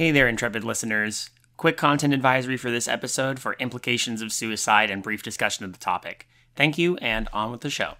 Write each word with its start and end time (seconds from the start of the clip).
Hey 0.00 0.12
there, 0.12 0.26
intrepid 0.28 0.64
listeners. 0.64 1.28
Quick 1.58 1.76
content 1.76 2.14
advisory 2.14 2.56
for 2.56 2.70
this 2.70 2.88
episode 2.88 3.38
for 3.38 3.52
implications 3.58 4.22
of 4.22 4.32
suicide 4.32 4.90
and 4.90 5.02
brief 5.02 5.22
discussion 5.22 5.66
of 5.66 5.74
the 5.74 5.78
topic. 5.78 6.26
Thank 6.56 6.78
you, 6.78 6.96
and 7.02 7.28
on 7.34 7.52
with 7.52 7.60
the 7.60 7.68
show. 7.68 7.96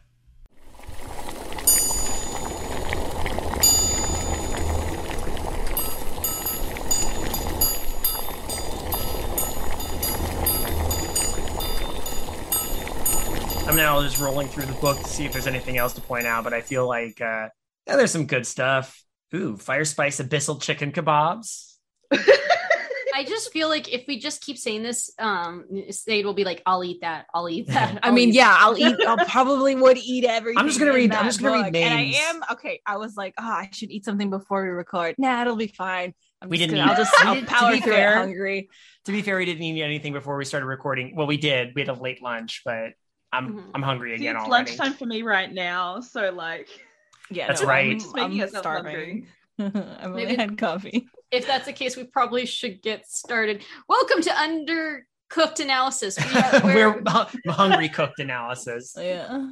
I'm 13.68 13.76
now 13.76 14.00
just 14.00 14.18
rolling 14.18 14.48
through 14.48 14.64
the 14.64 14.78
book 14.80 14.96
to 14.96 15.04
see 15.04 15.26
if 15.26 15.34
there's 15.34 15.46
anything 15.46 15.76
else 15.76 15.92
to 15.92 16.00
point 16.00 16.26
out, 16.26 16.44
but 16.44 16.54
I 16.54 16.62
feel 16.62 16.88
like 16.88 17.20
uh, 17.20 17.50
yeah, 17.86 17.96
there's 17.96 18.10
some 18.10 18.24
good 18.24 18.46
stuff. 18.46 19.04
Ooh, 19.34 19.58
fire 19.58 19.84
spice 19.84 20.18
abyssal 20.18 20.62
chicken 20.62 20.92
kebabs. 20.92 21.66
I 22.12 23.24
just 23.24 23.52
feel 23.52 23.68
like 23.68 23.92
if 23.92 24.04
we 24.06 24.18
just 24.18 24.40
keep 24.40 24.56
saying 24.56 24.82
this, 24.82 25.10
um, 25.18 25.64
Sade 25.90 26.24
will 26.24 26.32
be 26.34 26.44
like, 26.44 26.62
"I'll 26.64 26.84
eat 26.84 27.00
that. 27.00 27.26
I'll 27.34 27.48
eat 27.48 27.66
that." 27.66 27.98
I 28.02 28.08
I'll 28.08 28.12
mean, 28.12 28.28
eat 28.30 28.36
yeah, 28.36 28.56
I'll 28.58 28.78
eat. 28.78 28.96
I'll 29.06 29.18
probably 29.26 29.74
would 29.74 29.98
eat 29.98 30.24
everything. 30.24 30.58
I'm 30.58 30.66
just 30.68 30.78
gonna 30.78 30.92
read- 30.92 31.12
I'm 31.12 31.26
just 31.26 31.42
gonna 31.42 31.54
read 31.62 31.72
book. 31.72 31.82
And. 31.82 31.92
I 31.94 32.02
am 32.28 32.40
okay. 32.52 32.80
I 32.86 32.96
was 32.96 33.16
like, 33.16 33.34
oh, 33.38 33.42
I 33.44 33.68
should 33.72 33.90
eat 33.90 34.04
something 34.04 34.30
before 34.30 34.62
we 34.62 34.68
record. 34.70 35.16
Nah, 35.18 35.42
it'll 35.42 35.56
be 35.56 35.66
fine. 35.66 36.14
I'm 36.40 36.48
We 36.48 36.56
didn't 36.56 36.76
gonna, 36.76 36.84
eat- 36.84 36.90
I'll 36.90 36.96
just 37.04 37.14
I'll 37.24 37.34
to 37.40 37.46
power 37.46 37.72
be 37.72 37.80
through 37.80 37.92
fair- 37.92 38.16
hungry. 38.16 38.70
To 39.06 39.12
be 39.12 39.22
fair, 39.22 39.36
we 39.38 39.44
didn't 39.44 39.62
eat 39.64 39.82
anything 39.82 40.12
before 40.12 40.36
we 40.36 40.44
started 40.44 40.66
recording. 40.66 41.14
Well, 41.16 41.26
we 41.26 41.36
did. 41.36 41.74
We 41.74 41.80
had 41.82 41.88
a 41.88 41.94
late 41.94 42.22
lunch, 42.22 42.62
but 42.64 42.92
I'm 43.32 43.52
Mhm. 43.54 43.70
I'm 43.74 43.82
hungry 43.82 44.10
See, 44.16 44.22
again 44.22 44.36
it's 44.36 44.44
already. 44.46 44.70
lunchtime 44.70 44.94
for 44.94 45.06
me 45.06 45.22
right 45.22 45.52
now, 45.52 46.00
so 46.00 46.30
like 46.30 46.68
Yeah, 47.28 47.48
That's 47.48 47.62
no, 47.62 47.68
right. 47.68 47.90
I'm, 47.90 47.98
Just 47.98 48.18
I'm 48.18 48.32
yourself 48.32 48.62
starving. 48.62 49.26
I've 49.74 50.06
only 50.06 50.36
had 50.36 50.56
coffee. 50.56 51.06
If 51.30 51.46
that's 51.46 51.66
the 51.66 51.74
case, 51.74 51.94
we 51.94 52.04
probably 52.04 52.46
should 52.46 52.80
get 52.80 53.06
started. 53.06 53.62
Welcome 53.88 54.22
to 54.22 54.30
Undercooked 54.30 55.60
Analysis. 55.60 56.18
We 56.18 56.40
are, 56.40 56.60
We're 56.64 57.02
we're, 57.02 57.52
hungry 57.52 57.90
cooked 57.90 58.20
analysis. 58.20 58.94
Yeah. 58.98 59.50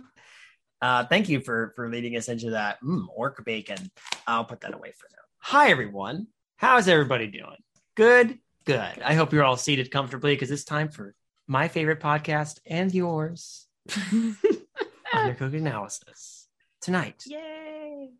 Uh, 0.81 1.05
thank 1.05 1.28
you 1.28 1.41
for 1.41 1.73
for 1.77 1.91
leading 1.91 2.17
us 2.17 2.28
into 2.28 2.50
that. 2.50 2.81
Mm, 2.83 3.06
orc 3.15 3.45
bacon. 3.45 3.91
I'll 4.27 4.45
put 4.45 4.61
that 4.61 4.73
away 4.73 4.92
for 4.97 5.09
now. 5.11 5.23
Hi 5.41 5.70
everyone. 5.70 6.28
How's 6.56 6.89
everybody 6.89 7.27
doing? 7.27 7.56
Good. 7.95 8.39
Good. 8.65 9.03
I 9.05 9.12
hope 9.15 9.33
you're 9.33 9.45
all 9.45 9.56
seated 9.56 9.91
comfortably 9.91 10.34
because 10.34 10.50
it's 10.50 10.65
time 10.65 10.89
for 10.89 11.15
my 11.47 11.69
favorite 11.69 12.00
podcast 12.00 12.61
and 12.65 12.95
yours, 12.95 13.67
Undercooked 13.91 15.55
Analysis. 15.55 16.47
Tonight. 16.81 17.25
yay. 17.27 18.11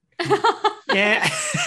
Yeah. 0.95 1.29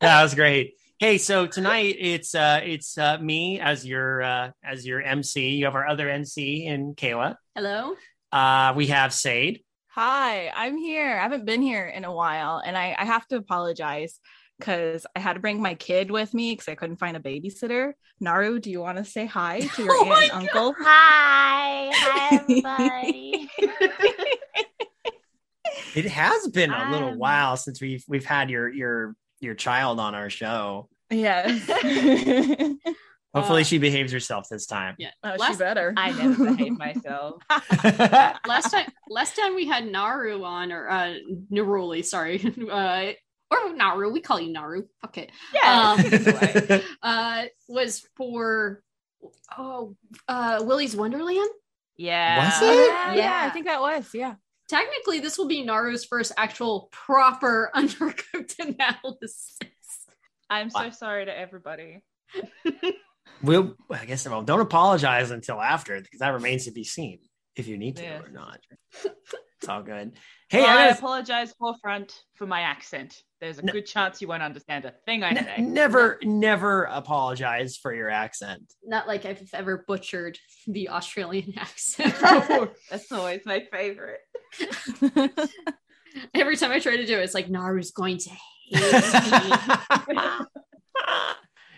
that 0.00 0.22
was 0.22 0.34
great. 0.34 0.74
Hey, 0.98 1.18
so 1.18 1.46
tonight 1.46 1.96
it's 1.98 2.34
uh 2.34 2.60
it's 2.64 2.96
uh 2.96 3.18
me 3.18 3.60
as 3.60 3.84
your 3.86 4.22
uh 4.22 4.50
as 4.64 4.86
your 4.86 5.02
MC. 5.02 5.50
You 5.50 5.66
have 5.66 5.74
our 5.74 5.86
other 5.86 6.08
MC 6.08 6.64
in 6.66 6.94
Kayla. 6.94 7.36
Hello. 7.54 7.94
Uh 8.32 8.72
we 8.74 8.86
have 8.88 9.12
Sade. 9.12 9.62
Hi, 9.88 10.48
I'm 10.48 10.76
here. 10.76 11.18
I 11.18 11.22
haven't 11.22 11.44
been 11.44 11.62
here 11.62 11.86
in 11.86 12.04
a 12.04 12.12
while, 12.12 12.60
and 12.64 12.76
I, 12.76 12.96
I 12.98 13.04
have 13.04 13.24
to 13.28 13.36
apologize 13.36 14.18
because 14.58 15.06
I 15.14 15.20
had 15.20 15.34
to 15.34 15.40
bring 15.40 15.62
my 15.62 15.74
kid 15.74 16.10
with 16.10 16.34
me 16.34 16.52
because 16.52 16.68
I 16.68 16.74
couldn't 16.74 16.96
find 16.96 17.16
a 17.16 17.20
babysitter. 17.20 17.92
Naru, 18.18 18.58
do 18.58 18.70
you 18.70 18.80
want 18.80 18.98
to 18.98 19.04
say 19.04 19.26
hi 19.26 19.60
to 19.60 19.84
your 19.84 19.92
Oh 19.94 20.00
aunt 20.00 20.08
my 20.08 20.22
and 20.22 20.32
uncle? 20.32 20.74
Hi, 20.80 21.90
hi 21.94 22.36
everybody. 22.36 23.48
It 25.94 26.06
has 26.06 26.48
been 26.48 26.72
a 26.72 26.90
little 26.90 27.10
Um, 27.10 27.18
while 27.18 27.56
since 27.56 27.80
we've 27.80 28.04
we've 28.08 28.24
had 28.24 28.50
your 28.50 28.72
your 28.72 29.14
your 29.40 29.54
child 29.54 30.00
on 30.00 30.14
our 30.14 30.30
show. 30.30 30.88
Yes. 31.10 31.50
Hopefully 33.34 33.62
Uh, 33.62 33.64
she 33.64 33.78
behaves 33.78 34.12
herself 34.12 34.46
this 34.48 34.64
time. 34.66 34.94
Yeah. 34.96 35.10
oh, 35.24 35.34
she 35.50 35.56
better. 35.56 35.92
I 35.96 36.12
never 36.12 36.54
behave 36.54 36.78
myself. 36.78 37.42
last 38.46 38.70
time 38.70 38.86
last 39.08 39.36
time 39.36 39.56
we 39.56 39.66
had 39.66 39.86
Naru 39.90 40.44
on 40.44 40.70
or 40.72 40.88
uh 40.88 41.14
Naruli, 41.52 42.04
sorry. 42.04 42.40
Uh 42.70 43.12
or 43.50 43.74
Naru, 43.74 44.10
we 44.12 44.20
call 44.20 44.40
you 44.40 44.52
Naru. 44.52 44.84
Fuck 45.00 45.18
it. 45.18 45.30
Yeah. 45.52 45.94
Um, 45.98 46.00
either. 46.06 46.82
Uh 47.02 47.44
was 47.68 48.06
for 48.16 48.82
oh 49.58 49.96
uh 50.28 50.60
Willy's 50.64 50.94
Wonderland. 50.94 51.50
yeah. 51.96 52.44
Was 52.46 52.62
it? 52.62 52.66
yeah, 52.88 53.12
yeah, 53.14 53.16
Yeah. 53.16 53.46
I 53.46 53.50
think 53.50 53.66
that 53.66 53.80
was. 53.80 54.08
Yeah. 54.14 54.34
Technically, 54.74 55.20
this 55.20 55.38
will 55.38 55.46
be 55.46 55.64
Naru's 55.64 56.04
first 56.04 56.32
actual 56.36 56.88
proper 56.90 57.70
undercooked 57.76 58.58
analysis. 58.58 59.56
I'm 60.50 60.68
so 60.68 60.90
sorry 60.90 61.26
to 61.26 61.38
everybody. 61.38 62.02
we'll 63.42 63.76
I 63.88 64.04
guess 64.04 64.28
well, 64.28 64.42
don't 64.42 64.60
apologize 64.60 65.30
until 65.30 65.60
after 65.60 66.00
because 66.00 66.18
that 66.18 66.30
remains 66.30 66.64
to 66.64 66.72
be 66.72 66.82
seen 66.82 67.20
if 67.54 67.68
you 67.68 67.78
need 67.78 67.96
to 67.98 68.02
Yeah. 68.02 68.22
or 68.22 68.30
not. 68.30 68.58
It's 69.04 69.68
all 69.68 69.84
good. 69.84 70.16
Hey, 70.54 70.62
Well, 70.62 70.70
I 70.78 70.82
I 70.84 70.86
gotta 70.88 70.98
apologize 70.98 71.52
forefront 71.58 72.12
for 72.34 72.46
my 72.46 72.60
accent. 72.60 73.16
There's 73.40 73.58
a 73.58 73.62
good 73.62 73.86
chance 73.86 74.22
you 74.22 74.28
won't 74.28 74.42
understand 74.42 74.84
a 74.84 74.92
thing 75.04 75.22
I 75.24 75.30
N- 75.30 75.44
say. 75.44 75.60
never, 75.62 76.18
never 76.22 76.84
apologize 76.84 77.76
for 77.76 77.92
your 77.92 78.08
accent. 78.08 78.62
Not 78.84 79.06
like 79.08 79.24
I've 79.26 79.42
ever 79.52 79.84
butchered 79.88 80.38
the 80.66 80.88
Australian 80.90 81.54
accent. 81.58 82.14
That's 82.90 83.10
always 83.12 83.40
my 83.44 83.64
favorite. 83.72 84.20
Every 86.34 86.56
time 86.56 86.70
I 86.70 86.78
try 86.78 86.96
to 86.96 87.04
do 87.06 87.18
it, 87.18 87.22
it's 87.24 87.34
like 87.34 87.48
Naru's 87.48 87.90
going 87.90 88.18
to 88.18 88.30
hate 88.30 88.70
me. 88.70 89.56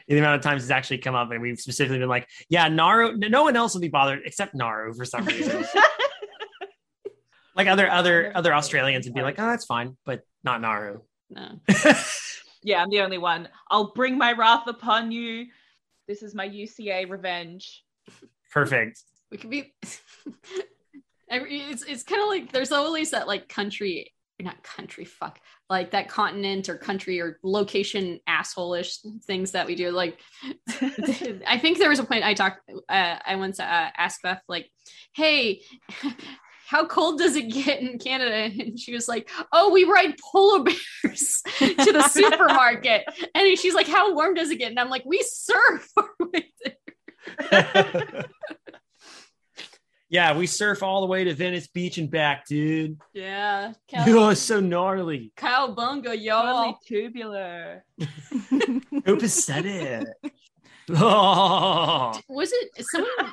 the 0.08 0.18
amount 0.18 0.36
of 0.36 0.42
times 0.42 0.62
it's 0.62 0.70
actually 0.70 0.98
come 0.98 1.14
up, 1.14 1.30
and 1.30 1.40
we've 1.40 1.58
specifically 1.58 1.98
been 1.98 2.08
like, 2.08 2.28
"Yeah, 2.50 2.68
Naru." 2.68 3.16
No 3.16 3.42
one 3.44 3.56
else 3.56 3.72
will 3.74 3.80
be 3.80 3.88
bothered 3.88 4.20
except 4.24 4.54
Naru 4.54 4.92
for 4.94 5.04
some 5.06 5.24
reason. 5.24 5.64
Like 7.56 7.66
other 7.66 7.90
other 7.90 8.32
other 8.34 8.54
Australians 8.54 9.06
would 9.06 9.14
be 9.14 9.22
like, 9.22 9.38
"Oh, 9.38 9.46
that's 9.46 9.64
fine," 9.64 9.96
but 10.04 10.22
not 10.44 10.60
Naru. 10.60 11.00
No. 11.30 11.60
Yeah, 12.66 12.82
I'm 12.82 12.90
the 12.90 13.00
only 13.00 13.18
one. 13.18 13.48
I'll 13.70 13.92
bring 13.92 14.18
my 14.18 14.32
wrath 14.32 14.66
upon 14.66 15.12
you. 15.12 15.46
This 16.08 16.24
is 16.24 16.34
my 16.34 16.48
UCA 16.48 17.08
revenge. 17.08 17.84
Perfect. 18.52 19.00
We 19.30 19.38
could 19.38 19.50
be. 19.50 19.72
It's 21.28 21.82
it's 21.82 22.04
kind 22.04 22.22
of 22.22 22.28
like 22.28 22.52
there's 22.52 22.70
always 22.70 23.10
that 23.10 23.26
like 23.26 23.48
country, 23.48 24.14
not 24.38 24.62
country, 24.62 25.04
fuck, 25.04 25.40
like 25.68 25.90
that 25.90 26.08
continent 26.08 26.68
or 26.68 26.78
country 26.78 27.20
or 27.20 27.40
location 27.42 28.20
asshole-ish 28.28 28.98
things 29.24 29.50
that 29.50 29.66
we 29.66 29.74
do. 29.74 29.90
Like, 29.90 30.20
I 30.68 31.58
think 31.60 31.78
there 31.78 31.88
was 31.88 31.98
a 31.98 32.04
point 32.04 32.22
I 32.22 32.34
talked, 32.34 32.70
uh, 32.88 33.16
I 33.26 33.34
once 33.34 33.58
uh, 33.58 33.64
asked 33.96 34.22
Beth, 34.22 34.40
like, 34.46 34.70
hey, 35.14 35.62
how 36.66 36.84
cold 36.84 37.18
does 37.18 37.36
it 37.36 37.48
get 37.48 37.80
in 37.80 37.98
Canada? 37.98 38.62
And 38.66 38.78
she 38.78 38.92
was 38.92 39.08
like, 39.08 39.30
oh, 39.52 39.70
we 39.72 39.84
ride 39.84 40.14
polar 40.18 40.64
bears 40.64 41.42
to 41.58 41.92
the 41.92 42.08
supermarket. 42.08 43.04
And 43.34 43.56
she's 43.58 43.74
like, 43.74 43.86
how 43.86 44.14
warm 44.14 44.34
does 44.34 44.50
it 44.50 44.56
get? 44.56 44.70
And 44.70 44.80
I'm 44.80 44.90
like, 44.90 45.04
we 45.04 45.22
surf. 45.24 45.88
yeah, 50.08 50.36
we 50.36 50.46
surf 50.46 50.82
all 50.82 51.02
the 51.02 51.06
way 51.06 51.22
to 51.24 51.34
Venice 51.34 51.68
Beach 51.68 51.98
and 51.98 52.10
back, 52.10 52.46
dude. 52.46 52.98
yeah. 53.12 53.72
Oh, 53.98 54.30
it's 54.30 54.40
so 54.40 54.58
gnarly. 54.58 55.32
Cowbunga, 55.36 56.20
y'all. 56.20 56.74
Totally 56.74 56.76
tubular. 56.84 57.84
Who 59.04 59.20
said 59.28 59.66
it? 59.66 60.08
Oh, 60.94 62.18
Was 62.28 62.52
it 62.52 62.86
someone? 62.86 63.32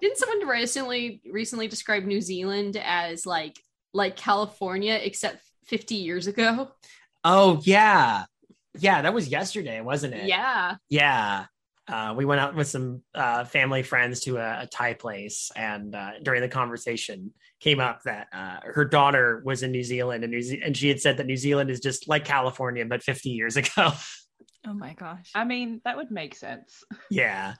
didn't 0.00 0.18
someone 0.18 0.46
recently 0.46 1.20
recently 1.30 1.68
describe 1.68 2.04
New 2.04 2.20
Zealand 2.20 2.76
as 2.82 3.26
like 3.26 3.58
like 3.92 4.16
California 4.16 4.98
except 5.02 5.42
50 5.66 5.96
years 5.96 6.26
ago? 6.26 6.70
oh 7.24 7.60
yeah, 7.64 8.24
yeah. 8.78 9.02
That 9.02 9.14
was 9.14 9.28
yesterday, 9.28 9.80
wasn't 9.80 10.14
it? 10.14 10.26
Yeah. 10.26 10.76
Yeah. 10.88 11.46
Uh, 11.88 12.14
we 12.16 12.24
went 12.24 12.40
out 12.40 12.56
with 12.56 12.66
some 12.66 13.02
uh, 13.14 13.44
family 13.44 13.82
friends 13.82 14.20
to 14.20 14.38
a, 14.38 14.62
a 14.62 14.66
Thai 14.66 14.94
place, 14.94 15.52
and 15.54 15.94
uh, 15.94 16.12
during 16.20 16.40
the 16.40 16.48
conversation, 16.48 17.32
came 17.60 17.78
up 17.78 18.02
that 18.04 18.26
uh, 18.32 18.58
her 18.64 18.84
daughter 18.84 19.40
was 19.44 19.62
in 19.62 19.70
New 19.70 19.84
Zealand, 19.84 20.24
and 20.24 20.32
New 20.32 20.42
Ze- 20.42 20.62
and 20.64 20.76
she 20.76 20.88
had 20.88 21.00
said 21.00 21.16
that 21.18 21.26
New 21.26 21.36
Zealand 21.36 21.70
is 21.70 21.78
just 21.80 22.08
like 22.08 22.24
California, 22.24 22.84
but 22.84 23.02
50 23.02 23.30
years 23.30 23.56
ago. 23.56 23.92
oh 24.66 24.74
my 24.74 24.94
gosh. 24.94 25.30
I 25.34 25.44
mean, 25.44 25.80
that 25.84 25.96
would 25.96 26.10
make 26.10 26.34
sense. 26.34 26.82
yeah, 27.10 27.54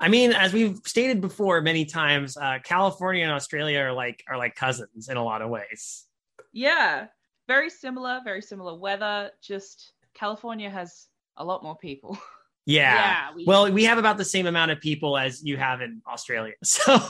I 0.00 0.08
mean, 0.08 0.32
as 0.32 0.52
we've 0.52 0.78
stated 0.84 1.20
before 1.20 1.60
many 1.60 1.84
times, 1.84 2.36
uh, 2.36 2.58
California 2.62 3.24
and 3.24 3.32
Australia 3.32 3.80
are 3.80 3.92
like 3.92 4.22
are 4.28 4.36
like 4.36 4.54
cousins 4.54 5.08
in 5.08 5.16
a 5.16 5.24
lot 5.24 5.42
of 5.42 5.50
ways. 5.50 6.04
Yeah, 6.52 7.06
very 7.46 7.70
similar, 7.70 8.20
very 8.24 8.42
similar 8.42 8.74
weather. 8.78 9.30
Just 9.42 9.92
California 10.14 10.70
has 10.70 11.06
a 11.36 11.44
lot 11.44 11.62
more 11.62 11.76
people. 11.76 12.18
Yeah. 12.66 13.32
we- 13.34 13.46
Well, 13.46 13.72
we 13.72 13.84
have 13.84 13.96
about 13.96 14.18
the 14.18 14.26
same 14.26 14.46
amount 14.46 14.72
of 14.72 14.78
people 14.78 15.16
as 15.16 15.42
you 15.42 15.56
have 15.56 15.80
in 15.80 16.02
Australia, 16.06 16.52
so 16.62 17.00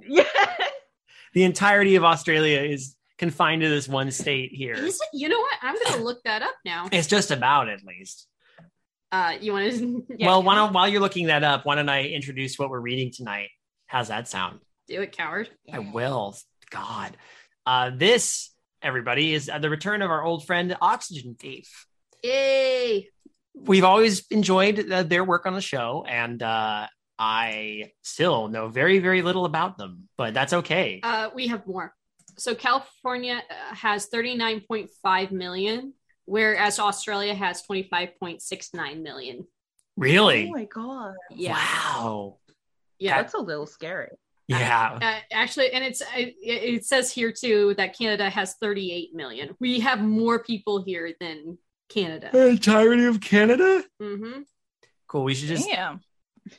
yeah. 0.00 0.24
the 1.34 1.44
entirety 1.44 1.96
of 1.96 2.04
Australia 2.04 2.60
is 2.62 2.96
confined 3.18 3.60
to 3.60 3.68
this 3.68 3.86
one 3.86 4.10
state 4.10 4.52
here. 4.54 4.72
Is 4.72 4.94
it? 4.94 5.08
You 5.12 5.28
know 5.28 5.38
what? 5.38 5.58
I'm 5.60 5.76
gonna 5.84 6.02
look 6.02 6.22
that 6.24 6.40
up 6.40 6.54
now. 6.64 6.88
It's 6.90 7.06
just 7.06 7.30
about 7.30 7.68
at 7.68 7.84
least. 7.84 8.26
Uh, 9.14 9.38
you 9.40 9.52
want 9.52 9.72
to? 9.72 10.04
Yeah, 10.18 10.26
well, 10.26 10.42
why 10.42 10.56
don't, 10.56 10.72
while 10.72 10.88
you're 10.88 11.00
looking 11.00 11.26
that 11.26 11.44
up, 11.44 11.64
why 11.64 11.76
don't 11.76 11.88
I 11.88 12.04
introduce 12.08 12.58
what 12.58 12.68
we're 12.68 12.80
reading 12.80 13.12
tonight? 13.14 13.50
How's 13.86 14.08
that 14.08 14.26
sound? 14.28 14.58
do 14.88 15.00
it, 15.00 15.12
coward. 15.12 15.48
I 15.72 15.78
will. 15.78 16.36
God. 16.70 17.16
Uh, 17.64 17.90
this, 17.94 18.50
everybody, 18.82 19.32
is 19.32 19.48
uh, 19.48 19.58
the 19.58 19.70
return 19.70 20.02
of 20.02 20.10
our 20.10 20.22
old 20.22 20.46
friend, 20.46 20.76
Oxygen 20.80 21.36
Thief. 21.38 21.86
Yay! 22.22 23.08
We've 23.54 23.84
always 23.84 24.26
enjoyed 24.28 24.90
uh, 24.90 25.04
their 25.04 25.24
work 25.24 25.46
on 25.46 25.54
the 25.54 25.60
show, 25.60 26.04
and 26.08 26.42
uh, 26.42 26.88
I 27.18 27.92
still 28.02 28.48
know 28.48 28.68
very, 28.68 28.98
very 28.98 29.22
little 29.22 29.44
about 29.44 29.78
them, 29.78 30.08
but 30.18 30.34
that's 30.34 30.52
okay. 30.52 31.00
Uh, 31.02 31.30
we 31.34 31.46
have 31.46 31.66
more. 31.66 31.94
So 32.36 32.54
California 32.54 33.42
uh, 33.48 33.74
has 33.74 34.08
39.5 34.10 35.30
million, 35.30 35.94
whereas 36.26 36.78
Australia 36.78 37.34
has 37.34 37.62
25.69 37.70 39.02
million. 39.02 39.46
really? 39.96 40.48
Oh 40.48 40.52
my 40.52 40.64
god. 40.64 41.14
Yeah, 41.30 41.52
Wow. 41.54 42.38
yeah. 42.98 43.20
That's 43.20 43.34
a 43.34 43.38
little 43.38 43.66
scary. 43.66 44.10
Yeah. 44.48 44.98
Uh, 45.00 45.20
actually, 45.32 45.72
and 45.72 45.82
it's 45.84 46.02
it, 46.16 46.34
it 46.42 46.84
says 46.84 47.10
here 47.10 47.32
too 47.32 47.74
that 47.78 47.96
Canada 47.96 48.28
has 48.28 48.54
38 48.60 49.14
million. 49.14 49.56
We 49.58 49.80
have 49.80 50.00
more 50.02 50.42
people 50.42 50.82
here 50.84 51.14
than 51.18 51.56
Canada. 51.88 52.28
The 52.32 52.48
entirety 52.48 53.04
of 53.06 53.20
Canada? 53.20 53.84
hmm 54.00 54.42
Cool. 55.06 55.24
We 55.24 55.34
should 55.34 55.48
just 55.48 55.66
Damn. 55.68 56.00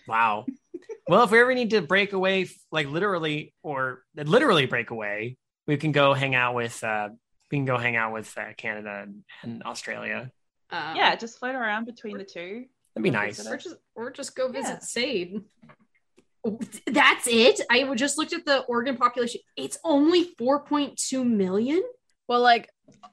Wow. 0.08 0.46
well, 1.08 1.24
if 1.26 1.32
we 1.32 1.40
ever 1.40 1.54
need 1.54 1.72
to 1.72 1.82
break 1.82 2.14
away, 2.14 2.48
like 2.72 2.88
literally 2.88 3.54
or 3.62 4.04
literally 4.16 4.66
break 4.66 4.90
away, 4.90 5.38
we 5.68 5.78
can 5.78 5.92
go 5.92 6.14
hang 6.16 6.34
out 6.36 6.56
with. 6.56 6.84
uh 6.84 7.10
We 7.52 7.58
can 7.58 7.66
go 7.66 7.78
hang 7.78 7.96
out 7.96 8.14
with 8.14 8.36
uh, 8.38 8.54
Canada 8.58 9.02
and, 9.04 9.24
and 9.44 9.64
Australia. 9.64 10.32
Um, 10.72 10.96
yeah, 10.96 11.16
just 11.16 11.38
float 11.40 11.56
around 11.56 11.86
between 11.86 12.18
the 12.18 12.24
two. 12.24 12.66
That'd 12.96 13.04
be 13.04 13.12
nice. 13.12 13.46
or 13.46 13.58
just 13.58 13.76
or 13.94 14.12
just 14.12 14.36
go 14.36 14.48
visit 14.52 14.70
Yeah. 14.70 14.80
Sade. 14.80 15.42
That's 16.88 17.28
it. 17.28 17.62
I 17.72 17.84
would 17.84 17.98
just 17.98 18.18
looked 18.18 18.34
at 18.34 18.46
the 18.46 18.60
Oregon 18.62 18.98
population. 18.98 19.42
It's 19.58 19.78
only 19.84 20.36
4.2 20.40 21.26
million. 21.26 21.82
Well, 22.28 22.42
like 22.42 22.70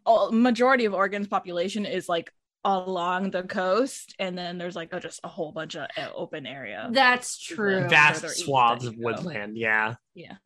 a 0.06 0.28
majority 0.30 0.84
of 0.84 0.92
Oregon's 0.94 1.28
population 1.28 1.86
is 1.86 2.08
like 2.08 2.30
along 2.64 3.30
the 3.30 3.42
coast, 3.42 4.14
and 4.18 4.36
then 4.36 4.58
there's 4.58 4.76
like 4.76 4.92
a, 4.92 5.00
just 5.00 5.20
a 5.24 5.28
whole 5.28 5.50
bunch 5.50 5.76
of 5.76 5.88
uh, 5.96 6.08
open 6.14 6.46
area. 6.46 6.88
That's 6.92 7.38
true. 7.38 7.88
Vast 7.88 8.26
swaths 8.38 8.84
of 8.86 8.96
woodland. 8.96 9.56
Yeah. 9.56 9.94
Yeah. 10.14 10.36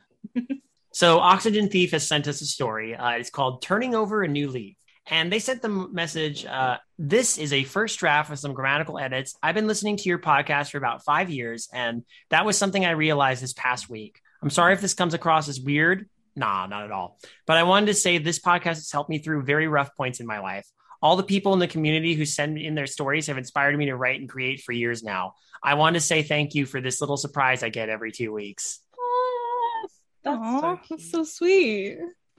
So 0.97 1.19
Oxygen 1.19 1.69
Thief 1.69 1.91
has 1.91 2.09
sent 2.09 2.27
us 2.27 2.41
a 2.41 2.47
story. 2.47 2.97
Uh, 2.97 3.11
it's 3.11 3.29
called 3.29 3.61
"Turning 3.61 3.95
Over 3.95 4.23
a 4.23 4.29
New 4.29 4.49
Leaf." 4.49 4.79
And 5.07 5.31
they 5.31 5.41
sent 5.41 5.61
the 5.61 5.69
message 5.69 6.47
uh, 6.47 6.79
This 6.99 7.37
is 7.37 7.53
a 7.53 7.65
first 7.65 7.99
draft 7.99 8.31
with 8.31 8.39
some 8.39 8.55
grammatical 8.55 8.99
edits. 8.99 9.37
I've 9.43 9.55
been 9.55 9.67
listening 9.67 9.99
to 9.99 10.09
your 10.09 10.19
podcast 10.19 10.71
for 10.71 10.79
about 10.79 11.05
five 11.05 11.29
years, 11.29 11.69
and 11.71 12.03
that 12.31 12.47
was 12.47 12.57
something 12.57 12.87
I 12.87 12.93
realized 12.93 13.43
this 13.43 13.53
past 13.53 13.91
week. 13.91 14.23
I'm 14.41 14.49
sorry 14.49 14.73
if 14.73 14.81
this 14.81 14.95
comes 14.95 15.13
across 15.13 15.51
as 15.51 15.61
weird. 15.61 16.09
Nah, 16.35 16.65
not 16.65 16.85
at 16.85 16.93
all. 16.93 17.19
But 17.47 17.59
I 17.59 17.65
wanted 17.65 17.89
to 17.89 17.95
say 17.95 18.17
this 18.17 18.39
podcast 18.39 18.77
has 18.77 18.91
helped 18.91 19.11
me 19.11 19.19
through 19.19 19.43
very 19.43 19.69
rough 19.69 19.95
points 19.99 20.21
in 20.21 20.27
my 20.27 20.39
life. 20.39 20.67
All 21.03 21.17
the 21.17 21.23
people 21.23 21.53
in 21.53 21.59
the 21.59 21.69
community 21.69 22.15
who 22.15 22.25
send 22.25 22.57
in 22.57 22.75
their 22.75 22.87
stories 22.87 23.27
have 23.27 23.37
inspired 23.37 23.77
me 23.77 23.85
to 23.85 23.97
write 23.97 24.19
and 24.19 24.31
create 24.31 24.63
for 24.63 24.73
years 24.73 25.03
now. 25.03 25.35
I 25.63 25.75
want 25.75 25.93
to 25.95 26.01
say 26.01 26.23
thank 26.23 26.55
you 26.55 26.65
for 26.65 26.81
this 26.81 27.03
little 27.03 27.19
surprise 27.19 27.63
I 27.63 27.69
get 27.69 27.91
every 27.91 28.13
two 28.13 28.33
weeks. 28.33 28.81
That's 30.27 30.39
Aw, 30.39 30.61
so 30.61 30.81
that's 30.91 31.11
so 31.11 31.25
sweet. 31.25 31.99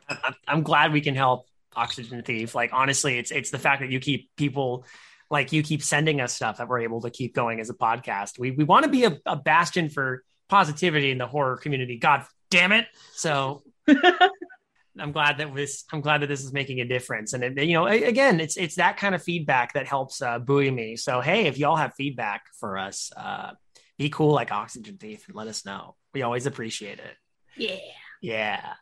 I- 0.09 0.33
I'm 0.47 0.61
glad 0.63 0.91
we 0.91 1.01
can 1.01 1.15
help 1.15 1.47
Oxygen 1.75 2.21
Thief. 2.21 2.53
Like 2.53 2.71
honestly, 2.73 3.17
it's 3.17 3.31
it's 3.31 3.49
the 3.49 3.59
fact 3.59 3.81
that 3.81 3.89
you 3.89 3.99
keep 3.99 4.29
people 4.35 4.85
like 5.29 5.53
you 5.53 5.63
keep 5.63 5.81
sending 5.81 6.19
us 6.19 6.33
stuff 6.33 6.57
that 6.57 6.67
we're 6.67 6.81
able 6.81 7.01
to 7.01 7.09
keep 7.09 7.33
going 7.33 7.59
as 7.61 7.69
a 7.69 7.73
podcast. 7.73 8.37
We 8.37 8.51
we 8.51 8.65
want 8.65 8.83
to 8.83 8.91
be 8.91 9.05
a, 9.05 9.17
a 9.25 9.37
bastion 9.37 9.89
for 9.89 10.23
positivity 10.49 11.11
in 11.11 11.17
the 11.17 11.27
horror 11.27 11.55
community. 11.55 11.97
God 11.97 12.25
damn 12.49 12.73
it! 12.73 12.87
So 13.13 13.63
I'm 13.87 15.13
glad 15.13 15.37
that 15.37 15.55
this 15.55 15.85
I'm 15.93 16.01
glad 16.01 16.21
that 16.23 16.27
this 16.27 16.43
is 16.43 16.51
making 16.51 16.81
a 16.81 16.85
difference. 16.85 17.31
And 17.31 17.43
it, 17.43 17.63
you 17.63 17.73
know, 17.73 17.87
again, 17.87 18.41
it's 18.41 18.57
it's 18.57 18.75
that 18.75 18.97
kind 18.97 19.15
of 19.15 19.23
feedback 19.23 19.73
that 19.73 19.87
helps 19.87 20.21
uh, 20.21 20.39
buoy 20.39 20.71
me. 20.71 20.97
So 20.97 21.21
hey, 21.21 21.45
if 21.45 21.57
y'all 21.57 21.77
have 21.77 21.93
feedback 21.95 22.43
for 22.59 22.77
us, 22.77 23.11
uh, 23.15 23.51
be 23.97 24.09
cool 24.09 24.33
like 24.33 24.51
Oxygen 24.51 24.97
Thief 24.97 25.25
and 25.27 25.35
let 25.37 25.47
us 25.47 25.65
know. 25.65 25.95
We 26.13 26.23
always 26.23 26.45
appreciate 26.45 26.99
it. 26.99 27.15
Yeah. 27.57 27.75
Yeah. 28.21 28.73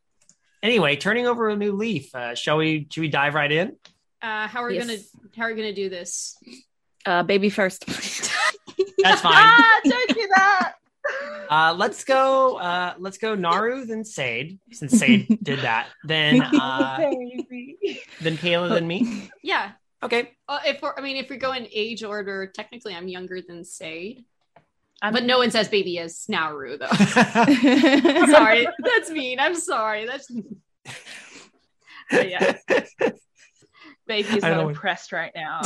Anyway, 0.63 0.95
turning 0.95 1.27
over 1.27 1.49
a 1.49 1.55
new 1.55 1.73
leaf. 1.73 2.13
Uh, 2.15 2.35
shall 2.35 2.57
we? 2.57 2.87
Should 2.91 3.01
we 3.01 3.07
dive 3.07 3.33
right 3.35 3.51
in? 3.51 3.75
Uh, 4.21 4.47
how 4.47 4.63
are 4.63 4.67
we 4.69 4.75
Yes. 4.75 4.87
gonna 4.87 4.99
how 5.37 5.43
are 5.43 5.49
we 5.49 5.55
gonna 5.55 5.73
do 5.73 5.89
this? 5.89 6.37
Uh, 7.05 7.21
baby 7.23 7.49
first. 7.49 7.85
That's 7.85 9.21
fine. 9.21 9.33
ah, 9.35 9.79
don't 9.83 10.09
do 10.09 10.27
that. 10.35 10.73
Uh, 11.49 11.75
let's 11.77 12.03
go. 12.03 12.55
Uh, 12.57 12.95
let's 12.97 13.19
go. 13.19 13.35
Naru 13.35 13.85
then 13.85 14.03
Sade, 14.03 14.57
since 14.71 14.93
Sade 14.97 15.37
did 15.43 15.59
that. 15.59 15.87
Then 16.03 16.41
uh, 16.59 16.97
then 18.21 18.37
Kayla, 18.37 18.69
then 18.69 18.87
me. 18.87 19.29
Yeah. 19.43 19.73
Okay. 20.01 20.31
Uh, 20.49 20.59
if 20.65 20.81
we're, 20.81 20.93
I 20.97 21.01
mean, 21.01 21.17
if 21.17 21.29
we 21.29 21.37
go 21.37 21.51
in 21.53 21.67
age 21.71 22.03
order, 22.03 22.47
technically 22.47 22.95
I'm 22.95 23.07
younger 23.07 23.39
than 23.47 23.63
Sade, 23.63 24.25
I'm- 25.05 25.13
but 25.13 25.23
no 25.23 25.37
one 25.37 25.51
says 25.51 25.67
baby 25.69 25.99
as 25.99 26.27
Naru 26.29 26.77
though. 26.77 26.87
Sorry. 26.95 28.27
sorry, 28.31 28.67
that's 28.79 29.09
mean. 29.09 29.39
I'm 29.39 29.55
sorry. 29.55 30.05
That's 30.05 30.31
But 32.11 32.29
yeah. 32.29 32.57
Baby 34.07 34.29
is 34.37 34.43
not 34.43 34.57
know. 34.57 34.69
impressed 34.69 35.11
right 35.11 35.31
now. 35.35 35.61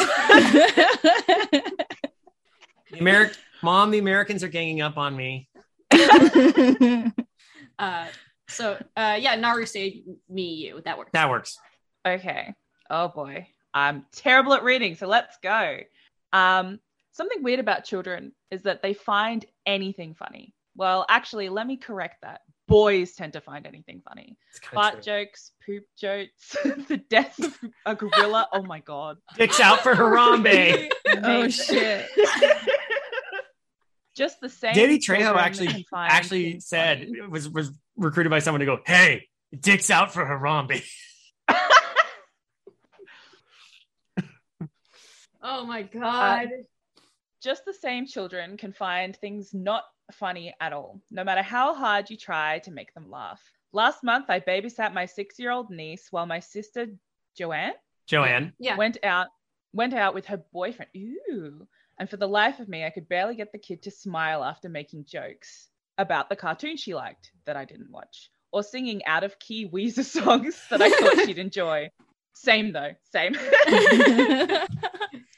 The 2.91 2.97
Ameri- 2.97 3.37
Mom, 3.61 3.91
the 3.91 3.99
Americans 3.99 4.43
are 4.43 4.47
ganging 4.47 4.81
up 4.81 4.97
on 4.97 5.15
me. 5.15 5.49
uh. 7.77 8.07
So 8.47 8.77
uh, 8.97 9.17
yeah, 9.19 9.35
Naru 9.35 9.65
say 9.67 10.03
me, 10.27 10.53
you. 10.55 10.81
That 10.85 10.97
works. 10.97 11.11
That 11.13 11.29
works. 11.29 11.57
Okay. 12.07 12.53
Oh 12.89 13.09
boy. 13.09 13.47
I'm 13.73 14.05
terrible 14.11 14.53
at 14.53 14.63
reading, 14.63 14.95
so 14.95 15.05
let's 15.07 15.37
go. 15.43 15.77
Um, 16.33 16.79
something 17.11 17.43
weird 17.43 17.59
about 17.59 17.83
children 17.83 18.31
is 18.51 18.63
that 18.63 18.81
they 18.81 18.93
find 18.93 19.45
anything 19.65 20.13
funny. 20.13 20.53
Well, 20.75 21.05
actually, 21.09 21.49
let 21.49 21.67
me 21.67 21.77
correct 21.77 22.21
that. 22.21 22.41
Boys 22.67 23.13
tend 23.13 23.33
to 23.33 23.41
find 23.41 23.65
anything 23.65 24.01
funny. 24.07 24.37
It's 24.51 24.59
kinda 24.59 24.75
Fart 24.75 25.01
jokes, 25.01 25.51
poop 25.65 25.83
jokes, 25.97 26.55
the 26.63 27.01
death 27.09 27.37
of 27.43 27.57
a 27.85 27.95
gorilla. 27.95 28.47
Oh 28.53 28.61
my 28.61 28.79
god. 28.79 29.17
Dicks 29.35 29.59
out 29.59 29.81
for 29.81 29.95
Harambe. 29.95 30.89
oh 31.23 31.49
shit. 31.49 32.07
Just 34.15 34.39
the 34.41 34.49
same. 34.49 34.75
Danny 34.75 34.99
Trejo 34.99 35.35
actually 35.35 35.85
actually 35.93 36.59
said 36.59 37.07
funny. 37.07 37.27
was 37.29 37.49
was 37.49 37.71
recruited 37.95 38.29
by 38.29 38.39
someone 38.39 38.59
to 38.59 38.65
go, 38.65 38.79
"Hey, 38.85 39.27
dicks 39.59 39.89
out 39.89 40.13
for 40.13 40.25
Harambe." 40.25 40.83
Oh 45.41 45.65
my 45.65 45.81
uh, 45.81 45.87
god. 45.91 46.49
Just 47.41 47.65
the 47.65 47.73
same 47.73 48.05
children 48.05 48.57
can 48.57 48.73
find 48.73 49.15
things 49.15 49.53
not 49.53 49.83
funny 50.11 50.53
at 50.59 50.73
all, 50.73 51.01
no 51.11 51.23
matter 51.23 51.41
how 51.41 51.73
hard 51.73 52.09
you 52.09 52.17
try 52.17 52.59
to 52.59 52.71
make 52.71 52.93
them 52.93 53.09
laugh. 53.09 53.41
Last 53.71 54.03
month, 54.03 54.25
I 54.29 54.39
babysat 54.39 54.93
my 54.93 55.05
six-year-old 55.05 55.69
niece 55.69 56.07
while 56.11 56.25
my 56.25 56.39
sister 56.39 56.87
Joanne 57.37 57.73
Joanne. 58.07 58.53
yeah. 58.59 58.75
went 58.75 58.97
out 59.03 59.27
went 59.73 59.93
out 59.93 60.15
with 60.15 60.25
her 60.25 60.43
boyfriend. 60.51 60.89
Ooh. 60.97 61.67
And 61.99 62.09
for 62.09 62.17
the 62.17 62.27
life 62.27 62.59
of 62.59 62.67
me, 62.67 62.85
I 62.85 62.89
could 62.89 63.07
barely 63.07 63.35
get 63.35 63.51
the 63.51 63.59
kid 63.59 63.83
to 63.83 63.91
smile 63.91 64.43
after 64.43 64.67
making 64.69 65.05
jokes 65.05 65.67
about 65.97 66.29
the 66.29 66.35
cartoon 66.35 66.77
she 66.77 66.95
liked 66.95 67.31
that 67.45 67.57
I 67.57 67.65
didn't 67.65 67.91
watch, 67.91 68.31
or 68.51 68.63
singing 68.63 69.05
out 69.05 69.23
of 69.23 69.37
key 69.37 69.69
Weezer 69.69 70.05
songs 70.05 70.59
that 70.69 70.81
I 70.81 70.89
thought 70.89 71.19
she'd 71.25 71.37
enjoy. 71.37 71.89
Same 72.33 72.71
though, 72.71 72.91
same. 73.11 73.33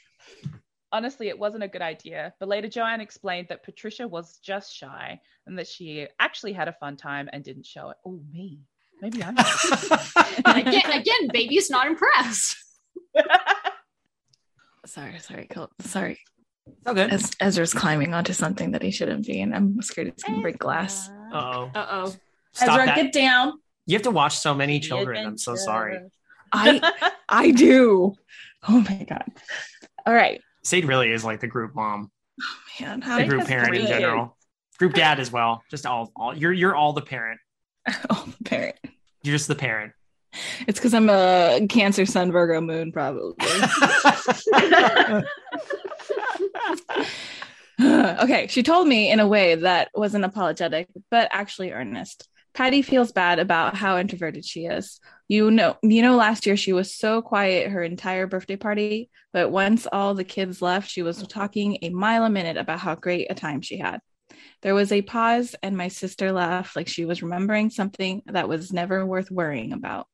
Honestly, 0.92 1.28
it 1.28 1.38
wasn't 1.38 1.64
a 1.64 1.68
good 1.68 1.82
idea, 1.82 2.34
but 2.38 2.48
later 2.48 2.68
Joanne 2.68 3.00
explained 3.00 3.46
that 3.48 3.64
Patricia 3.64 4.06
was 4.06 4.38
just 4.38 4.76
shy 4.76 5.18
and 5.46 5.58
that 5.58 5.66
she 5.66 6.06
actually 6.20 6.52
had 6.52 6.68
a 6.68 6.72
fun 6.72 6.96
time 6.96 7.30
and 7.32 7.42
didn't 7.42 7.64
show 7.64 7.88
it. 7.88 7.96
Oh, 8.04 8.20
me. 8.30 8.60
Maybe 9.00 9.24
I'm. 9.24 9.36
again, 10.44 10.90
again, 10.92 11.28
baby's 11.32 11.70
not 11.70 11.86
impressed. 11.86 12.56
sorry, 14.86 15.18
sorry, 15.18 15.46
Col- 15.46 15.72
sorry. 15.80 16.20
Oh, 16.86 16.94
good. 16.94 17.12
Ez- 17.12 17.32
Ezra's 17.40 17.72
climbing 17.72 18.14
onto 18.14 18.32
something 18.32 18.70
that 18.72 18.82
he 18.82 18.90
shouldn't 18.90 19.26
be, 19.26 19.40
and 19.40 19.54
I'm 19.54 19.82
scared 19.82 20.08
it's 20.08 20.22
gonna 20.22 20.40
break 20.40 20.58
glass. 20.58 21.08
Uh 21.32 21.52
oh. 21.54 21.70
Uh 21.74 21.86
oh. 21.90 22.14
Ezra, 22.60 22.86
that. 22.86 22.96
get 22.96 23.12
down. 23.12 23.54
You 23.86 23.94
have 23.94 24.02
to 24.02 24.10
watch 24.10 24.36
so 24.36 24.54
many 24.54 24.78
children. 24.78 25.26
I'm 25.26 25.38
so 25.38 25.56
sorry. 25.56 25.98
I 26.52 27.10
I 27.28 27.50
do. 27.50 28.14
Oh 28.68 28.80
my 28.80 29.04
god. 29.08 29.24
All 30.06 30.14
right, 30.14 30.40
Sade 30.64 30.84
really 30.84 31.10
is 31.10 31.24
like 31.24 31.40
the 31.40 31.46
group 31.46 31.74
mom, 31.74 32.10
oh, 32.40 32.56
man. 32.80 33.02
How 33.02 33.18
Sade 33.18 33.28
group 33.28 33.46
parent 33.46 33.74
in 33.74 33.86
general, 33.86 34.36
group 34.78 34.94
dad 34.94 35.20
as 35.20 35.32
well. 35.32 35.62
Just 35.70 35.86
all, 35.86 36.12
all 36.16 36.36
you're 36.36 36.52
you're 36.52 36.74
all 36.74 36.92
the 36.92 37.02
parent. 37.02 37.40
oh, 38.10 38.32
parent. 38.44 38.76
You're 39.22 39.34
just 39.34 39.48
the 39.48 39.54
parent. 39.54 39.92
It's 40.66 40.78
because 40.78 40.94
I'm 40.94 41.10
a 41.10 41.66
Cancer 41.68 42.06
Sun 42.06 42.32
Virgo 42.32 42.60
Moon, 42.60 42.90
probably. 42.90 43.34
okay, 47.80 48.46
she 48.48 48.62
told 48.62 48.86
me 48.86 49.10
in 49.10 49.20
a 49.20 49.26
way 49.26 49.54
that 49.56 49.90
wasn't 49.94 50.24
apologetic, 50.24 50.88
but 51.10 51.28
actually 51.32 51.72
earnest. 51.72 52.28
Patty 52.54 52.82
feels 52.82 53.12
bad 53.12 53.38
about 53.38 53.76
how 53.76 53.98
introverted 53.98 54.44
she 54.44 54.66
is. 54.66 55.00
You 55.28 55.50
know, 55.50 55.76
you 55.82 56.02
know, 56.02 56.16
last 56.16 56.46
year 56.46 56.56
she 56.56 56.72
was 56.72 56.94
so 56.94 57.22
quiet 57.22 57.70
her 57.70 57.82
entire 57.82 58.26
birthday 58.26 58.56
party, 58.56 59.10
but 59.32 59.50
once 59.50 59.86
all 59.90 60.14
the 60.14 60.24
kids 60.24 60.60
left, 60.60 60.90
she 60.90 61.02
was 61.02 61.26
talking 61.26 61.78
a 61.82 61.88
mile 61.90 62.24
a 62.24 62.30
minute 62.30 62.56
about 62.58 62.80
how 62.80 62.94
great 62.94 63.30
a 63.30 63.34
time 63.34 63.62
she 63.62 63.78
had. 63.78 64.00
There 64.62 64.74
was 64.74 64.92
a 64.92 65.02
pause, 65.02 65.54
and 65.62 65.76
my 65.76 65.88
sister 65.88 66.30
laughed 66.32 66.76
like 66.76 66.88
she 66.88 67.04
was 67.04 67.22
remembering 67.22 67.70
something 67.70 68.22
that 68.26 68.48
was 68.48 68.72
never 68.72 69.04
worth 69.04 69.30
worrying 69.30 69.72
about. 69.72 70.06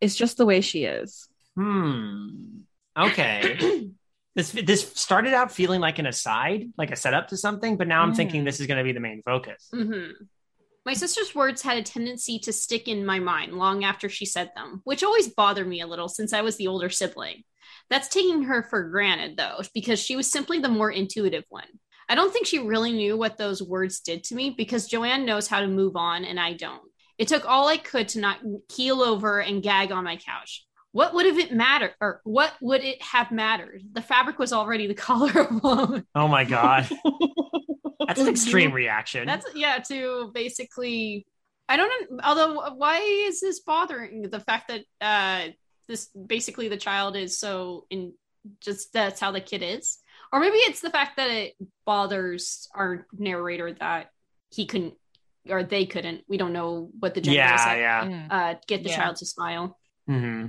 It's 0.00 0.16
just 0.16 0.36
the 0.36 0.46
way 0.46 0.60
she 0.60 0.84
is. 0.84 1.28
Hmm. 1.56 2.62
Okay. 2.98 3.56
this 4.34 4.50
this 4.50 4.90
started 4.94 5.34
out 5.34 5.52
feeling 5.52 5.80
like 5.80 5.98
an 5.98 6.06
aside, 6.06 6.72
like 6.76 6.90
a 6.90 6.96
setup 6.96 7.28
to 7.28 7.36
something, 7.36 7.76
but 7.76 7.86
now 7.88 8.02
I'm 8.02 8.12
Mm. 8.12 8.16
thinking 8.16 8.44
this 8.44 8.60
is 8.60 8.66
going 8.66 8.78
to 8.78 8.84
be 8.84 8.92
the 8.92 9.00
main 9.00 9.22
focus. 9.22 9.68
hmm 9.72 10.10
My 10.84 10.94
sister's 10.94 11.34
words 11.34 11.62
had 11.62 11.78
a 11.78 11.82
tendency 11.82 12.40
to 12.40 12.52
stick 12.52 12.88
in 12.88 13.06
my 13.06 13.20
mind 13.20 13.52
long 13.52 13.84
after 13.84 14.08
she 14.08 14.26
said 14.26 14.50
them, 14.56 14.80
which 14.82 15.04
always 15.04 15.28
bothered 15.28 15.68
me 15.68 15.80
a 15.80 15.86
little 15.86 16.08
since 16.08 16.32
I 16.32 16.40
was 16.40 16.56
the 16.56 16.66
older 16.66 16.90
sibling. 16.90 17.44
That's 17.88 18.08
taking 18.08 18.44
her 18.44 18.64
for 18.64 18.88
granted, 18.88 19.36
though, 19.36 19.60
because 19.74 20.00
she 20.00 20.16
was 20.16 20.30
simply 20.30 20.58
the 20.58 20.68
more 20.68 20.90
intuitive 20.90 21.44
one. 21.50 21.68
I 22.08 22.16
don't 22.16 22.32
think 22.32 22.46
she 22.46 22.58
really 22.58 22.92
knew 22.92 23.16
what 23.16 23.38
those 23.38 23.62
words 23.62 24.00
did 24.00 24.24
to 24.24 24.34
me 24.34 24.50
because 24.50 24.88
Joanne 24.88 25.24
knows 25.24 25.46
how 25.46 25.60
to 25.60 25.68
move 25.68 25.96
on 25.96 26.24
and 26.24 26.38
I 26.38 26.54
don't. 26.54 26.82
It 27.16 27.28
took 27.28 27.48
all 27.48 27.68
I 27.68 27.76
could 27.76 28.08
to 28.08 28.20
not 28.20 28.38
keel 28.68 29.02
over 29.02 29.40
and 29.40 29.62
gag 29.62 29.92
on 29.92 30.04
my 30.04 30.16
couch. 30.16 30.66
What 30.90 31.14
would 31.14 31.24
have 31.24 31.38
it 31.38 31.54
mattered, 31.54 31.94
or 32.00 32.20
what 32.24 32.52
would 32.60 32.82
it 32.84 33.00
have 33.00 33.30
mattered? 33.30 33.82
The 33.92 34.02
fabric 34.02 34.38
was 34.38 34.52
already 34.52 34.86
the 34.86 34.94
color 35.08 35.40
of 35.40 35.62
bone. 35.62 36.04
Oh 36.14 36.28
my 36.28 36.44
god, 36.44 36.90
that's 38.06 38.20
an 38.24 38.28
extreme 38.28 38.72
reaction. 38.72 39.26
That's 39.26 39.46
yeah, 39.54 39.78
to 39.88 40.30
basically 40.34 41.26
I 41.68 41.76
don't 41.76 42.20
although 42.22 42.74
why 42.74 42.98
is 43.00 43.40
this 43.40 43.60
bothering 43.60 44.22
the 44.30 44.40
fact 44.40 44.68
that 44.68 44.82
uh 45.00 45.52
this 45.88 46.08
basically 46.08 46.68
the 46.68 46.76
child 46.76 47.16
is 47.16 47.38
so 47.38 47.86
in 47.90 48.12
just 48.60 48.92
that's 48.92 49.20
how 49.20 49.30
the 49.32 49.40
kid 49.40 49.62
is. 49.62 49.98
Or 50.32 50.40
maybe 50.40 50.56
it's 50.56 50.80
the 50.80 50.90
fact 50.90 51.16
that 51.18 51.30
it 51.30 51.54
bothers 51.84 52.68
our 52.74 53.06
narrator 53.12 53.72
that 53.80 54.08
he 54.50 54.66
couldn't 54.66 54.94
or 55.48 55.62
they 55.62 55.86
couldn't. 55.86 56.22
We 56.28 56.36
don't 56.36 56.52
know 56.52 56.90
what 56.98 57.14
the 57.14 57.20
gender 57.20 57.40
is. 57.40 57.60
yeah, 57.60 57.74
yeah. 57.74 58.04
Mm. 58.04 58.26
Uh 58.30 58.54
get 58.66 58.82
the 58.82 58.90
Yeah. 58.90 58.96
child 58.96 59.16
to 59.16 59.26
smile. 59.26 59.78
Mm-hmm. 60.08 60.46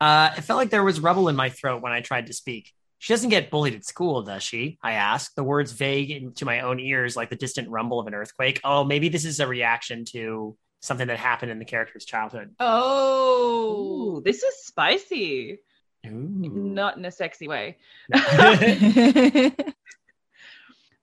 Uh, 0.00 0.30
it 0.36 0.42
felt 0.42 0.58
like 0.58 0.70
there 0.70 0.84
was 0.84 1.00
rubble 1.00 1.28
in 1.28 1.34
my 1.34 1.48
throat 1.50 1.82
when 1.82 1.90
I 1.92 2.00
tried 2.00 2.26
to 2.28 2.32
speak. 2.32 2.72
She 2.98 3.12
doesn't 3.12 3.30
get 3.30 3.50
bullied 3.50 3.74
at 3.74 3.84
school, 3.84 4.22
does 4.22 4.42
she? 4.42 4.78
I 4.82 4.92
ask, 4.92 5.34
the 5.34 5.44
words 5.44 5.72
vague 5.72 6.10
into 6.10 6.44
my 6.44 6.60
own 6.60 6.80
ears 6.80 7.16
like 7.16 7.30
the 7.30 7.36
distant 7.36 7.68
rumble 7.70 8.00
of 8.00 8.06
an 8.06 8.14
earthquake. 8.14 8.60
Oh, 8.64 8.84
maybe 8.84 9.08
this 9.08 9.24
is 9.24 9.40
a 9.40 9.46
reaction 9.46 10.04
to 10.06 10.56
something 10.80 11.06
that 11.06 11.18
happened 11.18 11.52
in 11.52 11.58
the 11.58 11.64
character's 11.64 12.04
childhood. 12.04 12.54
Oh 12.58 14.18
Ooh, 14.18 14.22
this 14.24 14.42
is 14.42 14.64
spicy. 14.64 15.60
Ooh. 16.06 16.10
Not 16.10 16.96
in 16.96 17.04
a 17.04 17.10
sexy 17.10 17.48
way. 17.48 17.78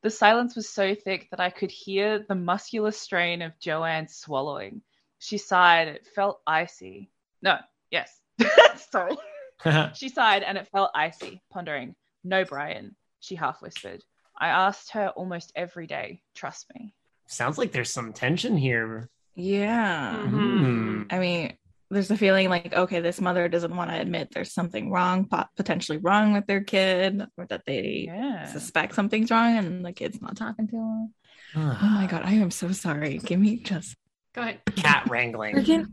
The 0.06 0.12
silence 0.12 0.56
was 0.56 0.70
so 0.70 0.94
thick 0.94 1.32
that 1.32 1.40
I 1.40 1.50
could 1.50 1.72
hear 1.72 2.20
the 2.20 2.36
muscular 2.36 2.92
strain 2.92 3.42
of 3.42 3.58
Joanne 3.60 4.08
swallowing. 4.08 4.84
She 5.18 5.40
sighed. 5.40 5.88
It 5.88 6.06
felt 6.06 6.42
icy. 6.46 7.10
No, 7.42 7.58
yes. 7.90 8.22
Sorry. 8.92 9.18
She 9.96 10.10
sighed 10.10 10.44
and 10.44 10.58
it 10.58 10.68
felt 10.72 10.92
icy, 10.96 11.42
pondering. 11.52 11.96
No, 12.24 12.44
Brian, 12.46 12.96
she 13.20 13.36
half 13.36 13.62
whispered. 13.62 14.04
I 14.38 14.50
asked 14.50 14.92
her 14.92 15.10
almost 15.10 15.52
every 15.56 15.88
day, 15.88 16.22
trust 16.34 16.66
me. 16.76 16.94
Sounds 17.28 17.58
like 17.58 17.72
there's 17.72 17.92
some 17.92 18.14
tension 18.14 18.58
here. 18.58 19.10
yeah. 19.36 20.16
Mhm. 20.26 20.30
Hmm. 20.30 21.02
I 21.10 21.20
mean, 21.20 21.54
there's 21.92 22.10
a 22.12 22.18
feeling 22.18 22.50
like, 22.50 22.74
okay, 22.74 23.00
this 23.00 23.22
mother 23.22 23.48
doesn't 23.48 23.76
want 23.76 23.92
to 23.92 24.00
admit 24.00 24.30
there's 24.34 24.54
something 24.54 24.90
wrong, 24.92 25.30
potentially 25.56 26.00
wrong 26.00 26.34
with 26.34 26.48
their 26.48 26.64
kid, 26.64 27.22
or 27.38 27.46
that 27.48 27.64
they 27.66 28.06
Yeah. 28.08 28.46
suspect 28.48 28.96
something's 28.96 29.30
wrong 29.32 29.58
and 29.58 29.86
the 29.86 29.94
kid's 29.94 30.22
not 30.22 30.36
talking 30.36 30.68
to 30.68 30.76
them. 30.76 31.14
Oh 31.56 31.78
my 31.82 32.08
God, 32.08 32.24
I 32.26 32.34
am 32.34 32.52
so 32.52 32.72
sorry. 32.72 33.20
Give 33.20 33.40
me 33.40 33.58
just. 33.58 33.96
Go 34.34 34.42
ahead. 34.42 34.60
Cat 34.76 35.08
wrangling. 35.10 35.56
Freaking 35.56 35.86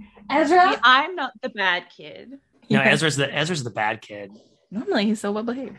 See, 0.48 0.76
I'm 0.82 1.14
not 1.14 1.32
the 1.42 1.50
bad 1.50 1.84
kid. 1.96 2.38
No, 2.70 2.80
Yeah. 2.80 2.90
Ezra's 2.90 3.16
the 3.16 3.32
Ezra's 3.32 3.64
the 3.64 3.70
bad 3.70 4.00
kid. 4.02 4.30
Normally 4.70 5.04
he's 5.06 5.20
so 5.20 5.32
well 5.32 5.42
behaved. 5.44 5.76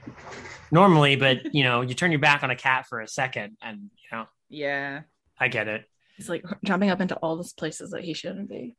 Normally, 0.72 1.16
but 1.16 1.54
you 1.56 1.64
know, 1.64 1.82
you 1.82 1.94
turn 1.94 2.12
your 2.12 2.20
back 2.20 2.44
on 2.44 2.52
a 2.52 2.56
cat 2.56 2.86
for 2.88 3.00
a 3.02 3.08
second, 3.08 3.58
and 3.62 3.90
you 3.98 4.18
know, 4.18 4.26
Yeah. 4.50 5.02
I 5.40 5.48
get 5.48 5.68
it. 5.68 5.86
He's 6.18 6.30
like 6.30 6.44
jumping 6.64 6.90
up 6.92 7.02
into 7.02 7.16
all 7.16 7.38
these 7.38 7.54
places 7.54 7.92
that 7.92 8.04
he 8.04 8.14
shouldn't 8.14 8.50
be. 8.50 8.76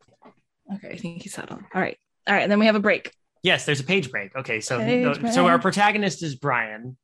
Okay, 0.77 0.91
I 0.91 0.97
think 0.97 1.23
he's 1.23 1.35
settled. 1.35 1.61
All 1.75 1.81
right. 1.81 1.99
All 2.29 2.35
right. 2.35 2.43
And 2.43 2.51
then 2.53 2.59
we 2.61 2.67
have 2.67 2.77
a 2.77 2.81
break. 2.81 3.13
Yes, 3.43 3.67
there's 3.67 3.81
a 3.81 3.85
page 3.85 4.11
break. 4.11 4.35
Okay, 4.37 4.61
so 4.61 4.79
Page 4.79 5.17
so 5.17 5.21
break. 5.21 5.37
our 5.39 5.59
protagonist 5.59 6.23
is 6.23 6.37
Brian. 6.37 6.97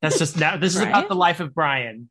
That's 0.00 0.18
just 0.18 0.38
now. 0.38 0.56
This 0.56 0.74
is 0.76 0.80
about 0.82 1.08
the 1.08 1.14
life 1.14 1.40
of 1.40 1.54
Brian. 1.54 2.08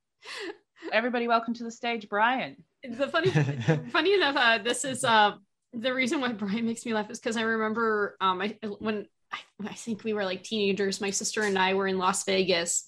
Everybody, 0.91 1.27
welcome 1.27 1.53
to 1.55 1.63
the 1.63 1.71
stage, 1.71 2.07
Brian. 2.09 2.57
the 2.83 3.07
funny 3.07 3.29
funny 3.91 4.13
enough 4.13 4.35
uh 4.37 4.57
this 4.59 4.85
is 4.85 5.03
uh 5.03 5.31
the 5.75 5.93
reason 5.93 6.21
why 6.21 6.31
brian 6.31 6.65
makes 6.65 6.85
me 6.85 6.93
laugh 6.93 7.09
is 7.09 7.19
because 7.19 7.37
i 7.37 7.41
remember 7.41 8.15
um 8.21 8.41
I, 8.41 8.57
when 8.79 9.05
I, 9.31 9.39
I 9.65 9.73
think 9.73 10.03
we 10.03 10.13
were 10.13 10.25
like 10.25 10.43
teenagers 10.43 11.01
my 11.01 11.09
sister 11.09 11.41
and 11.41 11.57
i 11.57 11.73
were 11.73 11.87
in 11.87 11.97
las 11.97 12.23
vegas 12.23 12.85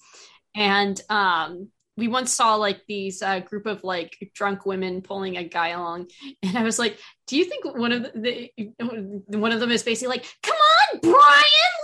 and 0.54 1.00
um 1.10 1.68
we 1.96 2.06
once 2.06 2.32
saw 2.32 2.54
like 2.54 2.82
these 2.86 3.22
uh, 3.22 3.40
group 3.40 3.66
of 3.66 3.82
like 3.82 4.16
drunk 4.32 4.64
women 4.64 5.02
pulling 5.02 5.36
a 5.36 5.44
guy 5.44 5.70
along 5.70 6.06
and 6.42 6.56
i 6.56 6.62
was 6.62 6.78
like 6.78 6.98
do 7.26 7.36
you 7.36 7.44
think 7.44 7.64
one 7.64 7.92
of 7.92 8.04
the, 8.14 8.50
the 8.56 9.38
one 9.38 9.52
of 9.52 9.60
them 9.60 9.70
is 9.70 9.82
basically 9.82 10.16
like 10.16 10.26
come 10.42 10.56
on 10.56 11.00
brian 11.00 11.14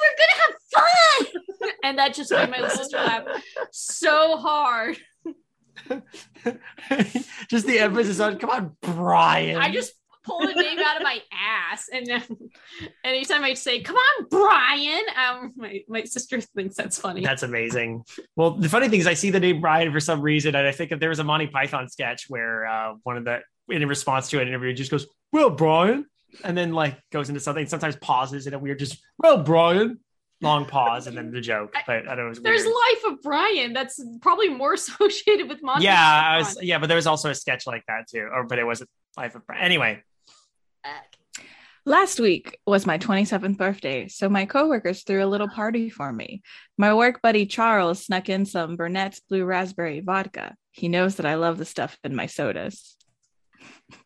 we're 0.00 0.16
gonna 0.18 0.42
have 0.42 0.54
fun 0.73 1.70
and 1.84 1.99
that 1.99 2.14
just 2.14 2.30
made 2.30 2.50
my 2.50 2.61
little 2.61 2.76
sister 2.76 2.96
laugh 2.96 3.25
so 3.73 4.37
hard 4.37 4.96
just 7.49 7.66
the 7.66 7.78
emphasis 7.78 8.20
on 8.20 8.38
come 8.38 8.50
on, 8.50 8.76
Brian. 8.80 9.56
I 9.58 9.70
just 9.73 9.92
pulled 10.25 10.45
a 10.45 10.54
name 10.54 10.78
out 10.78 10.97
of 10.97 11.02
my 11.02 11.21
ass, 11.33 11.88
and 11.93 12.07
then 12.07 12.23
anytime 13.04 13.45
I 13.45 13.54
say 13.54 13.81
"Come 13.81 13.97
on, 13.97 14.26
Brian," 14.31 15.04
um, 15.16 15.52
my 15.57 15.83
my 15.88 16.04
sister 16.04 16.40
thinks 16.40 16.76
that's 16.76 16.99
funny. 16.99 17.23
That's 17.23 17.43
amazing. 17.43 18.04
Well, 18.37 18.52
the 18.52 18.69
funny 18.69 18.88
thing 18.88 19.00
is, 19.00 19.07
I 19.07 19.14
see 19.14 19.31
the 19.31 19.40
name 19.40 19.61
Brian 19.61 19.93
for 19.93 20.00
some 20.00 20.21
reason, 20.21 20.54
and 20.54 20.66
I 20.66 20.73
think 20.73 20.93
if 20.93 21.00
there 21.00 21.11
was 21.11 21.19
a 21.19 21.25
Monty 21.25 21.47
Python 21.47 21.88
sketch 21.88 22.26
where 22.28 22.66
uh, 22.66 22.95
one 23.02 23.16
of 23.16 23.25
the 23.25 23.40
in 23.69 23.87
response 23.88 24.31
to 24.31 24.40
an 24.40 24.49
interview 24.49 24.73
just 24.73 24.90
goes, 24.90 25.07
"Well, 25.33 25.50
Brian," 25.50 26.07
and 26.43 26.57
then 26.57 26.73
like 26.73 26.99
goes 27.12 27.28
into 27.28 27.40
something, 27.40 27.66
sometimes 27.66 27.97
pauses 27.97 28.47
in 28.47 28.54
a 28.54 28.59
weird, 28.59 28.78
just 28.78 28.99
"Well, 29.19 29.43
Brian," 29.43 30.00
long 30.40 30.66
pause, 30.66 31.07
and 31.07 31.16
then 31.16 31.31
the 31.31 31.40
joke. 31.40 31.75
But 31.87 32.09
I 32.09 32.14
don't 32.14 32.26
know. 32.26 32.31
It 32.31 32.43
There's 32.43 32.64
weird. 32.64 32.75
Life 32.75 33.12
of 33.12 33.23
Brian. 33.23 33.73
That's 33.73 34.02
probably 34.21 34.49
more 34.49 34.73
associated 34.75 35.49
with 35.49 35.62
Monty. 35.62 35.85
yeah, 35.85 36.23
I 36.25 36.38
was, 36.38 36.59
yeah, 36.62 36.78
but 36.78 36.87
there 36.87 36.97
was 36.97 37.07
also 37.07 37.31
a 37.31 37.35
sketch 37.35 37.66
like 37.66 37.85
that 37.88 38.09
too, 38.09 38.28
or 38.33 38.45
but 38.45 38.59
it 38.59 38.64
wasn't 38.64 38.90
Life 39.16 39.35
of 39.35 39.47
Brian. 39.47 39.62
Anyway, 39.62 40.02
Last 41.86 42.18
week 42.18 42.58
was 42.66 42.86
my 42.86 42.96
27th 42.96 43.58
birthday, 43.58 44.08
so 44.08 44.30
my 44.30 44.46
coworkers 44.46 45.02
threw 45.02 45.22
a 45.22 45.28
little 45.28 45.48
party 45.48 45.90
for 45.90 46.10
me. 46.10 46.42
My 46.78 46.94
work 46.94 47.20
buddy 47.20 47.44
Charles 47.44 48.06
snuck 48.06 48.30
in 48.30 48.46
some 48.46 48.76
Burnett's 48.76 49.20
Blue 49.28 49.44
Raspberry 49.44 50.00
vodka. 50.00 50.54
He 50.70 50.88
knows 50.88 51.16
that 51.16 51.26
I 51.26 51.34
love 51.34 51.58
the 51.58 51.66
stuff 51.66 51.98
in 52.02 52.16
my 52.16 52.24
sodas. 52.24 52.96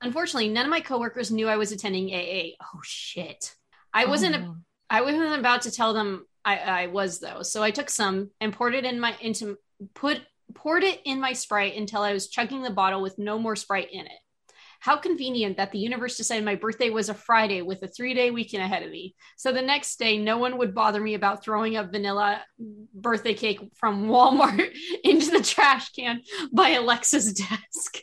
Unfortunately, 0.03 0.49
none 0.49 0.67
of 0.67 0.71
my 0.71 0.81
coworkers 0.81 1.31
knew 1.31 1.47
I 1.47 1.57
was 1.57 1.71
attending 1.71 2.13
AA. 2.13 2.57
Oh 2.61 2.81
shit! 2.83 3.55
I 3.95 4.05
oh, 4.05 4.09
wasn't. 4.09 4.37
Oh. 4.37 4.57
I 4.91 5.03
wasn't 5.03 5.39
about 5.39 5.63
to 5.63 5.71
tell 5.71 5.95
them 5.95 6.27
I, 6.45 6.59
I 6.59 6.87
was 6.89 7.21
though. 7.21 7.43
So 7.43 7.63
I 7.63 7.71
took 7.71 7.91
some 7.91 8.31
and 8.41 8.53
poured 8.53 8.75
it 8.75 8.85
in 8.85 8.99
my 8.99 9.15
into 9.21 9.57
put 9.95 10.21
poured 10.55 10.83
it 10.83 11.01
in 11.05 11.21
my 11.21 11.33
sprite 11.33 11.77
until 11.77 12.03
I 12.03 12.13
was 12.13 12.29
chugging 12.29 12.63
the 12.63 12.71
bottle 12.71 13.03
with 13.03 13.19
no 13.19 13.39
more 13.39 13.55
sprite 13.55 13.93
in 13.93 14.07
it. 14.07 14.19
How 14.81 14.97
convenient 14.97 15.57
that 15.57 15.73
the 15.73 15.79
universe 15.79 16.17
decided 16.17 16.45
my 16.45 16.55
birthday 16.55 16.91
was 16.91 17.09
a 17.09 17.15
Friday 17.15 17.63
with 17.63 17.83
a 17.83 17.89
three 17.89 18.15
day 18.15 18.31
weekend 18.31 18.63
ahead 18.63 18.83
of 18.83 18.91
me. 18.91 19.15
So 19.37 19.53
the 19.53 19.63
next 19.63 19.99
day, 19.99 20.19
no 20.19 20.39
one 20.39 20.59
would 20.59 20.75
bother 20.75 21.01
me 21.01 21.15
about 21.15 21.43
throwing 21.43 21.77
a 21.77 21.85
vanilla 21.85 22.43
birthday 22.95 23.35
cake 23.35 23.61
from 23.75 24.07
Walmart 24.07 24.73
into 25.05 25.31
the 25.31 25.43
trash 25.43 25.91
can 25.91 26.23
by 26.53 26.71
Alexa's 26.71 27.33
desk. 27.33 27.99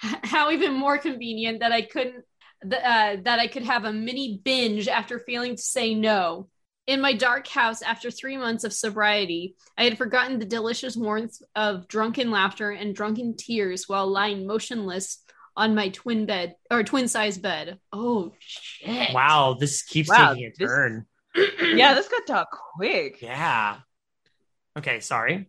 How 0.00 0.50
even 0.50 0.74
more 0.74 0.98
convenient 0.98 1.60
that 1.60 1.72
I 1.72 1.82
couldn't 1.82 2.24
uh, 2.64 3.16
that 3.22 3.38
I 3.38 3.46
could 3.46 3.62
have 3.62 3.84
a 3.84 3.92
mini 3.92 4.40
binge 4.44 4.86
after 4.86 5.18
failing 5.18 5.56
to 5.56 5.62
say 5.62 5.94
no. 5.94 6.48
In 6.86 7.00
my 7.00 7.12
dark 7.12 7.46
house, 7.46 7.82
after 7.82 8.10
three 8.10 8.36
months 8.36 8.64
of 8.64 8.72
sobriety, 8.72 9.54
I 9.78 9.84
had 9.84 9.96
forgotten 9.96 10.38
the 10.38 10.44
delicious 10.44 10.96
warmth 10.96 11.40
of 11.54 11.88
drunken 11.88 12.30
laughter 12.30 12.70
and 12.70 12.94
drunken 12.94 13.36
tears 13.36 13.88
while 13.88 14.08
lying 14.08 14.46
motionless 14.46 15.22
on 15.56 15.74
my 15.74 15.88
twin 15.90 16.26
bed 16.26 16.56
or 16.70 16.82
twin 16.84 17.08
size 17.08 17.38
bed. 17.38 17.78
Oh 17.92 18.32
shit! 18.38 19.12
wow, 19.14 19.56
this 19.58 19.82
keeps 19.82 20.08
Wow, 20.08 20.34
taking 20.34 20.46
a 20.46 20.50
this- 20.58 20.68
turn. 20.68 21.06
Yeah, 21.62 21.94
this 21.94 22.08
got 22.08 22.26
dark 22.26 22.48
quick. 22.76 23.22
Yeah. 23.22 23.76
Okay, 24.76 25.00
sorry. 25.00 25.48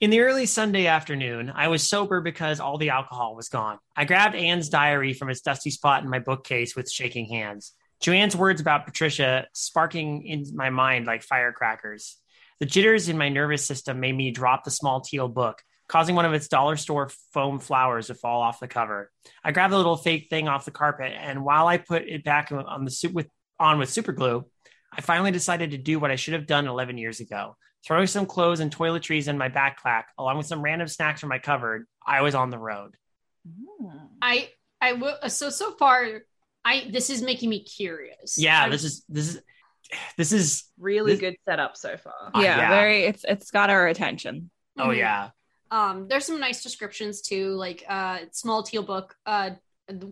In 0.00 0.10
the 0.10 0.20
early 0.20 0.46
Sunday 0.46 0.86
afternoon, 0.86 1.52
I 1.54 1.68
was 1.68 1.86
sober 1.86 2.20
because 2.20 2.58
all 2.60 2.78
the 2.78 2.90
alcohol 2.90 3.36
was 3.36 3.48
gone. 3.48 3.78
I 3.94 4.04
grabbed 4.04 4.34
Anne's 4.34 4.68
diary 4.68 5.12
from 5.12 5.28
its 5.30 5.40
dusty 5.42 5.70
spot 5.70 6.02
in 6.02 6.10
my 6.10 6.18
bookcase 6.18 6.74
with 6.74 6.90
shaking 6.90 7.26
hands. 7.26 7.72
Joanne's 8.00 8.34
words 8.34 8.60
about 8.60 8.84
Patricia 8.84 9.46
sparking 9.52 10.26
in 10.26 10.44
my 10.54 10.70
mind 10.70 11.06
like 11.06 11.22
firecrackers. 11.22 12.16
The 12.58 12.66
jitters 12.66 13.08
in 13.08 13.16
my 13.18 13.28
nervous 13.28 13.64
system 13.64 14.00
made 14.00 14.16
me 14.16 14.30
drop 14.32 14.64
the 14.64 14.70
small 14.72 15.02
teal 15.02 15.28
book, 15.28 15.62
causing 15.92 16.14
one 16.16 16.24
of 16.24 16.32
its 16.32 16.48
dollar 16.48 16.74
store 16.76 17.10
foam 17.34 17.58
flowers 17.58 18.06
to 18.06 18.14
fall 18.14 18.40
off 18.40 18.60
the 18.60 18.66
cover. 18.66 19.10
I 19.44 19.52
grabbed 19.52 19.74
the 19.74 19.76
little 19.76 19.98
fake 19.98 20.28
thing 20.30 20.48
off 20.48 20.64
the 20.64 20.70
carpet, 20.70 21.12
and 21.14 21.44
while 21.44 21.66
I 21.68 21.76
put 21.76 22.08
it 22.08 22.24
back 22.24 22.50
on 22.50 22.84
the 22.86 22.90
soup 22.90 23.12
with 23.12 23.28
on 23.60 23.78
with 23.78 23.90
super 23.90 24.12
glue, 24.12 24.46
I 24.90 25.02
finally 25.02 25.30
decided 25.30 25.72
to 25.72 25.78
do 25.78 25.98
what 26.00 26.10
I 26.10 26.16
should 26.16 26.32
have 26.34 26.46
done 26.46 26.66
11 26.66 26.96
years 26.96 27.20
ago. 27.20 27.56
Throwing 27.84 28.06
some 28.06 28.24
clothes 28.26 28.60
and 28.60 28.74
toiletries 28.74 29.28
in 29.28 29.36
my 29.36 29.50
backpack, 29.50 30.04
along 30.18 30.38
with 30.38 30.46
some 30.46 30.62
random 30.62 30.88
snacks 30.88 31.20
from 31.20 31.28
my 31.28 31.38
cupboard, 31.38 31.86
I 32.06 32.22
was 32.22 32.34
on 32.34 32.48
the 32.50 32.58
road. 32.58 32.94
Mm. 33.46 34.08
I 34.22 34.48
I 34.80 34.94
will 34.94 35.16
so 35.28 35.50
so 35.50 35.72
far 35.72 36.22
I 36.64 36.88
this 36.90 37.10
is 37.10 37.20
making 37.22 37.50
me 37.50 37.64
curious. 37.64 38.38
Yeah, 38.38 38.62
I'm- 38.62 38.70
this 38.70 38.84
is 38.84 39.04
this 39.10 39.28
is 39.34 39.42
this 40.16 40.32
is 40.32 40.64
Really 40.78 41.12
This- 41.12 41.20
good 41.20 41.36
setup 41.46 41.76
so 41.76 41.96
far. 41.98 42.30
Uh, 42.34 42.40
yeah, 42.40 42.56
yeah. 42.56 42.68
very. 42.70 43.04
It's 43.04 43.24
it's 43.28 43.50
got 43.50 43.68
our 43.68 43.86
attention. 43.88 44.50
oh 44.78 44.88
Mhm. 44.88 44.96
yeah. 44.96 45.30
Um, 45.72 46.06
there's 46.08 46.26
some 46.26 46.38
nice 46.38 46.62
descriptions 46.62 47.22
too, 47.22 47.54
like 47.54 47.82
uh, 47.88 48.18
small 48.30 48.62
teal 48.62 48.82
book, 48.82 49.16
uh, 49.26 49.50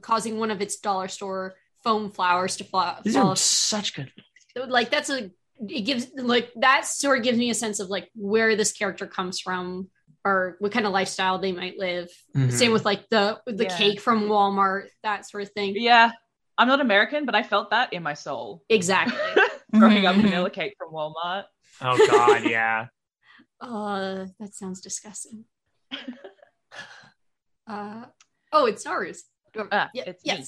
causing 0.00 0.38
one 0.38 0.50
of 0.50 0.61
its 0.61 0.76
dollar 0.76 1.07
store 1.09 1.55
foam 1.85 2.11
flowers 2.11 2.57
to 2.57 2.64
fly. 2.64 2.99
These 3.05 3.14
fall 3.14 3.29
are 3.33 3.37
such 3.37 3.95
good. 3.95 4.11
like 4.57 4.90
that's 4.90 5.11
a 5.11 5.31
it 5.69 5.83
gives 5.83 6.09
like 6.17 6.50
that 6.57 6.87
sort 6.87 7.19
of 7.19 7.25
gives 7.25 7.38
me 7.38 7.50
a 7.50 7.55
sense 7.55 7.79
of 7.81 7.88
like 7.90 8.09
where 8.14 8.57
this 8.57 8.73
character 8.73 9.07
comes 9.07 9.38
from 9.40 9.90
or 10.25 10.57
what 10.61 10.73
kind 10.73 10.87
of 10.87 10.93
lifestyle 10.93 11.38
they 11.38 11.52
might 11.52 11.79
live. 11.79 12.09
Mhm. 12.35 12.50
Same 12.52 12.73
with 12.73 12.87
like 12.87 13.09
the 13.11 13.38
the 13.47 13.64
Yeah. 13.64 13.76
cake 13.76 14.00
from 14.00 14.25
Walmart, 14.29 14.88
that 15.02 15.29
sort 15.29 15.43
of 15.43 15.50
thing. 15.52 15.75
Yeah. 15.76 16.11
I'm 16.59 16.69
not 16.69 16.81
American, 16.81 17.25
but 17.26 17.35
I 17.35 17.43
felt 17.43 17.71
that 17.71 17.93
in 17.93 18.02
my 18.02 18.14
soul. 18.14 18.62
Exactly. 18.71 19.17
Throwing 19.75 20.07
up 20.07 20.17
Mhm. 20.17 20.23
vanilla 20.23 20.50
cake 20.50 20.75
from 20.79 20.93
Walmart. 20.93 21.45
Oh 21.83 22.07
god, 22.11 22.45
yeah. 22.45 22.87
uh, 23.61 24.26
that 24.38 24.55
sounds 24.55 24.81
disgusting. 24.81 25.45
uh, 27.67 28.05
oh, 28.53 28.67
it's 28.67 28.87
ours. 28.87 29.25
Ah, 29.73 29.91
Yeah, 29.95 30.05
it's 30.07 30.25
me. 30.25 30.45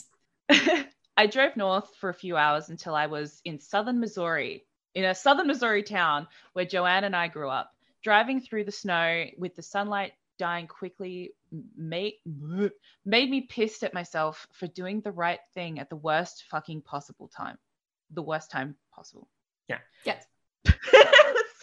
yes. 0.50 0.84
I 1.16 1.26
drove 1.26 1.56
north 1.56 1.94
for 2.00 2.08
a 2.08 2.14
few 2.14 2.36
hours 2.36 2.68
until 2.70 2.94
I 2.94 3.06
was 3.06 3.40
in 3.44 3.58
southern 3.60 4.00
Missouri, 4.00 4.64
in 4.94 5.04
a 5.04 5.14
southern 5.14 5.46
Missouri 5.46 5.82
town 5.82 6.26
where 6.54 6.64
Joanne 6.64 7.04
and 7.04 7.14
I 7.16 7.28
grew 7.28 7.48
up. 7.50 7.70
Driving 8.02 8.40
through 8.40 8.64
the 8.64 8.72
snow 8.72 9.26
with 9.38 9.54
the 9.54 9.62
sunlight 9.62 10.12
dying 10.38 10.66
quickly 10.66 11.34
made, 11.76 12.14
made 13.04 13.30
me 13.30 13.42
pissed 13.42 13.84
at 13.84 13.94
myself 13.94 14.48
for 14.52 14.66
doing 14.66 15.00
the 15.02 15.12
right 15.12 15.38
thing 15.54 15.78
at 15.78 15.88
the 15.88 15.96
worst 15.96 16.44
fucking 16.50 16.82
possible 16.82 17.28
time. 17.28 17.58
The 18.10 18.22
worst 18.22 18.50
time 18.50 18.74
possible. 18.92 19.28
Yeah. 19.68 19.78
Yes. 20.04 20.24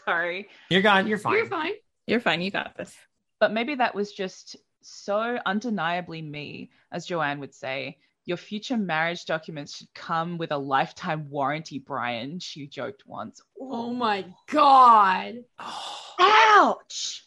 Sorry. 0.05 0.47
You're 0.69 0.81
gone. 0.81 1.07
You're 1.07 1.17
fine. 1.17 1.33
You're 1.33 1.45
fine. 1.47 1.71
You're 2.07 2.19
fine. 2.21 2.41
You 2.41 2.51
got 2.51 2.77
this. 2.77 2.95
But 3.39 3.53
maybe 3.53 3.75
that 3.75 3.95
was 3.95 4.11
just 4.11 4.55
so 4.81 5.37
undeniably 5.45 6.21
me, 6.21 6.71
as 6.91 7.05
Joanne 7.05 7.39
would 7.39 7.53
say. 7.53 7.97
Your 8.25 8.37
future 8.37 8.77
marriage 8.77 9.25
documents 9.25 9.77
should 9.77 9.93
come 9.95 10.37
with 10.37 10.51
a 10.51 10.57
lifetime 10.57 11.29
warranty, 11.29 11.79
Brian, 11.79 12.39
she 12.39 12.67
joked 12.67 13.07
once. 13.07 13.41
Oh 13.59 13.93
my 13.93 14.25
god. 14.47 15.45
Ouch! 16.19 17.25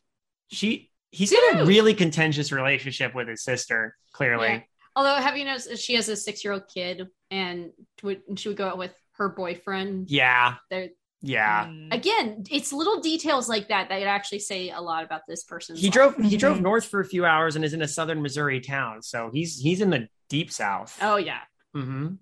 She 0.48 0.90
he's 1.10 1.32
in 1.32 1.58
a 1.58 1.64
really 1.64 1.94
contentious 1.94 2.52
relationship 2.52 3.14
with 3.14 3.28
his 3.28 3.42
sister, 3.42 3.96
clearly. 4.12 4.48
Yeah. 4.48 4.60
Although, 4.94 5.14
have 5.14 5.36
you 5.36 5.44
noticed 5.44 5.78
she 5.78 5.94
has 5.94 6.08
a 6.08 6.16
six-year-old 6.16 6.68
kid, 6.68 7.08
and 7.30 7.70
would 8.02 8.22
and 8.28 8.38
she 8.38 8.48
would 8.48 8.58
go 8.58 8.68
out 8.68 8.78
with 8.78 8.94
her 9.12 9.28
boyfriend? 9.28 10.10
Yeah. 10.10 10.56
They're 10.70 10.90
Yeah. 11.22 11.66
Mm. 11.66 11.94
again, 11.94 12.44
it's 12.50 12.72
little 12.72 13.00
details 13.00 13.48
like 13.48 13.68
that 13.68 13.88
that 13.88 14.02
actually 14.02 14.40
say 14.40 14.70
a 14.70 14.80
lot 14.80 15.04
about 15.04 15.22
this 15.28 15.44
person. 15.44 15.76
He 15.76 15.88
drove 15.88 16.16
he 16.16 16.36
drove 16.36 16.60
north 16.60 16.84
for 16.84 17.00
a 17.00 17.04
few 17.04 17.24
hours 17.24 17.54
and 17.56 17.64
is 17.64 17.74
in 17.74 17.82
a 17.82 17.88
southern 17.88 18.22
Missouri 18.22 18.60
town. 18.60 19.02
So 19.02 19.30
he's 19.32 19.58
he's 19.58 19.80
in 19.80 19.90
the 19.90 20.08
deep 20.28 20.50
south. 20.50 20.98
Oh 21.00 21.16
yeah. 21.16 21.40
hmm 21.72 22.14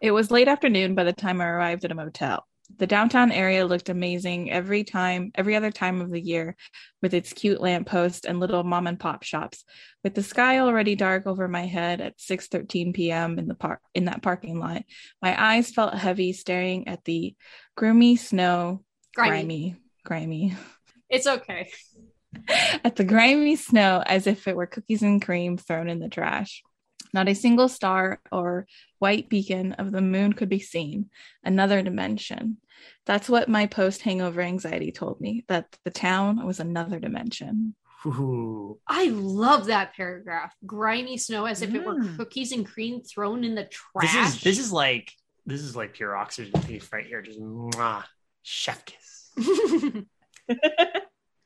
It 0.00 0.12
was 0.12 0.30
late 0.30 0.48
afternoon 0.48 0.94
by 0.94 1.04
the 1.04 1.12
time 1.12 1.40
I 1.40 1.46
arrived 1.46 1.84
at 1.84 1.92
a 1.92 1.94
motel. 1.94 2.46
The 2.78 2.86
downtown 2.86 3.30
area 3.32 3.66
looked 3.66 3.88
amazing 3.88 4.50
every 4.50 4.84
time, 4.84 5.32
every 5.34 5.56
other 5.56 5.70
time 5.70 6.00
of 6.00 6.10
the 6.10 6.20
year, 6.20 6.56
with 7.02 7.12
its 7.14 7.32
cute 7.32 7.60
lampposts 7.60 8.24
and 8.24 8.40
little 8.40 8.64
mom 8.64 8.86
and 8.86 8.98
pop 8.98 9.22
shops. 9.22 9.64
With 10.02 10.14
the 10.14 10.22
sky 10.22 10.58
already 10.60 10.94
dark 10.94 11.26
over 11.26 11.46
my 11.48 11.66
head 11.66 12.00
at 12.00 12.18
6:13 12.18 12.94
p.m. 12.94 13.38
in 13.38 13.48
the 13.48 13.54
park 13.54 13.80
in 13.94 14.06
that 14.06 14.22
parking 14.22 14.58
lot, 14.58 14.82
my 15.20 15.34
eyes 15.40 15.70
felt 15.70 15.94
heavy 15.94 16.32
staring 16.32 16.88
at 16.88 17.04
the 17.04 17.34
grimy 17.76 18.16
snow, 18.16 18.82
Grimy. 19.14 19.30
grimy, 19.30 19.76
grimy, 20.04 20.56
It's 21.08 21.26
okay. 21.26 21.70
at 22.84 22.96
the 22.96 23.04
grimy 23.04 23.56
snow 23.56 24.02
as 24.06 24.26
if 24.26 24.46
it 24.46 24.56
were 24.56 24.66
cookies 24.66 25.02
and 25.02 25.20
cream 25.20 25.56
thrown 25.58 25.88
in 25.88 25.98
the 25.98 26.08
trash. 26.08 26.62
Not 27.12 27.28
a 27.28 27.34
single 27.34 27.68
star 27.68 28.20
or 28.30 28.66
white 28.98 29.28
beacon 29.28 29.72
of 29.74 29.92
the 29.92 30.00
moon 30.00 30.32
could 30.32 30.48
be 30.48 30.60
seen. 30.60 31.10
Another 31.44 31.82
dimension. 31.82 32.58
That's 33.06 33.28
what 33.28 33.48
my 33.48 33.66
post 33.66 34.02
hangover 34.02 34.40
anxiety 34.40 34.92
told 34.92 35.20
me 35.20 35.44
that 35.48 35.76
the 35.84 35.90
town 35.90 36.46
was 36.46 36.60
another 36.60 36.98
dimension. 36.98 37.74
Ooh. 38.06 38.78
I 38.88 39.08
love 39.08 39.66
that 39.66 39.94
paragraph. 39.94 40.54
Grimy 40.64 41.18
snow, 41.18 41.44
as 41.44 41.60
if 41.60 41.74
it 41.74 41.84
were 41.84 41.96
Mm. 41.96 42.16
cookies 42.16 42.52
and 42.52 42.64
cream 42.66 43.02
thrown 43.02 43.44
in 43.44 43.54
the 43.54 43.64
This 44.00 44.12
trash. 44.12 44.36
is 44.36 44.40
this 44.42 44.58
is 44.58 44.72
like 44.72 45.12
this 45.44 45.60
is 45.60 45.76
like 45.76 45.92
pure 45.94 46.16
Oxygen 46.16 46.58
Thief 46.62 46.90
right 46.92 47.04
here. 47.04 47.20
Just 47.20 47.40
mwah, 47.40 48.04
chef 48.42 48.84
kiss. 48.86 49.30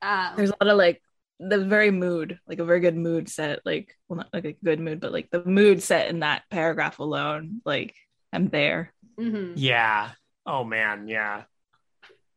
um, 0.02 0.36
There's 0.36 0.50
a 0.50 0.56
lot 0.64 0.70
of 0.72 0.78
like 0.78 1.02
the 1.40 1.64
very 1.64 1.90
mood, 1.90 2.38
like 2.46 2.58
a 2.60 2.64
very 2.64 2.80
good 2.80 2.96
mood 2.96 3.28
set, 3.28 3.60
like 3.64 3.96
well 4.08 4.18
not 4.18 4.28
like 4.32 4.44
a 4.44 4.52
good 4.64 4.80
mood, 4.80 5.00
but 5.00 5.12
like 5.12 5.30
the 5.30 5.44
mood 5.44 5.82
set 5.82 6.08
in 6.08 6.20
that 6.20 6.42
paragraph 6.50 6.98
alone. 6.98 7.60
Like 7.64 7.94
I'm 8.32 8.48
there. 8.48 8.92
mhm. 9.18 9.52
Yeah. 9.56 10.10
Oh 10.46 10.64
man, 10.64 11.08
yeah. 11.08 11.44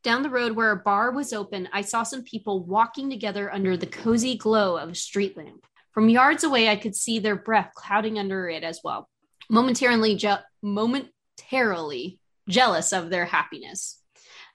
Down 0.03 0.23
the 0.23 0.29
road 0.29 0.53
where 0.53 0.71
a 0.71 0.77
bar 0.77 1.11
was 1.11 1.33
open, 1.33 1.67
I 1.73 1.81
saw 1.81 2.03
some 2.03 2.23
people 2.23 2.63
walking 2.63 3.09
together 3.09 3.53
under 3.53 3.75
the 3.75 3.87
cozy 3.87 4.37
glow 4.37 4.77
of 4.77 4.89
a 4.89 4.95
street 4.95 5.35
lamp. 5.35 5.65
From 5.91 6.07
yards 6.09 6.43
away, 6.43 6.69
I 6.69 6.75
could 6.77 6.95
see 6.95 7.19
their 7.19 7.35
breath 7.35 7.71
clouding 7.75 8.17
under 8.19 8.47
it 8.49 8.63
as 8.63 8.79
well. 8.83 9.09
Momentarily, 9.49 10.15
je- 10.15 10.35
momentarily 10.61 12.19
jealous 12.47 12.93
of 12.93 13.09
their 13.09 13.25
happiness. 13.25 13.99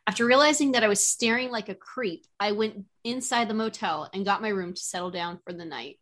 After 0.06 0.26
realizing 0.26 0.72
that 0.72 0.82
I 0.82 0.88
was 0.88 1.06
staring 1.06 1.50
like 1.50 1.68
a 1.68 1.76
creep, 1.76 2.26
I 2.40 2.52
went 2.52 2.84
inside 3.04 3.48
the 3.48 3.54
motel 3.54 4.10
and 4.12 4.24
got 4.24 4.42
my 4.42 4.48
room 4.48 4.74
to 4.74 4.82
settle 4.82 5.12
down 5.12 5.38
for 5.44 5.52
the 5.52 5.64
night. 5.64 6.00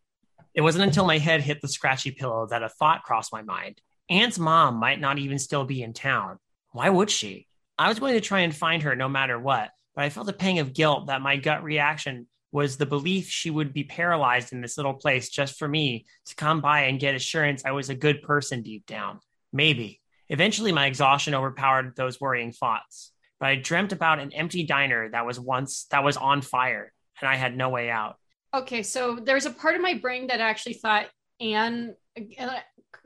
It 0.55 0.61
wasn't 0.61 0.85
until 0.85 1.05
my 1.05 1.19
head 1.19 1.41
hit 1.41 1.61
the 1.61 1.67
scratchy 1.67 2.11
pillow 2.11 2.47
that 2.47 2.63
a 2.63 2.69
thought 2.69 3.03
crossed 3.03 3.31
my 3.31 3.43
mind. 3.43 3.79
Aunt's 4.09 4.39
mom 4.39 4.75
might 4.75 4.99
not 4.99 5.19
even 5.19 5.37
still 5.37 5.65
be 5.65 5.83
in 5.83 5.93
town. 5.93 6.39
Why 6.71 6.89
would 6.89 7.11
she? 7.11 7.47
I 7.77 7.89
was 7.89 7.99
going 7.99 8.15
to 8.15 8.21
try 8.21 8.39
and 8.39 8.55
find 8.55 8.83
her 8.83 8.95
no 8.95 9.07
matter 9.07 9.39
what, 9.39 9.69
but 9.95 10.03
I 10.03 10.09
felt 10.09 10.29
a 10.29 10.33
pang 10.33 10.59
of 10.59 10.73
guilt 10.73 11.07
that 11.07 11.21
my 11.21 11.37
gut 11.37 11.63
reaction 11.63 12.27
was 12.51 12.77
the 12.77 12.85
belief 12.87 13.29
she 13.29 13.49
would 13.49 13.71
be 13.71 13.83
paralyzed 13.83 14.51
in 14.51 14.61
this 14.61 14.77
little 14.77 14.95
place 14.95 15.29
just 15.29 15.57
for 15.57 15.67
me 15.67 16.05
to 16.25 16.35
come 16.35 16.59
by 16.59 16.81
and 16.81 16.99
get 16.99 17.15
assurance 17.15 17.63
I 17.63 17.71
was 17.71 17.89
a 17.89 17.95
good 17.95 18.23
person 18.23 18.63
deep 18.63 18.85
down. 18.87 19.19
Maybe. 19.53 20.01
Eventually, 20.27 20.71
my 20.71 20.87
exhaustion 20.87 21.35
overpowered 21.35 21.95
those 21.95 22.19
worrying 22.19 22.51
thoughts. 22.51 23.11
But 23.41 23.49
I 23.49 23.55
dreamt 23.55 23.91
about 23.91 24.19
an 24.19 24.31
empty 24.33 24.63
diner 24.63 25.09
that 25.09 25.25
was 25.25 25.39
once 25.39 25.85
that 25.89 26.03
was 26.03 26.15
on 26.15 26.41
fire, 26.43 26.93
and 27.19 27.27
I 27.27 27.35
had 27.35 27.57
no 27.57 27.69
way 27.69 27.89
out. 27.89 28.17
Okay, 28.53 28.83
so 28.83 29.15
there's 29.15 29.47
a 29.47 29.51
part 29.51 29.75
of 29.75 29.81
my 29.81 29.95
brain 29.95 30.27
that 30.27 30.39
actually 30.39 30.75
thought 30.75 31.07
Anne. 31.41 31.95
uh, 32.39 32.49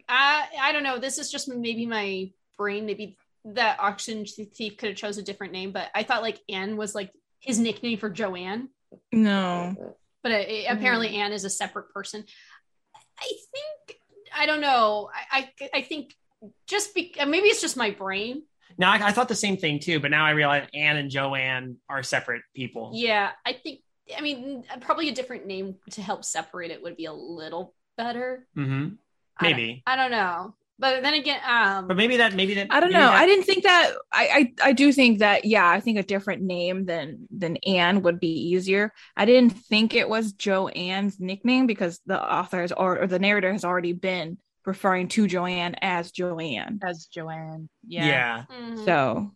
I 0.09 0.45
I 0.61 0.71
don't 0.73 0.83
know. 0.83 0.99
This 0.99 1.17
is 1.19 1.31
just 1.31 1.47
maybe 1.47 1.85
my 1.85 2.31
brain. 2.57 2.85
Maybe 2.85 3.17
that 3.45 3.79
Oxygen 3.79 4.25
Thief 4.25 4.75
could 4.75 4.89
have 4.89 4.97
chose 4.97 5.17
a 5.17 5.23
different 5.23 5.53
name, 5.53 5.71
but 5.71 5.87
I 5.95 6.03
thought 6.03 6.21
like 6.21 6.39
Anne 6.49 6.75
was 6.75 6.93
like 6.93 7.11
his 7.39 7.57
nickname 7.57 7.97
for 7.97 8.09
Joanne. 8.09 8.67
No. 9.13 9.95
But 10.21 10.33
it, 10.33 10.49
it- 10.49 10.65
apparently 10.69 11.15
Anne 11.15 11.31
is 11.31 11.45
a 11.45 11.49
separate 11.49 11.91
person. 11.93 12.25
I 13.17 13.31
think 13.53 13.99
I 14.35 14.45
don't 14.47 14.59
know. 14.59 15.09
I 15.31 15.49
I, 15.61 15.69
I 15.75 15.81
think 15.83 16.13
just 16.67 16.93
be, 16.93 17.15
maybe 17.25 17.47
it's 17.47 17.61
just 17.61 17.77
my 17.77 17.91
brain. 17.91 18.43
Now 18.77 18.91
I, 18.91 19.07
I 19.07 19.11
thought 19.11 19.27
the 19.29 19.35
same 19.35 19.57
thing 19.57 19.79
too, 19.79 19.99
but 19.99 20.11
now 20.11 20.25
I 20.25 20.31
realize 20.31 20.67
Anne 20.73 20.97
and 20.97 21.09
Joanne 21.09 21.77
are 21.89 22.03
separate 22.03 22.41
people. 22.55 22.91
Yeah, 22.93 23.31
I 23.45 23.53
think. 23.53 23.79
I 24.15 24.21
mean, 24.21 24.63
probably 24.81 25.09
a 25.09 25.13
different 25.13 25.47
name 25.47 25.75
to 25.91 26.01
help 26.01 26.23
separate 26.23 26.69
it 26.71 26.83
would 26.83 26.95
be 26.97 27.05
a 27.05 27.13
little 27.13 27.73
better. 27.97 28.47
hmm 28.53 28.89
I 29.37 29.43
don't- 29.49 29.57
Maybe. 29.57 29.83
I 29.87 29.95
don't 29.95 30.11
know. 30.11 30.55
but 30.77 31.01
then 31.03 31.13
again, 31.13 31.39
um, 31.47 31.87
But 31.87 31.95
maybe 31.97 32.17
that 32.17 32.33
maybe 32.35 32.53
that 32.55 32.67
I 32.69 32.79
don't 32.81 32.91
know. 32.91 32.99
that- 32.99 33.13
I 33.21 33.25
didn't 33.25 33.45
think 33.45 33.63
that. 33.63 33.93
I, 34.11 34.53
I 34.61 34.69
I 34.69 34.71
do 34.73 34.91
think 34.91 35.19
that. 35.19 35.45
Yeah, 35.45 35.67
I 35.67 35.79
think 35.79 35.97
a 35.97 36.03
different 36.03 36.41
name 36.43 36.85
than 36.85 37.27
than 37.31 37.55
Anne 37.65 38.01
would 38.03 38.19
be 38.19 38.49
easier. 38.51 38.91
I 39.17 39.25
didn't 39.25 39.51
think 39.51 39.93
it 39.95 40.07
was 40.09 40.33
Joanne's 40.33 41.19
nickname 41.19 41.65
because 41.65 41.99
the 42.05 42.21
author 42.21 42.61
has 42.61 42.71
or, 42.73 42.99
or 43.03 43.07
the 43.07 43.19
narrator 43.19 43.51
has 43.53 43.63
already 43.65 43.93
been 43.93 44.37
referring 44.65 45.07
to 45.09 45.27
Joanne 45.27 45.75
as 45.81 46.11
Joanne. 46.11 46.79
As 46.83 47.05
Joanne. 47.05 47.69
yeah. 47.87 48.05
Yeah. 48.07 48.43
mhm. 48.51 48.85
So, 48.85 49.31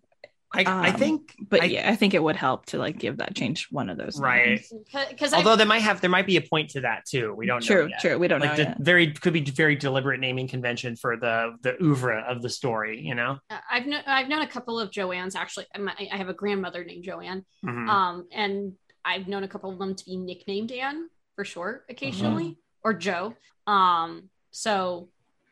I, 0.52 0.64
I 0.64 0.90
Um, 0.90 0.96
think 0.98 1.36
but 1.48 1.62
I- 1.62 1.66
yeah, 1.66 1.92
I 1.92 1.96
think 1.96 2.16
it 2.16 2.24
would 2.24 2.36
help 2.36 2.66
to 2.68 2.80
like 2.80 2.98
give 2.98 3.18
that 3.18 3.36
change 3.36 3.68
one 3.70 3.88
of 3.88 3.98
those. 4.00 4.20
Right. 4.20 4.48
names. 4.72 4.74
because 5.10 5.32
although 5.32 5.56
there 5.56 5.68
might 5.68 5.84
have 5.84 6.02
there 6.02 6.10
might 6.10 6.26
be 6.26 6.38
a 6.38 6.42
point 6.42 6.72
to 6.72 6.82
that 6.82 7.06
too. 7.06 7.36
We 7.36 7.46
don't 7.46 7.62
know 7.62 7.68
True. 7.68 7.90
True. 8.02 8.18
We 8.18 8.28
don't 8.28 8.40
like 8.40 8.52
know. 8.52 8.56
the 8.56 8.64
yet. 8.64 8.78
very 8.80 9.12
could 9.12 9.34
be 9.34 9.42
very 9.42 9.76
deliberate 9.76 10.20
naming 10.20 10.48
convention 10.48 10.96
for 10.96 11.18
the 11.18 11.56
the 11.62 11.80
oeuvre 11.84 12.22
of 12.28 12.42
the 12.42 12.50
story, 12.50 13.00
you 13.00 13.14
know. 13.14 13.38
Uh, 13.52 13.60
I've 13.70 13.86
known 13.86 14.02
I've 14.08 14.28
known 14.28 14.42
a 14.42 14.48
couple 14.48 14.80
of 14.80 14.90
Joannes 14.90 15.36
actually. 15.36 15.68
I'm- 15.76 15.88
I 15.88 16.10
I 16.12 16.18
have 16.18 16.30
a 16.30 16.34
grandmother 16.34 16.84
named 16.84 17.04
Joanne, 17.04 17.46
Mhm. 17.64 17.88
um, 17.88 18.28
and 18.32 18.74
I've 19.06 19.28
known 19.28 19.44
a 19.44 19.48
couple 19.48 19.70
of 19.72 19.78
them 19.78 19.94
to 19.94 20.04
be 20.06 20.18
nicknamed 20.18 20.72
Anne 20.72 21.10
for 21.36 21.46
short 21.46 21.86
occasionally, 21.90 22.58
or 22.84 22.96
Joe. 22.96 23.36
Um, 23.68 24.32
so 24.50 25.10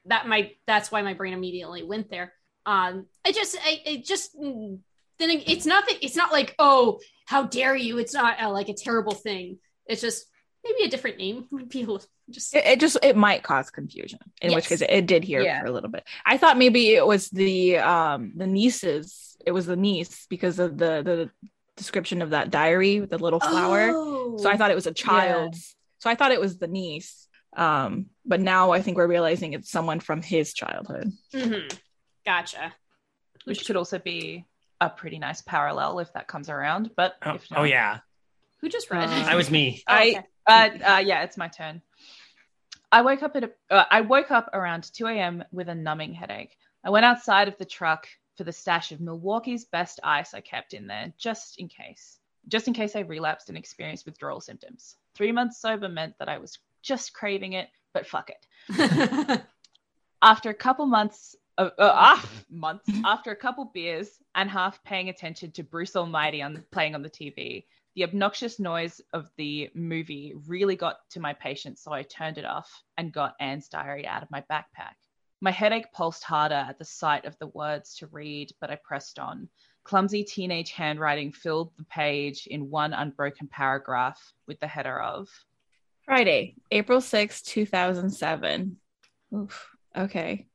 that 0.08 0.28
might 0.28 0.58
that's 0.65 0.91
why 0.91 1.02
my 1.02 1.13
brain 1.13 1.34
immediately 1.34 1.84
went 1.84 2.10
there. 2.10 2.34
Um, 2.65 3.06
I 3.26 3.32
just 3.32 3.58
I 3.63 3.82
it 3.86 4.06
just 4.06 4.34
then 4.39 4.82
it's 5.20 5.65
not 5.65 5.88
that 5.88 6.04
it's 6.04 6.15
not 6.15 6.32
like 6.32 6.56
oh 6.60 7.00
how 7.26 7.43
dare 7.43 7.76
you 7.76 7.98
it's 7.98 8.13
not 8.13 8.41
uh, 8.41 8.52
like 8.52 8.70
a 8.70 8.74
terrible 8.74 9.13
thing. 9.13 9.60
It's 9.86 10.02
just 10.02 10.26
maybe 10.63 10.84
a 10.84 10.89
different 10.89 11.17
name 11.17 11.46
would 11.52 11.70
be 11.70 11.84
just 12.30 12.54
it, 12.56 12.65
it 12.65 12.80
just 12.80 12.98
it 13.04 13.15
might 13.15 13.41
cause 13.41 13.70
confusion 13.70 14.20
in 14.41 14.54
which 14.54 14.67
case 14.67 14.82
it, 14.82 15.06
did 15.06 15.24
here 15.24 15.41
Yeah. 15.41 15.62
for 15.62 15.67
a 15.67 15.72
little 15.72 15.89
bit 15.89 16.04
i 16.26 16.38
thought 16.38 16.58
maybe 16.58 16.93
it 16.93 17.06
was 17.08 17.30
the 17.30 17.78
um 17.78 18.34
the 18.36 18.48
nieces 18.48 19.38
it 19.46 19.52
was 19.52 19.65
the 19.65 19.78
niece 19.78 20.28
because 20.30 20.60
of 20.60 20.78
the 20.78 21.02
the 21.04 21.30
description 21.78 22.22
of 22.22 22.32
that 22.32 22.50
diary 22.50 23.00
with 23.00 23.12
the 23.12 23.17
little 23.17 23.39
flower 23.39 23.91
Oh. 23.93 24.38
so 24.38 24.50
i 24.50 24.58
thought 24.58 24.72
it 24.72 24.76
was 24.76 24.88
a 24.88 24.93
child's 24.93 25.74
so 26.00 26.10
i 26.10 26.15
thought 26.15 26.34
it 26.34 26.41
was 26.41 26.58
the 26.58 26.67
niece 26.67 27.27
um 27.58 28.06
but 28.26 28.39
now 28.39 28.72
i 28.72 28.82
think 28.82 28.96
we're 28.98 29.08
realizing 29.08 29.54
it's 29.54 29.70
someone 29.72 30.00
from 30.00 30.22
his 30.22 30.54
childhood 30.54 31.12
Mhm. 31.34 31.78
Gotcha. 32.26 32.74
Which 33.46 33.65
could 33.65 33.78
also 33.78 34.00
be 34.00 34.43
a 34.82 34.89
pretty 34.89 35.17
nice 35.17 35.41
parallel 35.41 36.00
if 36.00 36.12
that 36.12 36.28
comes 36.28 36.50
around. 36.50 36.91
But 36.98 37.15
Oh, 37.26 37.36
if 37.36 37.50
not, 37.50 37.62
oh 37.62 37.63
yeah, 37.63 38.00
Who 38.60 38.67
just 38.67 38.91
read? 38.91 39.08
Uh. 39.08 39.32
I 39.32 39.36
was 39.36 39.50
me. 39.50 39.82
Oh, 39.88 39.93
I 39.93 40.08
okay. 40.10 40.24
uh, 40.46 40.96
uh 40.96 40.98
yeah, 41.00 41.24
it's 41.24 41.38
my 41.38 41.48
turn. 41.48 41.82
I 42.91 43.02
woke 43.02 43.24
up 43.24 43.36
at 43.38 43.46
a, 43.46 43.52
uh, 43.70 43.86
I 43.89 44.02
woke 44.02 44.30
up 44.30 44.50
around 44.54 44.91
2 44.93 45.08
a.m. 45.08 45.43
with 45.54 45.70
a 45.70 45.76
numbing 45.76 46.13
headache. 46.13 46.58
I 46.84 46.89
went 46.89 47.06
outside 47.06 47.48
of 47.48 47.58
the 47.58 47.65
truck 47.65 48.10
for 48.36 48.43
the 48.43 48.52
stash 48.52 48.91
of 48.91 49.00
Milwaukee's 49.00 49.63
best 49.63 50.02
ice 50.04 50.34
I 50.34 50.41
kept 50.41 50.74
in 50.74 50.88
there 50.88 51.13
just 51.17 51.60
in 51.60 51.70
case. 51.70 52.20
Just 52.50 52.67
in 52.67 52.74
case 52.74 52.96
I 52.96 53.02
relapsed 53.02 53.48
and 53.48 53.58
experienced 53.58 54.06
withdrawal 54.06 54.41
symptoms. 54.41 54.98
Three 55.15 55.32
months 55.32 55.62
sober 55.62 55.88
meant 55.88 56.15
that 56.20 56.28
I 56.30 56.38
was 56.39 56.60
just 56.88 57.13
craving 57.13 57.54
it, 57.54 57.69
but 57.93 58.08
fuck 58.08 58.30
it. 58.30 59.41
After 60.21 60.50
a 60.50 60.54
couple 60.54 60.86
months 60.86 61.36
of 61.58 61.67
uh, 61.80 61.91
ah, 61.93 62.30
months 62.50 62.89
after 63.04 63.32
a 63.32 63.36
couple 63.36 63.65
beers 63.65 64.19
and 64.36 64.50
half 64.50 64.84
paying 64.84 65.10
attention 65.10 65.52
to 65.52 65.63
Bruce 65.63 65.95
Almighty 65.95 66.41
on 66.41 66.63
playing 66.71 66.93
on 66.93 67.02
the 67.02 67.10
TV, 67.10 67.65
the 67.95 68.04
obnoxious 68.04 68.60
noise 68.60 69.02
of 69.13 69.30
the 69.38 69.69
movie 69.73 70.34
really 70.47 70.76
got 70.76 70.97
to 71.12 71.19
my 71.19 71.34
patience, 71.34 71.82
so 71.82 71.91
I 71.91 72.04
turned 72.04 72.38
it 72.38 72.45
off 72.45 72.84
and 72.97 73.12
got 73.12 73.36
Anne's 73.39 73.69
diary 73.69 74.06
out 74.06 74.21
of 74.21 74.30
my 74.30 74.43
backpack. 74.52 74.93
My 75.41 75.52
headache 75.52 75.91
pulsed 75.93 76.23
harder 76.23 76.56
at 76.56 76.78
the 76.78 76.86
sight 76.86 77.26
of 77.26 77.38
the 77.39 77.47
words 77.47 77.95
to 77.97 78.08
read, 78.08 78.52
but 78.62 78.69
I 78.69 78.76
pressed 78.76 79.17
on. 79.17 79.50
Clumsy 79.84 80.23
teenage 80.23 80.71
handwriting 80.71 81.32
filled 81.32 81.71
the 81.78 81.86
page 81.86 82.47
in 82.47 82.69
one 82.69 82.93
unbroken 82.93 83.47
paragraph 83.47 84.34
with 84.45 84.60
the 84.60 84.67
header 84.67 85.00
of 85.00 85.30
friday 86.08 86.56
april 86.72 87.02
sixth, 87.02 87.46
2007 87.46 88.78
Oof. 89.36 89.70
okay 89.96 90.48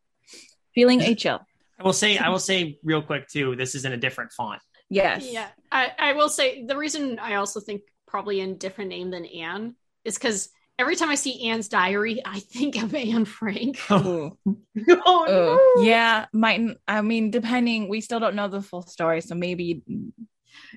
feeling 0.75 1.01
a 1.03 1.15
chill 1.15 1.41
I 1.79 1.85
will 1.85 1.93
say 1.93 2.17
I 2.17 2.29
will 2.29 2.39
say 2.39 2.79
real 2.85 3.03
quick 3.03 3.27
too. 3.27 3.57
This 3.57 3.75
is 3.75 3.85
in 3.85 3.93
a 3.93 3.97
different 3.97 4.31
font. 4.33 4.61
yes 4.89 5.27
Yeah, 5.29 5.49
I, 5.73 5.91
I 5.99 6.13
will 6.13 6.29
say 6.29 6.65
the 6.65 6.77
reason 6.77 7.19
I 7.19 7.35
also 7.35 7.59
think 7.59 7.83
probably 8.07 8.39
in 8.41 8.57
different 8.57 8.91
name 8.91 9.11
than 9.11 9.25
Anne 9.25 9.75
is 10.05 10.15
because 10.15 10.51
every 10.79 10.95
time 10.95 11.11
I 11.11 11.17
see 11.17 11.49
Anne's 11.49 11.69
diary, 11.69 12.23
I 12.25 12.39
think 12.39 12.81
of 12.81 12.95
Anne 12.95 13.25
Frank. 13.25 13.81
Oh. 13.91 14.37
Ooh. 14.47 14.57
Oh, 15.05 15.27
Oh, 15.29 15.83
yeah, 15.85 16.27
might. 16.33 16.61
I 16.87 17.01
mean, 17.03 17.33
depending, 17.33 17.89
we 17.89 18.01
still 18.01 18.21
don't 18.21 18.37
know 18.37 18.47
the 18.49 18.63
full 18.63 18.83
story, 18.83 19.21
so 19.23 19.35
maybe 19.35 19.83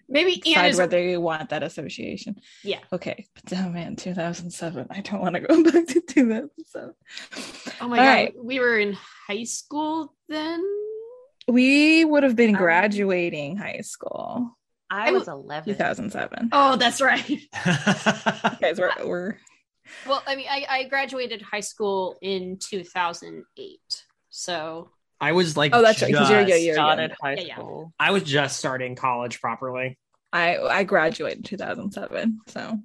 Maybe 0.10 0.38
decide 0.38 0.68
is 0.72 0.78
whether 0.78 1.02
you 1.02 1.22
want 1.22 1.50
that 1.50 1.64
association. 1.64 2.40
Yeah. 2.64 2.80
Okay, 2.94 3.28
but 3.36 3.58
oh 3.58 3.70
man, 3.70 3.96
2007. 3.96 4.88
I 4.90 5.02
don't 5.02 5.22
want 5.22 5.36
to 5.36 5.42
go 5.42 5.64
back 5.72 5.88
to 5.88 6.02
2007. 6.02 6.94
oh 7.82 7.88
my 7.88 7.98
All 7.98 8.04
god, 8.04 8.04
right. 8.04 8.34
we 8.42 8.60
were 8.60 8.78
in 8.80 8.94
high 9.28 9.44
school 9.44 10.14
then. 10.30 10.64
We 11.48 12.04
would 12.06 12.24
have 12.24 12.36
been 12.36 12.56
Um, 12.56 12.62
graduating 12.62 13.58
high 13.58 13.82
school 13.82 14.58
I 14.90 15.10
I 15.10 15.12
was 15.12 15.28
11. 15.28 15.74
2007. 15.74 16.50
Oh, 16.52 16.76
that's 16.76 17.02
right. 17.02 17.26
Guys, 17.66 18.78
we're, 18.80 18.92
we're 19.04 19.38
Well, 20.08 20.24
I 20.28 20.36
mean, 20.36 20.48
I, 20.50 20.66
I 20.70 20.84
graduated 20.86 21.42
high 21.42 21.60
school 21.62 22.18
in 22.22 22.58
2008, 22.60 23.80
so 24.30 24.90
I 25.22 25.32
was 25.32 25.56
like, 25.58 25.74
Oh, 25.74 25.82
that's 25.82 26.02
right, 26.02 26.14
'cause 26.14 26.30
you're- 26.30 26.42
just- 26.46 26.50
yeah, 26.50 26.66
you're- 26.66 26.76
started 26.76 27.14
high 27.22 27.34
Yeah, 27.36 27.56
yeah. 27.58 27.84
I 28.00 28.12
was 28.12 28.24
just 28.24 28.58
starting 28.58 28.96
college 28.96 29.40
properly. 29.42 29.98
I 30.34 30.58
I 30.58 30.84
graduated 30.84 31.38
in 31.40 31.44
2007. 31.44 32.40
So 32.48 32.80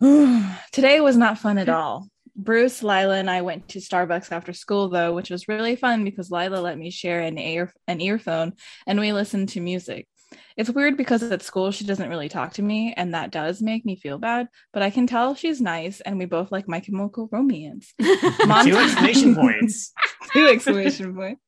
today 0.72 1.00
was 1.00 1.16
not 1.16 1.38
fun 1.38 1.58
at 1.58 1.68
all. 1.68 2.08
Bruce, 2.36 2.82
Lila, 2.82 3.16
and 3.16 3.30
I 3.30 3.42
went 3.42 3.68
to 3.70 3.78
Starbucks 3.78 4.32
after 4.32 4.52
school 4.52 4.88
though, 4.88 5.12
which 5.14 5.30
was 5.30 5.46
really 5.48 5.76
fun 5.76 6.04
because 6.04 6.30
Lila 6.30 6.56
let 6.56 6.76
me 6.76 6.90
share 6.90 7.20
an 7.20 7.38
ear 7.38 7.72
an 7.86 8.00
earphone 8.00 8.54
and 8.86 8.98
we 8.98 9.12
listened 9.12 9.50
to 9.50 9.60
music. 9.60 10.08
It's 10.56 10.70
weird 10.70 10.96
because 10.96 11.22
at 11.24 11.42
school 11.42 11.72
she 11.72 11.84
doesn't 11.84 12.08
really 12.08 12.28
talk 12.28 12.54
to 12.54 12.62
me, 12.62 12.94
and 12.96 13.14
that 13.14 13.32
does 13.32 13.60
make 13.60 13.84
me 13.84 13.96
feel 13.96 14.18
bad. 14.18 14.48
But 14.72 14.82
I 14.82 14.90
can 14.90 15.06
tell 15.06 15.34
she's 15.34 15.60
nice, 15.60 16.00
and 16.00 16.18
we 16.18 16.26
both 16.26 16.52
like 16.52 16.68
My 16.68 16.80
Chemical 16.80 17.28
Romance. 17.32 17.92
Mom- 18.46 18.66
Two 18.66 18.76
exclamation 18.76 19.34
points. 19.34 19.92
Two 20.32 20.46
exclamation 20.46 21.14
points. 21.14 21.42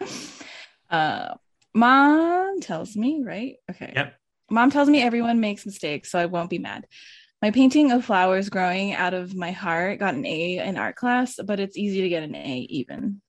uh, 0.90 1.34
mom 1.74 2.60
tells 2.60 2.96
me, 2.96 3.22
right? 3.24 3.56
Okay. 3.70 3.92
Yep. 3.94 4.14
Mom 4.50 4.70
tells 4.70 4.88
me 4.88 5.02
everyone 5.02 5.40
makes 5.40 5.66
mistakes, 5.66 6.10
so 6.10 6.18
I 6.18 6.26
won't 6.26 6.50
be 6.50 6.58
mad. 6.58 6.86
My 7.42 7.50
painting 7.50 7.92
of 7.92 8.06
flowers 8.06 8.48
growing 8.48 8.94
out 8.94 9.12
of 9.12 9.34
my 9.34 9.50
heart 9.50 9.98
got 9.98 10.14
an 10.14 10.24
A 10.24 10.58
in 10.58 10.78
art 10.78 10.96
class, 10.96 11.38
but 11.44 11.60
it's 11.60 11.76
easy 11.76 12.00
to 12.02 12.08
get 12.08 12.22
an 12.22 12.34
A 12.34 12.66
even, 12.70 13.20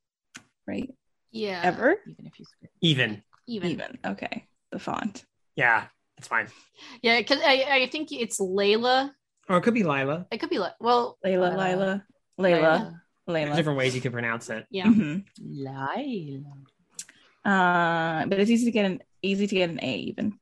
right? 0.65 0.89
yeah, 1.31 1.60
Ever? 1.63 1.97
Even 2.08 2.25
if 2.27 2.39
you 2.39 2.45
Even. 2.79 3.23
even, 3.45 3.71
Even. 3.71 3.97
Okay. 4.05 4.47
The 4.75 4.79
font. 4.79 5.23
Yeah, 5.55 5.85
it's 6.17 6.27
fine. 6.27 6.47
yeah, 7.01 7.17
because 7.19 7.39
I, 7.41 7.65
I 7.83 7.88
think 7.89 8.11
it's 8.11 8.41
Layla. 8.41 9.11
Or 9.47 9.55
it 9.55 9.61
could 9.61 9.73
be 9.73 9.83
Lila. 9.83 10.27
It 10.31 10.39
could 10.39 10.49
be 10.49 10.59
like, 10.59 10.73
well, 10.81 11.17
Layla, 11.25 11.53
Uh, 11.53 11.57
Lila, 11.57 12.03
Layla, 12.38 12.99
There's 13.25 13.47
Layla. 13.51 13.55
different 13.55 13.77
ways 13.79 13.95
you 13.95 14.01
can 14.01 14.11
pronounce 14.11 14.49
it. 14.49 14.65
yeah. 14.69 14.83
Mhm. 14.88 15.23
Lila. 15.39 16.43
Uh, 17.45 18.25
but 18.25 18.38
it's 18.39 18.51
easy 18.51 18.65
to 18.65 18.71
get 18.71 18.83
an 18.85 19.01
easy 19.21 19.47
to 19.47 19.55
get 19.55 19.69
an 19.69 19.79
A 19.81 19.95
even. 20.11 20.38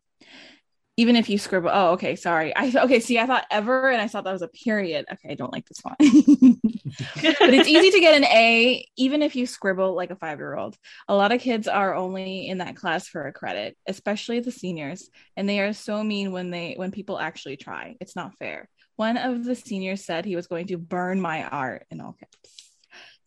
Even 0.95 1.15
if 1.15 1.29
you 1.29 1.37
scribble. 1.37 1.71
Oh, 1.73 1.91
okay. 1.93 2.15
Sorry. 2.15 2.55
I 2.55 2.71
okay. 2.83 2.99
See, 2.99 3.17
I 3.17 3.25
thought 3.25 3.45
ever, 3.49 3.89
and 3.89 4.01
I 4.01 4.07
thought 4.07 4.25
that 4.25 4.31
was 4.31 4.43
a 4.43 4.47
period. 4.47 5.05
Okay, 5.11 5.29
I 5.31 5.35
don't 5.35 5.51
like 5.51 5.67
this 5.67 5.79
one 5.81 5.95
but 7.21 7.53
it's 7.53 7.67
easy 7.67 7.91
to 7.91 7.99
get 7.99 8.15
an 8.15 8.25
A 8.25 8.85
even 8.97 9.21
if 9.21 9.35
you 9.35 9.45
scribble 9.45 9.95
like 9.95 10.11
a 10.11 10.15
five 10.15 10.39
year 10.39 10.55
old. 10.55 10.77
A 11.07 11.15
lot 11.15 11.31
of 11.31 11.41
kids 11.41 11.67
are 11.67 11.95
only 11.95 12.47
in 12.47 12.59
that 12.59 12.75
class 12.75 13.07
for 13.07 13.27
a 13.27 13.33
credit, 13.33 13.77
especially 13.87 14.39
the 14.39 14.51
seniors, 14.51 15.09
and 15.35 15.47
they 15.47 15.59
are 15.59 15.73
so 15.73 16.03
mean 16.03 16.31
when 16.31 16.51
they 16.51 16.73
when 16.75 16.91
people 16.91 17.19
actually 17.19 17.57
try. 17.57 17.95
It's 17.99 18.15
not 18.15 18.37
fair. 18.37 18.69
One 18.95 19.17
of 19.17 19.43
the 19.43 19.55
seniors 19.55 20.05
said 20.05 20.25
he 20.25 20.35
was 20.35 20.47
going 20.47 20.67
to 20.67 20.77
burn 20.77 21.19
my 21.19 21.43
art 21.43 21.85
in 21.89 22.01
all 22.01 22.13
caps. 22.13 22.71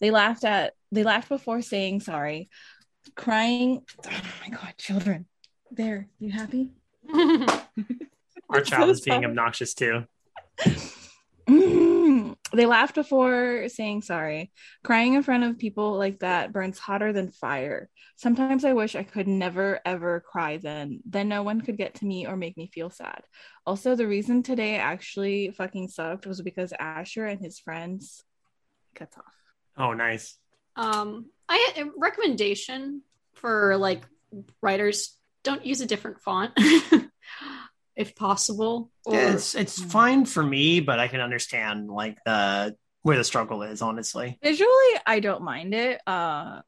They 0.01 0.11
laughed 0.11 0.45
at 0.45 0.75
they 0.93 1.03
laughed 1.03 1.29
before 1.29 1.63
saying 1.63 2.01
sorry, 2.01 2.49
crying. 3.15 3.83
Oh 4.07 4.23
my 4.43 4.51
god, 4.51 4.75
children. 4.79 5.27
There, 5.71 6.09
you 6.21 6.31
happy? 6.31 6.71
Our 8.49 8.61
child 8.61 8.87
so 8.87 8.91
is 8.91 9.01
being 9.01 9.23
sorry. 9.23 9.27
obnoxious 9.27 9.75
too. 9.75 10.05
Mm. 11.49 12.37
They 12.53 12.67
laughed 12.67 12.95
before 12.95 13.69
saying 13.69 14.03
sorry. 14.03 14.53
Crying 14.85 15.15
in 15.15 15.23
front 15.23 15.45
of 15.45 15.59
people 15.59 15.97
like 15.97 16.21
that 16.21 16.53
burns 16.53 16.79
hotter 16.79 17.13
than 17.13 17.31
fire. 17.31 17.89
Sometimes 18.17 18.65
I 18.65 18.73
wish 18.73 18.95
I 18.95 19.03
could 19.03 19.29
never 19.29 19.81
ever 19.85 20.21
cry 20.21 20.57
then. 20.57 21.01
Then 21.05 21.29
no 21.29 21.43
one 21.43 21.61
could 21.61 21.77
get 21.77 21.97
to 21.97 22.07
me 22.07 22.27
or 22.27 22.37
make 22.37 22.57
me 22.57 22.71
feel 22.73 22.89
sad. 22.89 23.23
Also, 23.67 23.95
the 23.95 24.07
reason 24.07 24.43
today 24.43 24.77
actually 24.77 25.51
fucking 25.51 25.89
sucked 25.89 26.27
was 26.27 26.41
because 26.41 26.73
Asher 26.79 27.27
and 27.27 27.41
his 27.41 27.59
friends 27.59 28.25
cuts 28.95 29.17
off. 29.19 29.35
Oh, 29.77 29.93
nice. 29.93 30.39
Um, 30.77 31.27
I 31.49 31.91
recommendation 31.97 33.03
for 33.35 33.77
like 33.77 34.03
writers: 34.63 35.16
don't 35.47 35.65
use 35.65 35.81
a 35.81 35.87
different 35.87 36.21
font 36.21 36.53
if 37.97 38.15
possible. 38.15 38.91
Or, 39.05 39.15
Yeah, 39.15 39.33
it's 39.33 39.55
it's 39.55 39.81
fine 39.83 40.25
for 40.27 40.43
me, 40.43 40.81
but 40.81 40.99
I 40.99 41.09
can 41.09 41.21
understand 41.21 41.89
like 41.89 42.19
the 42.25 42.77
where 43.03 43.17
the 43.17 43.25
struggle 43.25 43.63
is. 43.63 43.83
Honestly, 43.83 44.39
Visually, 44.43 44.71
I 45.07 45.21
don't 45.21 45.43
mind 45.43 45.73
it. 45.75 46.01
Uh, 46.07 46.61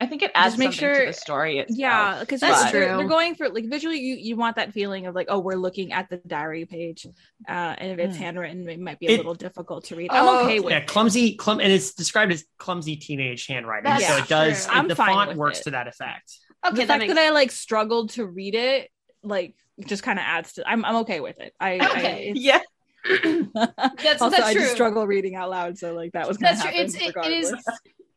I 0.00 0.06
think 0.06 0.22
it 0.22 0.32
adds 0.34 0.54
Just 0.54 0.58
make 0.58 0.72
sure- 0.72 0.98
to 1.00 1.06
the 1.06 1.12
story. 1.12 1.58
Itself. 1.60 1.78
yeah, 1.78 2.18
because 2.20 2.40
That's 2.40 2.72
they're, 2.72 2.88
true. 2.88 2.96
they're 2.98 3.06
going 3.08 3.36
for 3.36 3.48
like 3.48 3.66
visually, 3.70 4.00
you 4.00 4.16
you 4.16 4.34
want 4.36 4.56
that 4.56 4.72
feeling 4.72 5.06
of 5.06 5.14
like, 5.14 5.28
oh, 5.30 5.38
we're 5.38 5.54
looking 5.54 5.92
at 5.92 6.10
the 6.10 6.16
diary 6.26 6.66
page, 6.66 7.06
uh, 7.48 7.52
and 7.78 7.92
if 7.92 7.98
it's 8.00 8.16
Mm. 8.16 8.20
handwritten, 8.20 8.68
it 8.68 8.80
might 8.80 8.98
be 8.98 9.06
a 9.06 9.10
It- 9.10 9.16
little 9.18 9.34
difficult 9.34 9.84
to 9.86 9.96
read. 9.96 10.10
Oh, 10.12 10.38
I'm 10.40 10.44
okay 10.46 10.58
with 10.60 10.72
yeah, 10.72 10.78
it. 10.78 10.88
clumsy, 10.88 11.36
clum, 11.36 11.60
and 11.60 11.70
it's 11.72 11.94
described 11.94 12.32
as 12.32 12.44
clumsy 12.58 12.96
teenage 12.96 13.46
handwriting. 13.46 13.84
That's 13.90 14.06
so 14.06 14.16
it 14.16 14.28
does. 14.28 14.66
true. 14.66 14.80
it- 14.80 14.88
the 14.88 14.96
font 14.96 15.36
works 15.36 15.60
it. 15.60 15.64
to 15.64 15.70
that 15.70 15.86
effect. 15.88 16.36
Okay, 16.64 16.76
the 16.76 16.80
that 16.82 16.86
fact 16.88 17.00
makes 17.00 17.14
that 17.14 17.26
I 17.26 17.30
like 17.30 17.50
struggled 17.50 18.10
to 18.10 18.26
read 18.26 18.54
it, 18.54 18.90
like, 19.22 19.54
just 19.86 20.02
kind 20.02 20.18
of 20.18 20.24
adds 20.26 20.54
to. 20.54 20.68
I'm 20.68 20.84
I'm 20.84 20.96
okay 20.96 21.20
with 21.20 21.38
it. 21.40 21.52
I, 21.60 21.74
Okay. 21.80 22.30
I 22.30 22.32
Yeah. 22.36 22.60
that's, 23.54 24.22
also 24.22 24.36
that's 24.36 24.46
I 24.46 24.52
true. 24.52 24.62
just 24.62 24.74
struggle 24.74 25.06
reading 25.06 25.34
out 25.34 25.50
loud, 25.50 25.76
so 25.78 25.92
like 25.94 26.12
that 26.12 26.28
was 26.28 26.38
That's 26.38 26.62
true. 26.62 26.70
It's 26.74 26.94
it, 26.94 27.14
it 27.16 27.32
is 27.32 27.52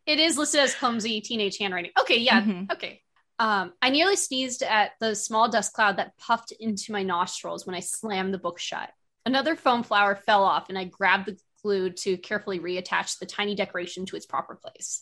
it 0.05 0.19
is 0.19 0.38
listed 0.38 0.62
as 0.62 0.75
clumsy 0.75 1.21
teenage 1.21 1.58
handwriting. 1.58 1.91
Okay, 1.99 2.17
yeah, 2.19 2.41
Mhm. 2.41 2.71
okay. 2.71 3.01
Um, 3.39 3.73
I 3.81 3.89
nearly 3.89 4.15
sneezed 4.15 4.63
at 4.63 4.91
the 4.99 5.15
small 5.15 5.49
dust 5.49 5.73
cloud 5.73 5.97
that 5.97 6.15
puffed 6.17 6.51
into 6.53 6.91
my 6.91 7.03
nostrils 7.03 7.65
when 7.65 7.75
I 7.75 7.79
slammed 7.79 8.34
the 8.34 8.38
book 8.38 8.60
shut. 8.60 8.91
Another 9.25 9.55
foam 9.55 9.84
flower 9.84 10.15
fell 10.15 10.43
off, 10.43 10.69
and 10.69 10.77
I 10.77 10.86
grabbed 10.86 11.25
the 11.27 11.38
glue 11.63 11.89
to 11.89 12.17
carefully 12.17 12.60
reattach 12.60 13.17
the 13.17 13.25
tiny 13.25 13.55
decoration 13.55 14.05
to 14.05 14.15
its 14.15 14.27
proper 14.27 14.55
place. 14.55 15.01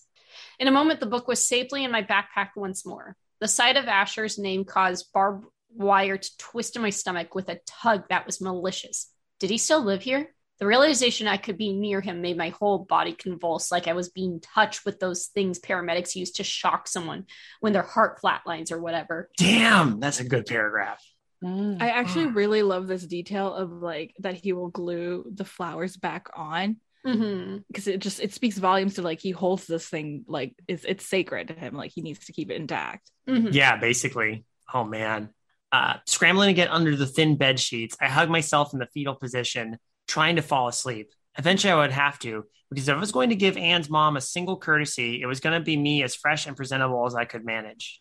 In 0.60 0.68
a 0.68 0.72
moment, 0.72 1.00
the 1.02 1.06
book 1.06 1.28
was 1.28 1.46
safely 1.46 1.84
in 1.84 1.92
my 1.92 2.02
backpack 2.02 2.52
once 2.56 2.86
more. 2.86 3.16
The 3.44 3.50
sight 3.50 3.76
of 3.76 3.90
Asher's 3.90 4.40
name 4.40 4.64
caused 4.64 5.12
barbed 5.12 5.48
wire 5.76 6.16
to 6.16 6.38
twist 6.38 6.78
in 6.78 6.82
my 6.82 6.92
stomach 6.92 7.36
with 7.36 7.50
a 7.50 7.60
tug 7.68 8.08
that 8.08 8.26
was 8.26 8.40
malicious. 8.40 9.12
Did 9.42 9.50
he 9.50 9.58
still 9.58 9.84
live 9.84 10.02
here? 10.02 10.34
The 10.60 10.66
realization 10.66 11.28
I 11.28 11.36
could 11.36 11.58
be 11.58 11.74
near 11.74 12.00
him 12.00 12.22
made 12.22 12.38
my 12.38 12.50
whole 12.52 12.86
body 12.86 13.12
convulse, 13.12 13.70
like 13.70 13.90
I 13.90 13.92
was 13.92 14.08
being 14.08 14.40
touched 14.40 14.86
with 14.86 15.02
those 15.02 15.26
things 15.26 15.60
paramedics 15.60 16.16
use 16.16 16.32
to 16.36 16.46
shock 16.46 16.88
someone 16.88 17.26
when 17.60 17.74
their 17.74 17.82
heart 17.82 18.22
flatlines 18.22 18.72
or 18.72 18.80
whatever. 18.80 19.30
Damn, 19.38 20.00
that's 20.00 20.22
a 20.22 20.24
good 20.24 20.46
paragraph. 20.46 21.04
Mm. 21.44 21.82
I 21.82 21.90
actually 21.90 22.28
really 22.28 22.64
love 22.64 22.88
this 22.88 23.06
detail 23.06 23.54
of 23.54 23.74
like 23.74 24.16
that 24.20 24.36
he 24.36 24.54
will 24.54 24.70
glue 24.70 25.30
the 25.30 25.44
flowers 25.44 25.98
back 25.98 26.30
on 26.34 26.78
because 27.04 27.88
it 27.88 28.00
just 28.00 28.20
it 28.20 28.34
speaks 28.34 28.58
volumes 28.58 28.96
to 28.96 29.02
like 29.02 29.20
he 29.20 29.32
holds 29.32 29.68
this 29.68 29.88
thing 29.88 30.24
like 30.28 30.56
it's 30.68 30.86
it's 30.86 31.06
sacred 31.06 31.50
to 31.50 31.54
him 31.54 31.76
like 31.76 31.92
he 31.94 32.02
needs 32.02 32.26
to 32.26 32.34
keep 32.34 32.50
it 32.50 32.56
intact. 32.56 33.12
hmm 33.28 33.50
Yeah, 33.52 33.78
basically. 33.78 34.46
Oh 34.74 34.84
man. 34.84 35.30
Uh, 35.72 35.96
scrambling 36.06 36.48
to 36.50 36.54
get 36.54 36.70
under 36.70 36.96
the 36.96 37.08
thin 37.08 37.36
bed 37.36 37.60
sheets, 37.60 37.98
I 38.00 38.08
hug 38.08 38.30
myself 38.30 38.74
in 38.74 38.80
the 38.80 38.88
fetal 38.94 39.16
position, 39.16 39.78
trying 40.08 40.36
to 40.36 40.44
fall 40.44 40.68
asleep. 40.68 41.10
Eventually, 41.38 41.72
I 41.74 41.78
would 41.78 41.92
have 41.92 42.20
to, 42.20 42.46
because 42.70 42.88
if 42.88 42.96
I 42.96 43.00
was 43.00 43.12
going 43.12 43.30
to 43.30 43.36
give 43.36 43.58
Anne's 43.58 43.90
mom 43.90 44.16
a 44.16 44.22
single 44.22 44.58
courtesy, 44.58 45.20
it 45.20 45.26
was 45.26 45.40
going 45.40 45.60
to 45.60 45.66
be 45.66 45.76
me 45.76 46.04
as 46.04 46.14
fresh 46.14 46.46
and 46.46 46.56
presentable 46.56 47.08
as 47.08 47.16
I 47.16 47.26
could 47.26 47.44
manage. 47.44 48.00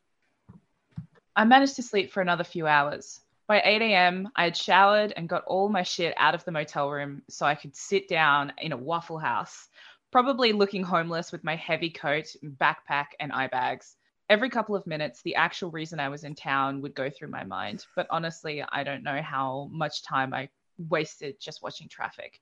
I 1.35 1.45
managed 1.45 1.77
to 1.77 1.83
sleep 1.83 2.13
for 2.13 2.21
another 2.21 2.45
few 2.45 2.67
hours. 2.67 3.22
By 3.53 3.61
8 3.67 3.83
a.m., 3.83 4.31
I 4.35 4.45
had 4.45 4.57
showered 4.57 5.13
and 5.15 5.29
got 5.29 5.45
all 5.45 5.69
my 5.69 5.83
shit 5.83 6.15
out 6.17 6.35
of 6.35 6.43
the 6.47 6.53
motel 6.53 6.91
room 6.91 7.21
so 7.29 7.45
I 7.45 7.55
could 7.55 7.77
sit 7.77 8.09
down 8.09 8.55
in 8.57 8.73
a 8.73 8.79
Waffle 8.79 9.19
House, 9.19 9.69
probably 10.11 10.55
looking 10.55 10.83
homeless 10.83 11.31
with 11.31 11.45
my 11.45 11.57
heavy 11.57 11.91
coat, 11.91 12.35
backpack, 12.43 13.09
and 13.21 13.31
eye 13.31 13.49
bags. 13.49 13.95
Every 14.31 14.49
couple 14.49 14.75
of 14.75 14.87
minutes, 14.87 15.21
the 15.21 15.35
actual 15.35 15.71
reason 15.71 16.01
I 16.01 16.09
was 16.09 16.25
in 16.25 16.35
town 16.35 16.81
would 16.81 16.95
go 16.95 17.11
through 17.11 17.29
my 17.29 17.45
mind, 17.45 17.85
but 17.95 18.07
honestly, 18.09 18.65
I 18.67 18.85
don't 18.85 19.03
know 19.03 19.21
how 19.21 19.69
much 19.71 20.03
time 20.03 20.33
I 20.33 20.49
wasted 20.79 21.39
just 21.39 21.63
watching 21.63 21.91
traffic. 21.91 22.41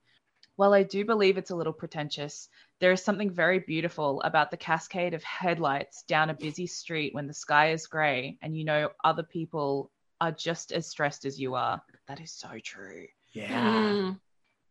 While 0.54 0.72
I 0.72 0.84
do 0.84 1.04
believe 1.04 1.38
it's 1.38 1.50
a 1.50 1.56
little 1.56 1.72
pretentious, 1.72 2.48
there 2.78 2.92
is 2.92 3.02
something 3.02 3.32
very 3.32 3.58
beautiful 3.58 4.22
about 4.22 4.52
the 4.52 4.56
cascade 4.56 5.14
of 5.14 5.24
headlights 5.24 6.04
down 6.04 6.30
a 6.30 6.34
busy 6.34 6.68
street 6.68 7.14
when 7.14 7.26
the 7.26 7.34
sky 7.34 7.72
is 7.72 7.88
grey 7.88 8.38
and 8.42 8.56
you 8.56 8.64
know 8.64 8.90
other 9.02 9.24
people 9.24 9.90
are 10.20 10.32
just 10.32 10.72
as 10.72 10.86
stressed 10.86 11.24
as 11.24 11.40
you 11.40 11.54
are. 11.54 11.82
That 12.08 12.20
is 12.20 12.32
so 12.32 12.48
true. 12.62 13.06
Yeah. 13.32 14.12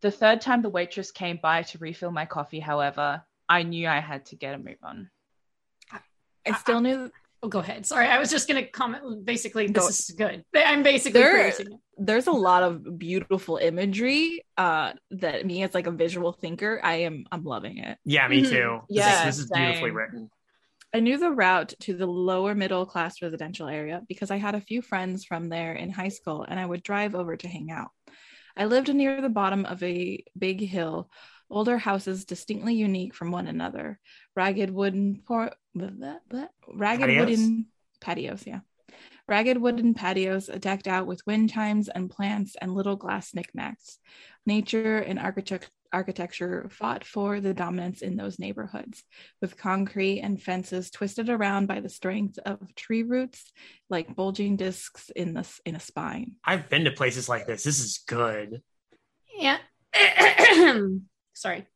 The 0.01 0.11
third 0.11 0.41
time 0.41 0.61
the 0.61 0.69
waitress 0.69 1.11
came 1.11 1.39
by 1.41 1.63
to 1.63 1.77
refill 1.77 2.11
my 2.11 2.25
coffee, 2.25 2.59
however, 2.59 3.23
I 3.47 3.63
knew 3.63 3.87
I 3.87 3.99
had 3.99 4.25
to 4.27 4.35
get 4.35 4.55
a 4.55 4.57
move 4.57 4.77
on. 4.83 5.09
I 6.45 6.53
still 6.57 6.81
knew 6.81 7.11
Oh, 7.41 7.47
go 7.47 7.59
ahead. 7.59 7.85
Sorry, 7.85 8.05
I 8.05 8.19
was 8.19 8.29
just 8.29 8.49
going 8.49 8.61
to 8.61 8.69
comment. 8.69 9.23
Basically, 9.23 9.67
this 9.67 9.81
Go- 9.81 9.87
is 9.87 10.11
good. 10.17 10.43
I'm 10.53 10.83
basically 10.83 11.21
There- 11.21 11.53
there's 11.97 12.27
a 12.27 12.31
lot 12.33 12.63
of 12.63 12.97
beautiful 12.99 13.55
imagery 13.57 14.41
uh 14.57 14.91
that 15.11 15.45
me 15.45 15.63
as 15.63 15.73
like 15.73 15.87
a 15.87 15.91
visual 15.91 16.31
thinker 16.33 16.79
I 16.83 16.95
am 17.07 17.25
I'm 17.31 17.43
loving 17.45 17.77
it. 17.77 17.97
Yeah, 18.05 18.27
me 18.29 18.41
Mhm. 18.43 18.49
too. 18.49 18.79
This, 18.89 18.97
Yeah, 18.97 19.19
is, 19.27 19.37
this 19.37 19.45
is 19.45 19.51
beautifully 19.51 19.91
written. 19.91 20.29
I 20.93 21.01
knew 21.01 21.17
the 21.17 21.31
route 21.31 21.73
to 21.81 21.95
the 21.95 22.07
lower 22.07 22.55
middle 22.55 22.85
class 22.85 23.21
residential 23.21 23.67
area 23.67 24.01
because 24.07 24.31
I 24.31 24.37
had 24.37 24.55
a 24.55 24.61
few 24.61 24.81
friends 24.81 25.23
from 25.23 25.49
there 25.49 25.73
in 25.73 25.91
high 25.91 26.09
school 26.09 26.43
and 26.47 26.59
I 26.59 26.65
would 26.65 26.81
drive 26.81 27.13
over 27.13 27.37
to 27.37 27.47
hang 27.47 27.69
out. 27.71 27.89
I 28.57 28.65
lived 28.65 28.93
near 28.93 29.21
the 29.21 29.29
bottom 29.29 29.65
of 29.65 29.81
a 29.83 30.23
big 30.37 30.61
hill, 30.61 31.09
older 31.49 31.77
houses 31.77 32.25
distinctly 32.25 32.73
unique 32.73 33.13
from 33.13 33.31
one 33.31 33.47
another, 33.47 33.99
ragged 34.35 34.71
wooden 34.71 35.21
por- 35.27 35.53
blah, 35.75 35.89
blah, 35.89 36.17
blah, 36.27 36.47
ragged 36.67 37.07
Patios? 37.07 37.19
wooden 37.19 37.65
patios, 38.01 38.43
yeah. 38.47 38.61
Ragged 39.27 39.59
wooden 39.59 39.93
patios 39.93 40.47
decked 40.47 40.87
out 40.87 41.05
with 41.05 41.25
wind 41.27 41.51
chimes 41.51 41.87
and 41.87 42.09
plants 42.09 42.55
and 42.59 42.73
little 42.73 42.95
glass 42.95 43.35
knickknacks. 43.35 43.99
Nature 44.47 44.97
and 44.97 45.19
architect- 45.19 45.69
architecture 45.91 46.67
fought 46.71 47.03
for 47.03 47.39
the 47.39 47.53
dominance 47.53 48.01
in 48.01 48.15
those 48.15 48.39
neighborhoods 48.39 49.03
with 49.41 49.57
concrete 49.57 50.21
and 50.21 50.41
fences 50.41 50.89
twisted 50.91 51.29
around 51.29 51.67
by 51.67 51.79
the 51.79 51.89
strength 51.89 52.39
of 52.45 52.75
tree 52.75 53.03
roots 53.03 53.51
like 53.89 54.15
bulging 54.15 54.55
discs 54.55 55.09
in 55.15 55.33
the 55.33 55.47
in 55.65 55.75
a 55.75 55.79
spine. 55.79 56.33
I've 56.45 56.69
been 56.69 56.85
to 56.85 56.91
places 56.91 57.29
like 57.29 57.47
this. 57.47 57.63
This 57.63 57.79
is 57.79 57.99
good. 58.07 58.61
Yeah. 59.37 59.57
Sorry. 61.33 61.67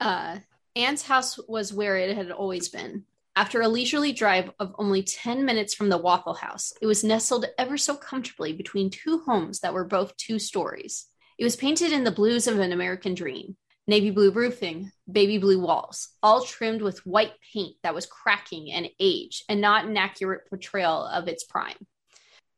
Uh, 0.00 0.38
Anne's 0.74 1.02
house 1.02 1.38
was 1.46 1.74
where 1.74 1.98
it 1.98 2.16
had 2.16 2.30
always 2.30 2.70
been. 2.70 3.04
After 3.36 3.60
a 3.60 3.68
leisurely 3.68 4.12
drive 4.12 4.50
of 4.58 4.74
only 4.78 5.02
10 5.02 5.44
minutes 5.44 5.74
from 5.74 5.88
the 5.88 5.98
Waffle 5.98 6.34
House, 6.34 6.72
it 6.80 6.86
was 6.86 7.04
nestled 7.04 7.46
ever 7.58 7.76
so 7.76 7.94
comfortably 7.96 8.52
between 8.52 8.90
two 8.90 9.22
homes 9.26 9.60
that 9.60 9.74
were 9.74 9.84
both 9.84 10.16
two 10.16 10.38
stories. 10.38 11.06
It 11.40 11.44
was 11.44 11.56
painted 11.56 11.90
in 11.90 12.04
the 12.04 12.10
blues 12.10 12.46
of 12.46 12.58
an 12.58 12.70
American 12.70 13.14
dream 13.14 13.56
navy 13.86 14.10
blue 14.10 14.30
roofing, 14.30 14.92
baby 15.10 15.38
blue 15.38 15.58
walls, 15.58 16.10
all 16.22 16.44
trimmed 16.44 16.82
with 16.82 17.06
white 17.06 17.32
paint 17.52 17.76
that 17.82 17.94
was 17.94 18.04
cracking 18.04 18.70
and 18.70 18.90
age 19.00 19.42
and 19.48 19.58
not 19.58 19.86
an 19.86 19.96
accurate 19.96 20.46
portrayal 20.50 21.06
of 21.06 21.28
its 21.28 21.44
prime. 21.44 21.86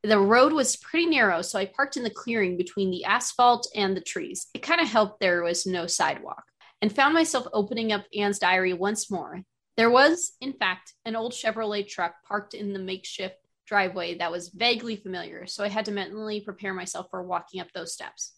The 0.03 0.19
road 0.19 0.53
was 0.53 0.77
pretty 0.77 1.07
narrow, 1.07 1.43
so 1.43 1.61
I 1.61 1.67
parked 1.67 1.97
in 1.97 2.03
the 2.03 2.11
clearing 2.11 2.57
between 2.57 2.91
the 2.91 3.05
asphalt 3.05 3.69
and 3.75 3.97
the 3.97 4.01
trees. 4.01 4.49
It 4.53 4.65
kind 4.65 4.81
of 4.81 4.89
helped 4.89 5.21
there 5.21 5.45
was 5.45 5.65
no 5.65 5.87
sidewalk, 5.87 6.43
and 6.83 6.93
found 6.93 7.15
myself 7.15 7.47
opening 7.53 7.93
up 7.93 8.05
Anne's 8.19 8.41
diary 8.41 8.73
once 8.73 9.13
more. 9.13 9.43
There 9.77 9.91
was, 9.91 10.33
in 10.41 10.55
fact, 10.55 10.93
an 11.05 11.15
old 11.15 11.33
Chevrolet 11.33 11.87
truck 11.89 12.17
parked 12.27 12.53
in 12.53 12.73
the 12.73 12.81
makeshift 12.81 13.37
driveway 13.65 14.19
that 14.19 14.33
was 14.33 14.49
vaguely 14.49 14.97
familiar, 14.97 15.47
so 15.47 15.63
I 15.63 15.69
had 15.69 15.85
to 15.85 15.93
mentally 15.93 16.41
prepare 16.41 16.75
myself 16.75 17.07
for 17.11 17.23
walking 17.23 17.61
up 17.61 17.71
those 17.73 17.95
steps. 17.95 18.33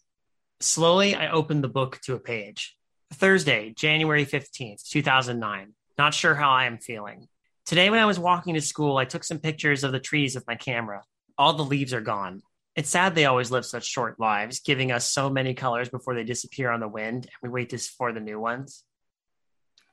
Slowly, 0.59 1.15
I 1.15 1.29
opened 1.31 1.63
the 1.63 1.67
book 1.69 1.99
to 2.05 2.15
a 2.15 2.19
page. 2.19 2.75
Thursday, 3.13 3.71
January 3.75 4.25
15th, 4.25 4.87
2009. 4.89 5.73
Not 5.97 6.13
sure 6.13 6.35
how 6.35 6.49
I 6.51 6.65
am 6.65 6.77
feeling. 6.77 7.27
Today, 7.65 7.89
when 7.89 7.99
I 7.99 8.05
was 8.05 8.19
walking 8.19 8.53
to 8.55 8.61
school, 8.61 8.97
I 8.97 9.05
took 9.05 9.23
some 9.23 9.39
pictures 9.39 9.83
of 9.83 9.91
the 9.91 9.99
trees 9.99 10.35
with 10.35 10.47
my 10.47 10.55
camera. 10.55 11.03
All 11.37 11.53
the 11.53 11.63
leaves 11.63 11.93
are 11.93 12.01
gone. 12.01 12.41
It's 12.75 12.89
sad 12.89 13.15
they 13.15 13.25
always 13.25 13.51
live 13.51 13.65
such 13.65 13.85
short 13.85 14.19
lives, 14.19 14.59
giving 14.59 14.91
us 14.91 15.09
so 15.09 15.29
many 15.29 15.53
colors 15.53 15.89
before 15.89 16.13
they 16.15 16.23
disappear 16.23 16.71
on 16.71 16.79
the 16.81 16.87
wind, 16.87 17.23
and 17.25 17.31
we 17.41 17.49
wait 17.49 17.69
this 17.69 17.87
for 17.87 18.11
the 18.11 18.19
new 18.19 18.39
ones. 18.39 18.83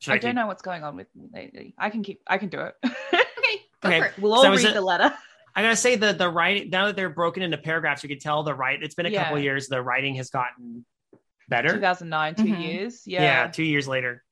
Should 0.00 0.12
I, 0.12 0.16
keep- 0.16 0.22
don't 0.22 0.34
know 0.34 0.46
what's 0.48 0.62
going 0.62 0.82
on 0.82 0.96
with 0.96 1.06
me 1.14 1.28
lately. 1.32 1.74
I 1.78 1.90
can 1.90 2.02
keep. 2.02 2.22
I 2.26 2.38
can 2.38 2.48
do 2.48 2.60
it. 2.60 2.74
Okay, 3.84 3.96
Okay. 3.98 4.06
it. 4.06 4.12
we'll 4.20 4.32
all 4.32 4.48
read 4.48 4.64
the 4.76 4.80
letter. 4.80 5.12
I 5.54 5.62
gotta 5.62 5.76
say 5.76 5.96
the 5.96 6.12
the 6.12 6.28
writing 6.28 6.70
now 6.70 6.86
that 6.86 6.96
they're 6.96 7.10
broken 7.10 7.42
into 7.42 7.58
paragraphs, 7.58 8.02
you 8.02 8.08
can 8.08 8.18
tell 8.18 8.42
the 8.42 8.54
right. 8.54 8.82
It's 8.82 8.94
been 8.94 9.06
a 9.06 9.14
couple 9.14 9.38
Yeah. 9.38 9.44
years. 9.44 9.68
The 9.68 9.82
writing 9.82 10.14
has 10.16 10.30
gotten 10.30 10.84
better. 11.48 11.74
2009, 11.74 12.34
2 12.34 12.42
Mhm. 12.44 12.62
years. 12.64 13.06
yeah. 13.06 13.22
Yeah. 13.22 13.46
two 13.48 13.64
years 13.64 13.86
later. 13.86 14.24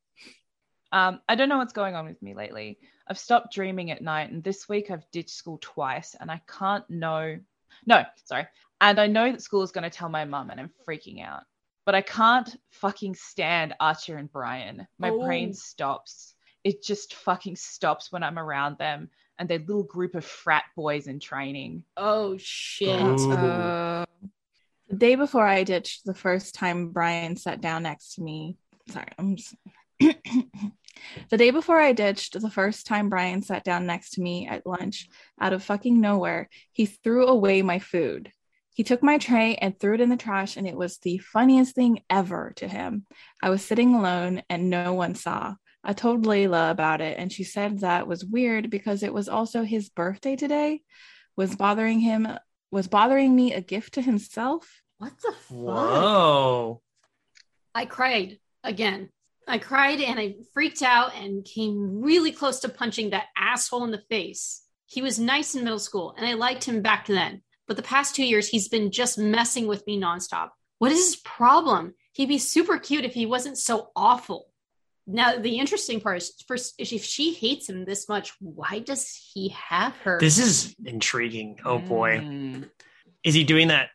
Um, 0.92 1.20
I 1.28 1.35
don't 1.37 1.48
know 1.48 1.59
what's 1.59 1.72
going 1.72 1.94
on 1.94 2.06
with 2.06 2.20
me 2.22 2.35
lately. 2.35 2.78
I've 3.06 3.18
stopped 3.18 3.52
dreaming 3.52 3.90
at 3.90 4.02
night, 4.02 4.30
and 4.30 4.42
this 4.42 4.68
week 4.68 4.90
I've 4.90 5.09
ditched 5.12 5.30
school 5.30 5.59
twice, 5.61 6.16
and 6.18 6.30
I 6.30 6.40
can't 6.48 6.88
know. 6.90 7.38
No, 7.87 8.04
sorry. 8.24 8.46
And 8.80 8.98
I 8.98 9.06
know 9.06 9.30
that 9.30 9.42
school 9.42 9.62
is 9.62 9.72
going 9.72 9.85
to 9.85 9.90
tell 9.90 10.09
my 10.09 10.24
mum, 10.24 10.50
and 10.50 10.59
I'm 10.61 10.70
freaking 10.88 11.22
out. 11.24 11.44
But 11.87 11.94
I 11.94 12.02
can't 12.02 12.48
fucking 12.70 13.14
stand 13.14 13.74
Archer 13.78 14.16
and 14.16 14.30
Brian. 14.33 14.87
My 14.98 15.11
Oh. 15.11 15.22
brain 15.24 15.54
stops. 15.54 16.35
It 16.64 16.83
just 16.83 17.14
fucking 17.14 17.57
stops 17.57 18.12
when 18.12 18.23
I'm 18.23 18.38
around 18.38 18.79
them 18.79 19.11
and 19.38 19.49
their 19.49 19.59
little 19.59 19.83
group 19.83 20.14
of 20.14 20.25
frat 20.25 20.64
boys 20.77 21.07
in 21.07 21.18
training. 21.18 21.85
Oh 21.96 22.37
shit. 22.38 23.01
Uh, 23.01 24.05
the 24.88 24.96
day 24.96 25.14
before 25.14 25.46
I 25.46 25.64
ditched 25.64 26.05
the 26.05 26.14
first 26.14 26.55
time 26.55 26.90
Brian 26.90 27.37
sat 27.37 27.61
down 27.61 27.85
next 27.85 28.14
to 28.14 28.23
me. 28.23 28.57
Sorry, 28.90 29.07
I'm 29.18 29.37
just... 29.37 29.55
the 30.01 31.37
day 31.37 31.51
before 31.51 31.81
I 31.81 31.92
ditched 31.92 32.40
the 32.40 32.51
first 32.51 32.87
time 32.87 33.09
Brian 33.09 33.42
sat 33.42 33.64
down 33.64 33.87
next 33.87 34.11
to 34.12 34.20
me 34.20 34.46
at 34.46 34.66
lunch, 34.66 35.09
out 35.40 35.53
of 35.53 35.62
fucking 35.62 36.01
nowhere, 36.01 36.49
he 36.73 36.87
threw 36.87 37.27
away 37.27 37.62
my 37.62 37.79
food. 37.79 38.31
He 38.75 38.85
took 38.85 39.03
my 39.03 39.18
tray 39.18 39.57
and 39.57 39.79
threw 39.79 39.94
it 39.94 40.01
in 40.01 40.09
the 40.09 40.16
trash, 40.16 40.57
and 40.57 40.66
it 40.66 40.77
was 40.77 40.99
the 40.99 41.18
funniest 41.18 41.75
thing 41.75 42.03
ever 42.09 42.53
to 42.57 42.68
him. 42.68 43.07
I 43.42 43.51
was 43.51 43.64
sitting 43.64 43.94
alone 43.94 44.42
and 44.49 44.70
no 44.70 44.94
one 44.94 45.14
saw. 45.14 45.55
I 45.83 45.93
told 45.93 46.27
Layla 46.27 46.71
about 46.71 47.01
it, 47.01 47.19
and 47.19 47.33
she 47.33 47.45
said 47.45 47.81
that 47.81 48.07
was 48.07 48.25
weird 48.25 48.71
because 48.71 49.03
it 49.03 49.14
was 49.14 49.29
also 49.29 49.62
his 49.62 49.88
birthday 49.88 50.37
today. 50.37 50.83
Was 51.37 51.57
bothering 51.57 52.01
him 52.01 52.29
was 52.71 52.87
bothering 52.87 53.35
me 53.35 53.53
a 53.53 53.61
gift 53.61 53.95
to 53.95 54.03
himself? 54.03 54.83
What 54.99 55.12
the 55.23 55.33
fuck? 55.33 55.57
Whoa. 55.57 56.83
I 57.75 57.85
cried 57.87 58.38
again. 58.62 59.11
I 59.49 59.59
cried 59.59 60.01
and 60.01 60.21
I 60.21 60.37
freaked 60.55 60.83
out 60.83 61.14
and 61.16 61.45
came 61.45 62.03
really 62.03 62.31
close 62.31 62.61
to 62.61 62.69
punching 62.69 63.11
that 63.11 63.27
asshole 63.37 63.85
in 63.85 63.90
the 63.90 64.03
face. 64.09 64.62
He 64.87 65.03
was 65.03 65.19
nice 65.19 65.55
in 65.55 65.64
middle 65.64 65.79
school 65.79 66.14
and 66.16 66.27
I 66.27 66.35
liked 66.35 66.64
him 66.64 66.83
back 66.83 67.07
then. 67.07 67.43
But 67.66 67.77
the 67.77 67.83
past 67.83 68.14
two 68.14 68.25
years, 68.25 68.49
he's 68.49 68.69
been 68.69 68.90
just 68.90 69.19
messing 69.19 69.66
with 69.66 69.87
me 69.87 70.01
nonstop. 70.01 70.51
What 70.79 70.93
is 70.93 71.05
his 71.05 71.16
problem? 71.16 71.95
He'd 72.12 72.29
be 72.29 72.38
super 72.38 72.79
cute 72.79 73.05
if 73.05 73.14
he 73.14 73.27
wasn't 73.27 73.59
so 73.59 73.90
awful. 73.95 74.50
Now, 75.12 75.37
the 75.37 75.59
interesting 75.59 76.01
part 76.01 76.18
is, 76.18 76.35
first, 76.46 76.75
if 76.79 77.05
she 77.05 77.35
hates 77.35 77.68
him 77.68 77.85
this 77.85 78.09
much, 78.09 78.33
why 78.38 78.79
does 78.79 79.12
he 79.33 79.49
have 79.49 79.96
her? 79.99 80.20
This 80.20 80.38
is 80.38 80.77
intriguing. 80.85 81.59
Oh 81.64 81.79
boy. 81.79 82.18
Mm. 82.18 82.70
Is 83.25 83.35
he 83.35 83.42
doing 83.42 83.68
that? 83.68 83.90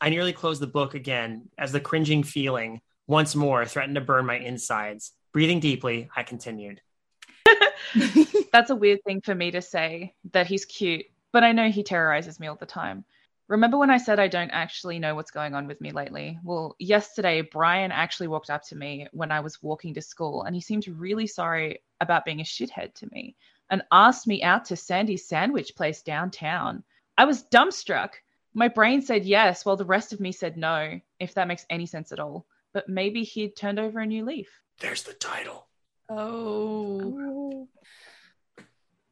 I 0.00 0.10
nearly 0.10 0.32
closed 0.32 0.60
the 0.60 0.66
book 0.66 0.94
again 0.94 1.48
as 1.56 1.70
the 1.70 1.80
cringing 1.80 2.24
feeling 2.24 2.80
once 3.06 3.36
more 3.36 3.64
threatened 3.64 3.94
to 3.94 4.00
burn 4.00 4.26
my 4.26 4.36
insides. 4.36 5.12
Breathing 5.32 5.60
deeply, 5.60 6.08
I 6.16 6.24
continued. 6.24 6.80
That's 8.52 8.70
a 8.70 8.76
weird 8.76 9.00
thing 9.06 9.20
for 9.20 9.34
me 9.34 9.52
to 9.52 9.62
say 9.62 10.14
that 10.32 10.48
he's 10.48 10.64
cute, 10.64 11.06
but 11.32 11.44
I 11.44 11.52
know 11.52 11.70
he 11.70 11.84
terrorizes 11.84 12.40
me 12.40 12.48
all 12.48 12.56
the 12.56 12.66
time. 12.66 13.04
Remember 13.46 13.76
when 13.76 13.90
I 13.90 13.98
said 13.98 14.18
I 14.18 14.28
don't 14.28 14.50
actually 14.50 14.98
know 14.98 15.14
what's 15.14 15.30
going 15.30 15.54
on 15.54 15.66
with 15.66 15.80
me 15.80 15.92
lately? 15.92 16.38
Well, 16.42 16.76
yesterday, 16.78 17.42
Brian 17.42 17.92
actually 17.92 18.28
walked 18.28 18.48
up 18.48 18.62
to 18.68 18.76
me 18.76 19.06
when 19.12 19.30
I 19.30 19.40
was 19.40 19.62
walking 19.62 19.94
to 19.94 20.02
school 20.02 20.44
and 20.44 20.54
he 20.54 20.62
seemed 20.62 20.88
really 20.88 21.26
sorry 21.26 21.82
about 22.00 22.24
being 22.24 22.40
a 22.40 22.44
shithead 22.44 22.94
to 22.94 23.08
me 23.12 23.36
and 23.68 23.82
asked 23.92 24.26
me 24.26 24.42
out 24.42 24.66
to 24.66 24.76
Sandy's 24.76 25.28
sandwich 25.28 25.76
place 25.76 26.02
downtown. 26.02 26.84
I 27.18 27.26
was 27.26 27.44
dumbstruck. 27.44 28.10
My 28.54 28.68
brain 28.68 29.02
said 29.02 29.24
yes, 29.24 29.64
while 29.64 29.76
the 29.76 29.84
rest 29.84 30.12
of 30.12 30.20
me 30.20 30.32
said 30.32 30.56
no, 30.56 31.00
if 31.20 31.34
that 31.34 31.48
makes 31.48 31.66
any 31.68 31.86
sense 31.86 32.12
at 32.12 32.20
all. 32.20 32.46
But 32.72 32.88
maybe 32.88 33.24
he'd 33.24 33.56
turned 33.56 33.78
over 33.78 34.00
a 34.00 34.06
new 34.06 34.24
leaf. 34.24 34.48
There's 34.80 35.02
the 35.02 35.12
title. 35.12 35.66
oh. 36.08 37.18
oh. 37.18 37.68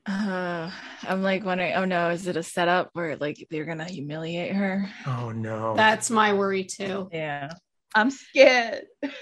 Uh, 0.05 0.71
I'm 1.03 1.23
like 1.23 1.45
wondering, 1.45 1.75
oh 1.75 1.85
no, 1.85 2.11
is 2.11 2.27
it 2.27 2.37
a 2.37 2.43
setup 2.43 2.91
where 2.93 3.17
like 3.17 3.47
they're 3.51 3.65
gonna 3.65 3.85
humiliate 3.85 4.55
her? 4.55 4.91
Oh 5.07 5.31
no. 5.31 5.75
That's 5.77 6.11
my 6.11 6.33
worry 6.33 6.65
too. 6.65 7.09
Yeah. 7.13 7.53
I'm 7.95 8.11
scared. 8.11 8.85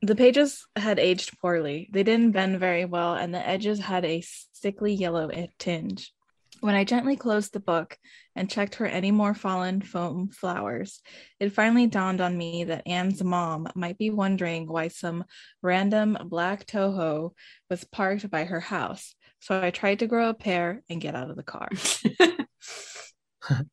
The 0.00 0.14
pages 0.14 0.64
had 0.76 1.00
aged 1.00 1.40
poorly. 1.40 1.90
They 1.92 2.04
didn't 2.04 2.30
bend 2.30 2.60
very 2.60 2.84
well, 2.84 3.14
and 3.14 3.34
the 3.34 3.44
edges 3.44 3.80
had 3.80 4.04
a 4.04 4.22
sickly 4.52 4.94
yellow 4.94 5.28
tinge. 5.58 6.12
When 6.60 6.76
I 6.76 6.84
gently 6.84 7.16
closed 7.16 7.52
the 7.52 7.60
book 7.60 7.96
and 8.36 8.50
checked 8.50 8.76
for 8.76 8.86
any 8.86 9.10
more 9.10 9.34
fallen 9.34 9.80
foam 9.80 10.28
flowers, 10.28 11.02
it 11.40 11.52
finally 11.52 11.88
dawned 11.88 12.20
on 12.20 12.36
me 12.36 12.64
that 12.64 12.86
Anne's 12.86 13.24
mom 13.24 13.68
might 13.74 13.98
be 13.98 14.10
wondering 14.10 14.66
why 14.68 14.86
some 14.86 15.24
random 15.62 16.16
black 16.26 16.64
Tahoe 16.64 17.34
was 17.68 17.82
parked 17.82 18.30
by 18.30 18.44
her 18.44 18.60
house. 18.60 19.16
So 19.40 19.60
I 19.60 19.70
tried 19.70 20.00
to 20.00 20.06
grow 20.06 20.28
a 20.28 20.34
pair 20.34 20.82
and 20.90 21.00
get 21.00 21.14
out 21.14 21.30
of 21.30 21.36
the 21.36 21.42
car. 21.42 21.68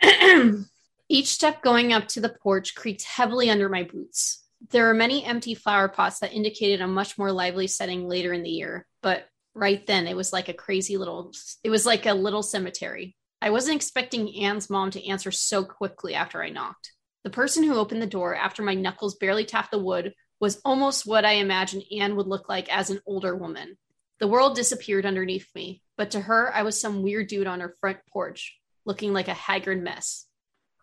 Each 1.08 1.28
step 1.28 1.62
going 1.62 1.92
up 1.92 2.08
to 2.08 2.20
the 2.20 2.28
porch 2.28 2.74
creaked 2.74 3.02
heavily 3.04 3.50
under 3.50 3.68
my 3.68 3.82
boots. 3.84 4.44
There 4.70 4.86
were 4.86 4.94
many 4.94 5.24
empty 5.24 5.54
flower 5.54 5.88
pots 5.88 6.18
that 6.20 6.32
indicated 6.32 6.80
a 6.80 6.86
much 6.86 7.16
more 7.16 7.32
lively 7.32 7.66
setting 7.66 8.08
later 8.08 8.32
in 8.32 8.42
the 8.42 8.50
year, 8.50 8.86
but 9.02 9.26
right 9.54 9.84
then 9.86 10.06
it 10.06 10.16
was 10.16 10.32
like 10.32 10.48
a 10.48 10.54
crazy 10.54 10.96
little 10.96 11.32
it 11.64 11.70
was 11.70 11.86
like 11.86 12.06
a 12.06 12.14
little 12.14 12.42
cemetery. 12.42 13.16
I 13.40 13.50
wasn't 13.50 13.76
expecting 13.76 14.34
Anne's 14.42 14.68
mom 14.68 14.90
to 14.92 15.08
answer 15.08 15.30
so 15.30 15.64
quickly 15.64 16.14
after 16.14 16.42
I 16.42 16.50
knocked. 16.50 16.92
The 17.24 17.30
person 17.30 17.62
who 17.62 17.76
opened 17.76 18.02
the 18.02 18.06
door 18.06 18.34
after 18.34 18.62
my 18.62 18.74
knuckles 18.74 19.16
barely 19.16 19.44
tapped 19.44 19.70
the 19.70 19.78
wood 19.78 20.12
was 20.40 20.60
almost 20.64 21.06
what 21.06 21.24
I 21.24 21.32
imagined 21.32 21.84
Anne 21.96 22.16
would 22.16 22.26
look 22.26 22.48
like 22.48 22.72
as 22.72 22.90
an 22.90 23.00
older 23.06 23.34
woman. 23.34 23.76
The 24.20 24.28
world 24.28 24.56
disappeared 24.56 25.06
underneath 25.06 25.48
me, 25.54 25.82
but 25.96 26.10
to 26.12 26.20
her, 26.20 26.52
I 26.52 26.62
was 26.62 26.80
some 26.80 27.02
weird 27.02 27.28
dude 27.28 27.46
on 27.46 27.60
her 27.60 27.76
front 27.80 27.98
porch, 28.12 28.58
looking 28.84 29.12
like 29.12 29.28
a 29.28 29.34
haggard 29.34 29.82
mess. 29.82 30.26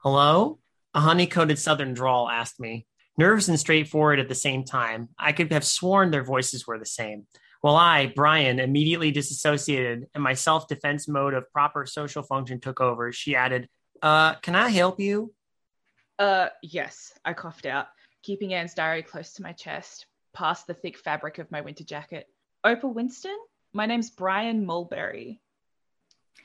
Hello? 0.01 0.59
A 0.93 1.01
honey 1.01 1.27
coated 1.27 1.59
southern 1.59 1.93
drawl 1.93 2.29
asked 2.29 2.61
me. 2.61 2.87
Nervous 3.17 3.49
and 3.49 3.59
straightforward 3.59 4.19
at 4.19 4.29
the 4.29 4.35
same 4.35 4.63
time, 4.63 5.09
I 5.19 5.33
could 5.33 5.51
have 5.51 5.65
sworn 5.65 6.11
their 6.11 6.23
voices 6.23 6.65
were 6.65 6.79
the 6.79 6.85
same. 6.85 7.27
While 7.59 7.75
I, 7.75 8.13
Brian, 8.15 8.59
immediately 8.59 9.11
disassociated 9.11 10.07
and 10.13 10.23
my 10.23 10.33
self 10.33 10.67
defense 10.67 11.07
mode 11.07 11.33
of 11.33 11.51
proper 11.51 11.85
social 11.85 12.23
function 12.23 12.59
took 12.61 12.79
over, 12.79 13.11
she 13.11 13.35
added, 13.35 13.67
Uh, 14.01 14.35
can 14.35 14.55
I 14.55 14.69
help 14.69 14.99
you? 14.99 15.33
Uh, 16.19 16.49
yes, 16.61 17.11
I 17.25 17.33
coughed 17.33 17.65
out, 17.65 17.87
keeping 18.23 18.53
Anne's 18.53 18.75
diary 18.75 19.03
close 19.03 19.33
to 19.33 19.43
my 19.43 19.51
chest, 19.51 20.05
past 20.33 20.67
the 20.67 20.73
thick 20.73 20.97
fabric 20.97 21.39
of 21.39 21.51
my 21.51 21.61
winter 21.61 21.83
jacket. 21.83 22.27
Opal 22.65 22.93
Winston? 22.93 23.37
My 23.73 23.85
name's 23.85 24.09
Brian 24.09 24.65
Mulberry. 24.65 25.39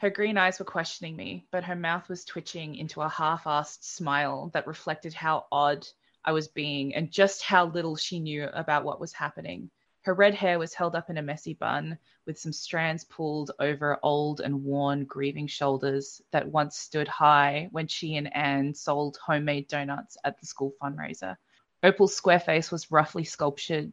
Her 0.01 0.11
green 0.11 0.37
eyes 0.37 0.59
were 0.59 0.67
questioning 0.67 1.17
me, 1.17 1.47
but 1.51 1.65
her 1.65 1.75
mouth 1.75 2.11
was 2.11 2.27
twitching 2.27 2.75
into 2.75 3.01
a 3.01 3.09
half 3.09 3.45
assed 3.45 3.83
smile 3.85 4.51
that 4.53 4.67
reflected 4.67 5.15
how 5.15 5.47
odd 5.51 5.89
I 6.23 6.33
was 6.33 6.47
being 6.47 6.95
and 6.95 7.11
just 7.11 7.43
how 7.43 7.69
little 7.69 7.97
she 7.97 8.21
knew 8.21 8.45
about 8.53 8.85
what 8.85 9.01
was 9.01 9.15
happening. 9.15 9.71
Her 10.03 10.13
red 10.13 10.35
hair 10.35 10.59
was 10.59 10.75
held 10.75 10.95
up 10.95 11.09
in 11.09 11.17
a 11.17 11.23
messy 11.23 11.55
bun, 11.55 11.97
with 12.27 12.39
some 12.39 12.53
strands 12.53 13.05
pulled 13.05 13.53
over 13.59 13.99
old 14.03 14.43
and 14.43 14.63
worn, 14.63 15.07
grieving 15.07 15.47
shoulders 15.47 16.21
that 16.33 16.47
once 16.47 16.77
stood 16.77 17.09
high 17.09 17.71
when 17.71 17.87
she 17.87 18.17
and 18.17 18.31
Anne 18.37 18.75
sold 18.75 19.17
homemade 19.25 19.69
donuts 19.69 20.19
at 20.23 20.39
the 20.39 20.45
school 20.45 20.75
fundraiser. 20.83 21.39
Opal's 21.83 22.15
square 22.15 22.41
face 22.41 22.71
was 22.71 22.91
roughly 22.91 23.25
sculptured, 23.25 23.91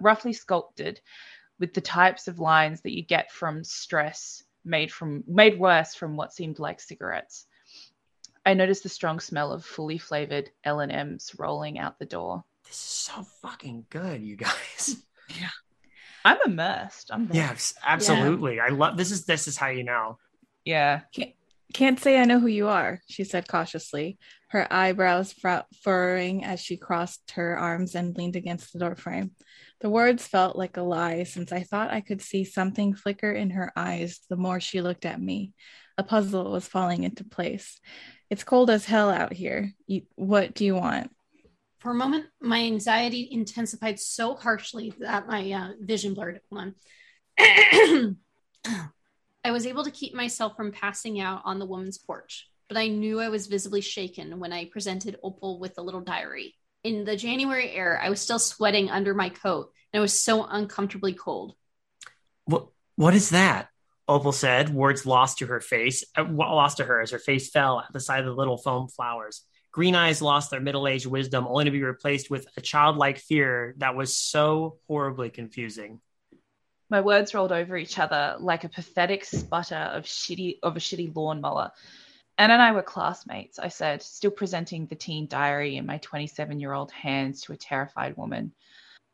roughly 0.00 0.32
sculpted, 0.32 1.00
with 1.60 1.74
the 1.74 1.80
types 1.80 2.26
of 2.26 2.40
lines 2.40 2.80
that 2.80 2.96
you 2.96 3.02
get 3.02 3.30
from 3.30 3.62
stress 3.62 4.42
made 4.64 4.90
from 4.90 5.22
made 5.26 5.58
worse 5.58 5.94
from 5.94 6.16
what 6.16 6.32
seemed 6.32 6.58
like 6.58 6.80
cigarettes. 6.80 7.46
I 8.44 8.54
noticed 8.54 8.82
the 8.82 8.88
strong 8.88 9.20
smell 9.20 9.52
of 9.52 9.64
fully 9.64 9.98
flavored 9.98 10.50
L&Ms 10.64 11.32
rolling 11.38 11.78
out 11.78 11.98
the 11.98 12.06
door. 12.06 12.42
This 12.64 12.76
is 12.76 12.80
so 12.80 13.22
fucking 13.42 13.86
good, 13.90 14.22
you 14.22 14.36
guys. 14.36 14.96
Yeah, 15.38 15.50
I'm 16.24 16.38
immersed. 16.44 17.12
I'm 17.12 17.28
there. 17.28 17.36
Yes, 17.36 17.72
absolutely. 17.84 18.58
I 18.58 18.70
love 18.70 18.96
this 18.96 19.12
is 19.12 19.26
this 19.26 19.46
is 19.46 19.56
how 19.56 19.68
you 19.68 19.84
know. 19.84 20.18
Yeah. 20.64 21.02
Can't 21.72 22.00
say 22.00 22.18
I 22.18 22.24
know 22.24 22.40
who 22.40 22.48
you 22.48 22.66
are, 22.66 23.00
she 23.06 23.22
said 23.22 23.46
cautiously, 23.46 24.18
her 24.50 24.66
eyebrows 24.72 25.34
furrowing 25.82 26.44
as 26.44 26.60
she 26.60 26.76
crossed 26.76 27.30
her 27.32 27.56
arms 27.56 27.94
and 27.94 28.16
leaned 28.16 28.36
against 28.36 28.72
the 28.72 28.80
doorframe. 28.80 29.30
The 29.80 29.90
words 29.90 30.26
felt 30.26 30.56
like 30.56 30.76
a 30.76 30.82
lie 30.82 31.22
since 31.22 31.52
I 31.52 31.62
thought 31.62 31.92
I 31.92 32.00
could 32.00 32.20
see 32.20 32.44
something 32.44 32.94
flicker 32.94 33.30
in 33.30 33.50
her 33.50 33.72
eyes 33.76 34.20
the 34.28 34.36
more 34.36 34.60
she 34.60 34.82
looked 34.82 35.06
at 35.06 35.20
me. 35.20 35.52
A 35.96 36.02
puzzle 36.02 36.50
was 36.50 36.66
falling 36.66 37.04
into 37.04 37.24
place. 37.24 37.78
It's 38.28 38.44
cold 38.44 38.70
as 38.70 38.84
hell 38.84 39.08
out 39.08 39.32
here. 39.32 39.72
What 40.16 40.54
do 40.54 40.64
you 40.64 40.74
want? 40.74 41.10
For 41.78 41.92
a 41.92 41.94
moment, 41.94 42.26
my 42.40 42.60
anxiety 42.60 43.28
intensified 43.30 43.98
so 43.98 44.34
harshly 44.34 44.92
that 44.98 45.26
my 45.26 45.50
uh, 45.50 45.68
vision 45.80 46.12
blurred. 46.12 46.40
Hold 46.50 46.74
on. 47.38 48.16
I 49.44 49.52
was 49.52 49.64
able 49.64 49.84
to 49.84 49.90
keep 49.90 50.12
myself 50.12 50.56
from 50.56 50.72
passing 50.72 51.20
out 51.20 51.40
on 51.46 51.58
the 51.58 51.64
woman's 51.64 51.96
porch, 51.96 52.49
but 52.70 52.78
I 52.78 52.86
knew 52.86 53.18
I 53.18 53.30
was 53.30 53.48
visibly 53.48 53.80
shaken 53.80 54.38
when 54.38 54.52
I 54.52 54.66
presented 54.66 55.18
Opal 55.24 55.58
with 55.58 55.74
the 55.74 55.82
little 55.82 56.02
diary. 56.02 56.54
In 56.84 57.04
the 57.04 57.16
January 57.16 57.68
air, 57.72 58.00
I 58.00 58.10
was 58.10 58.20
still 58.20 58.38
sweating 58.38 58.88
under 58.88 59.12
my 59.12 59.28
coat, 59.28 59.72
and 59.92 59.98
I 59.98 60.00
was 60.00 60.18
so 60.18 60.44
uncomfortably 60.44 61.12
cold. 61.12 61.56
What 62.44 62.68
what 62.94 63.12
is 63.12 63.30
that? 63.30 63.70
Opal 64.06 64.30
said, 64.30 64.72
words 64.72 65.04
lost 65.04 65.38
to 65.38 65.46
her 65.46 65.60
face, 65.60 66.04
uh, 66.16 66.24
lost 66.30 66.76
to 66.76 66.84
her 66.84 67.00
as 67.00 67.10
her 67.10 67.18
face 67.18 67.50
fell 67.50 67.80
at 67.80 67.92
the 67.92 67.98
side 67.98 68.20
of 68.20 68.26
the 68.26 68.34
little 68.34 68.56
foam 68.56 68.86
flowers. 68.86 69.44
Green 69.72 69.96
eyes 69.96 70.22
lost 70.22 70.52
their 70.52 70.60
middle-aged 70.60 71.06
wisdom, 71.06 71.48
only 71.48 71.64
to 71.64 71.70
be 71.72 71.82
replaced 71.82 72.30
with 72.30 72.46
a 72.56 72.60
childlike 72.60 73.18
fear 73.18 73.74
that 73.78 73.96
was 73.96 74.16
so 74.16 74.78
horribly 74.86 75.30
confusing. 75.30 76.00
My 76.88 77.00
words 77.00 77.34
rolled 77.34 77.52
over 77.52 77.76
each 77.76 77.98
other 77.98 78.36
like 78.38 78.62
a 78.62 78.68
pathetic 78.68 79.24
sputter 79.24 79.74
of 79.74 80.04
shitty 80.04 80.58
of 80.62 80.76
a 80.76 80.80
shitty 80.80 81.14
lawnmower. 81.16 81.72
Anne 82.40 82.52
and 82.52 82.62
I 82.62 82.72
were 82.72 82.82
classmates, 82.82 83.58
I 83.58 83.68
said, 83.68 84.00
still 84.02 84.30
presenting 84.30 84.86
the 84.86 84.94
teen 84.94 85.26
diary 85.26 85.76
in 85.76 85.84
my 85.84 85.98
27 85.98 86.58
year 86.58 86.72
old 86.72 86.90
hands 86.90 87.42
to 87.42 87.52
a 87.52 87.56
terrified 87.56 88.16
woman. 88.16 88.54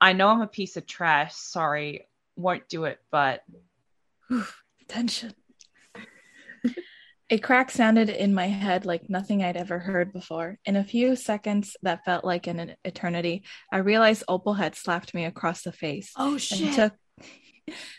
I 0.00 0.12
know 0.12 0.28
I'm 0.28 0.42
a 0.42 0.46
piece 0.46 0.76
of 0.76 0.86
trash. 0.86 1.34
Sorry, 1.34 2.06
won't 2.36 2.68
do 2.68 2.84
it, 2.84 3.00
but 3.10 3.42
Tension. 4.86 5.34
A 7.28 7.38
crack 7.38 7.72
sounded 7.72 8.10
in 8.10 8.32
my 8.32 8.46
head 8.46 8.86
like 8.86 9.10
nothing 9.10 9.42
I'd 9.42 9.56
ever 9.56 9.80
heard 9.80 10.12
before. 10.12 10.60
In 10.64 10.76
a 10.76 10.84
few 10.84 11.16
seconds 11.16 11.76
that 11.82 12.04
felt 12.04 12.24
like 12.24 12.46
an 12.46 12.76
eternity, 12.84 13.42
I 13.72 13.78
realized 13.78 14.22
Opal 14.28 14.54
had 14.54 14.76
slapped 14.76 15.12
me 15.14 15.24
across 15.24 15.62
the 15.62 15.72
face 15.72 16.12
Oh 16.16 16.34
and 16.34 16.40
shit. 16.40 16.74
took 16.74 16.92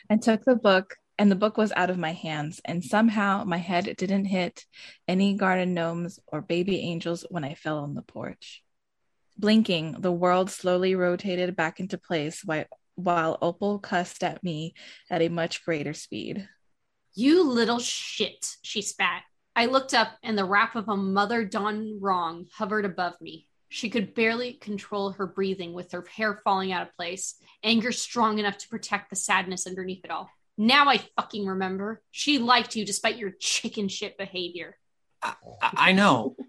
and 0.10 0.22
took 0.22 0.46
the 0.46 0.56
book 0.56 0.96
and 1.20 1.32
the 1.32 1.36
book 1.36 1.58
was 1.58 1.74
out 1.76 1.90
of 1.90 1.98
my 1.98 2.14
hands 2.14 2.62
and 2.66 2.84
somehow 2.84 3.44
my 3.44 3.58
head 3.58 3.96
didn't 3.98 4.26
hit 4.26 4.66
any 5.08 5.34
garden 5.36 5.74
gnomes 5.74 6.20
or 6.28 6.42
baby 6.42 6.80
angels 6.80 7.26
when 7.30 7.44
I 7.44 7.56
fell 7.56 7.80
on 7.80 7.96
the 7.96 8.02
porch. 8.02 8.64
Blinking, 9.38 9.98
the 10.00 10.12
world 10.12 10.50
slowly 10.50 10.96
rotated 10.96 11.56
back 11.56 11.80
into 11.80 11.98
place 11.98 12.44
while, 12.96 13.38
Opal 13.42 13.80
cussed 13.80 14.24
at 14.24 14.44
me 14.44 14.74
at 15.10 15.22
a 15.22 15.30
much 15.30 15.64
greater 15.64 15.94
speed. 15.94 16.48
You 17.14 17.44
little 17.44 17.80
shit, 17.80 18.58
she 18.64 18.82
spat. 18.82 19.24
I 19.56 19.66
looked 19.66 19.94
up, 19.94 20.10
and 20.24 20.38
the 20.38 20.46
wrap 20.46 20.76
of 20.76 20.88
a 20.88 20.96
mother 20.96 21.46
done 21.46 22.00
wrong 22.00 22.46
hovered 22.54 22.86
above 22.86 23.20
me. 23.22 23.48
She 23.70 23.90
could 23.90 24.14
barely 24.14 24.54
control 24.54 25.12
her 25.12 25.28
breathing 25.28 25.74
with 25.74 25.92
her 25.92 26.06
hair 26.16 26.42
falling 26.44 26.72
out 26.72 26.88
of 26.88 26.96
place, 26.96 27.36
anger 27.64 27.92
strong 27.92 28.40
enough 28.40 28.58
to 28.60 28.70
protect 28.70 29.10
the 29.10 29.16
sadness 29.16 29.68
underneath 29.68 30.06
it 30.06 30.12
all. 30.12 30.30
Now 30.58 30.90
I 30.90 31.00
fucking 31.16 31.46
remember. 31.46 32.02
She 32.12 32.40
liked 32.40 32.76
you 32.76 32.86
despite 32.86 33.18
your 33.18 33.32
chicken 33.40 33.90
shit 33.90 34.18
behavior. 34.18 34.78
I, 35.22 35.36
I 35.62 35.92
know. 35.92 36.36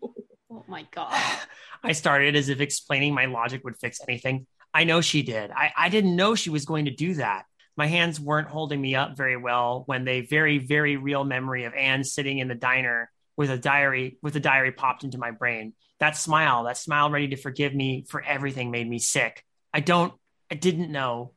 Oh 0.51 0.65
my 0.67 0.87
god. 0.93 1.13
I 1.85 1.93
started 1.93 2.35
as 2.35 2.49
if 2.49 2.61
explaining 2.61 3.15
my 3.15 3.27
logic 3.27 3.63
would 3.65 3.77
fix 3.77 4.01
anything. 4.09 4.47
I 4.73 4.85
know 4.85 5.01
she 5.01 5.23
did. 5.23 5.51
I, 5.51 5.73
I 5.77 5.89
didn't 5.89 6.17
know 6.17 6.35
she 6.35 6.51
was 6.51 6.65
going 6.65 6.87
to 6.87 6.91
do 6.91 7.15
that. 7.15 7.45
My 7.77 7.87
hands 7.87 8.19
weren't 8.19 8.49
holding 8.49 8.81
me 8.81 8.95
up 8.95 9.17
very 9.17 9.37
well 9.37 9.85
when 9.87 10.05
the 10.05 10.23
very, 10.23 10.59
very 10.59 10.97
real 10.97 11.23
memory 11.23 11.65
of 11.65 11.75
Anne 11.75 12.03
sitting 12.03 12.39
in 12.39 12.49
the 12.49 12.55
diner 12.55 13.11
with 13.37 13.51
a 13.51 13.59
diary 13.59 14.19
with 14.21 14.35
a 14.37 14.41
diary 14.41 14.73
popped 14.73 15.05
into 15.05 15.19
my 15.19 15.31
brain. 15.31 15.75
That 16.01 16.17
smile, 16.17 16.65
that 16.65 16.77
smile 16.77 17.11
ready 17.11 17.29
to 17.29 17.37
forgive 17.37 17.75
me 17.75 18.05
for 18.09 18.21
everything 18.23 18.71
made 18.71 18.89
me 18.89 18.99
sick. 18.99 19.45
I 19.73 19.81
don't 19.81 20.13
I 20.51 20.57
didn't 20.57 20.91
know. 20.91 21.35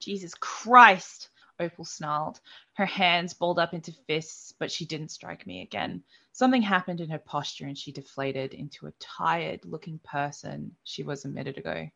Jesus 0.00 0.34
Christ, 0.34 1.29
Opal 1.60 1.84
snarled. 1.84 2.40
Her 2.72 2.86
hands 2.86 3.34
balled 3.34 3.58
up 3.58 3.74
into 3.74 3.92
fists, 4.06 4.52
but 4.58 4.72
she 4.72 4.84
didn't 4.84 5.10
strike 5.10 5.46
me 5.46 5.62
again. 5.62 6.02
Something 6.32 6.62
happened 6.62 7.00
in 7.00 7.10
her 7.10 7.18
posture 7.18 7.66
and 7.66 7.76
she 7.76 7.92
deflated 7.92 8.54
into 8.54 8.86
a 8.86 8.92
tired 8.98 9.64
looking 9.64 10.00
person 10.02 10.74
she 10.84 11.02
was 11.02 11.24
a 11.24 11.28
minute 11.28 11.58
ago. 11.58 11.88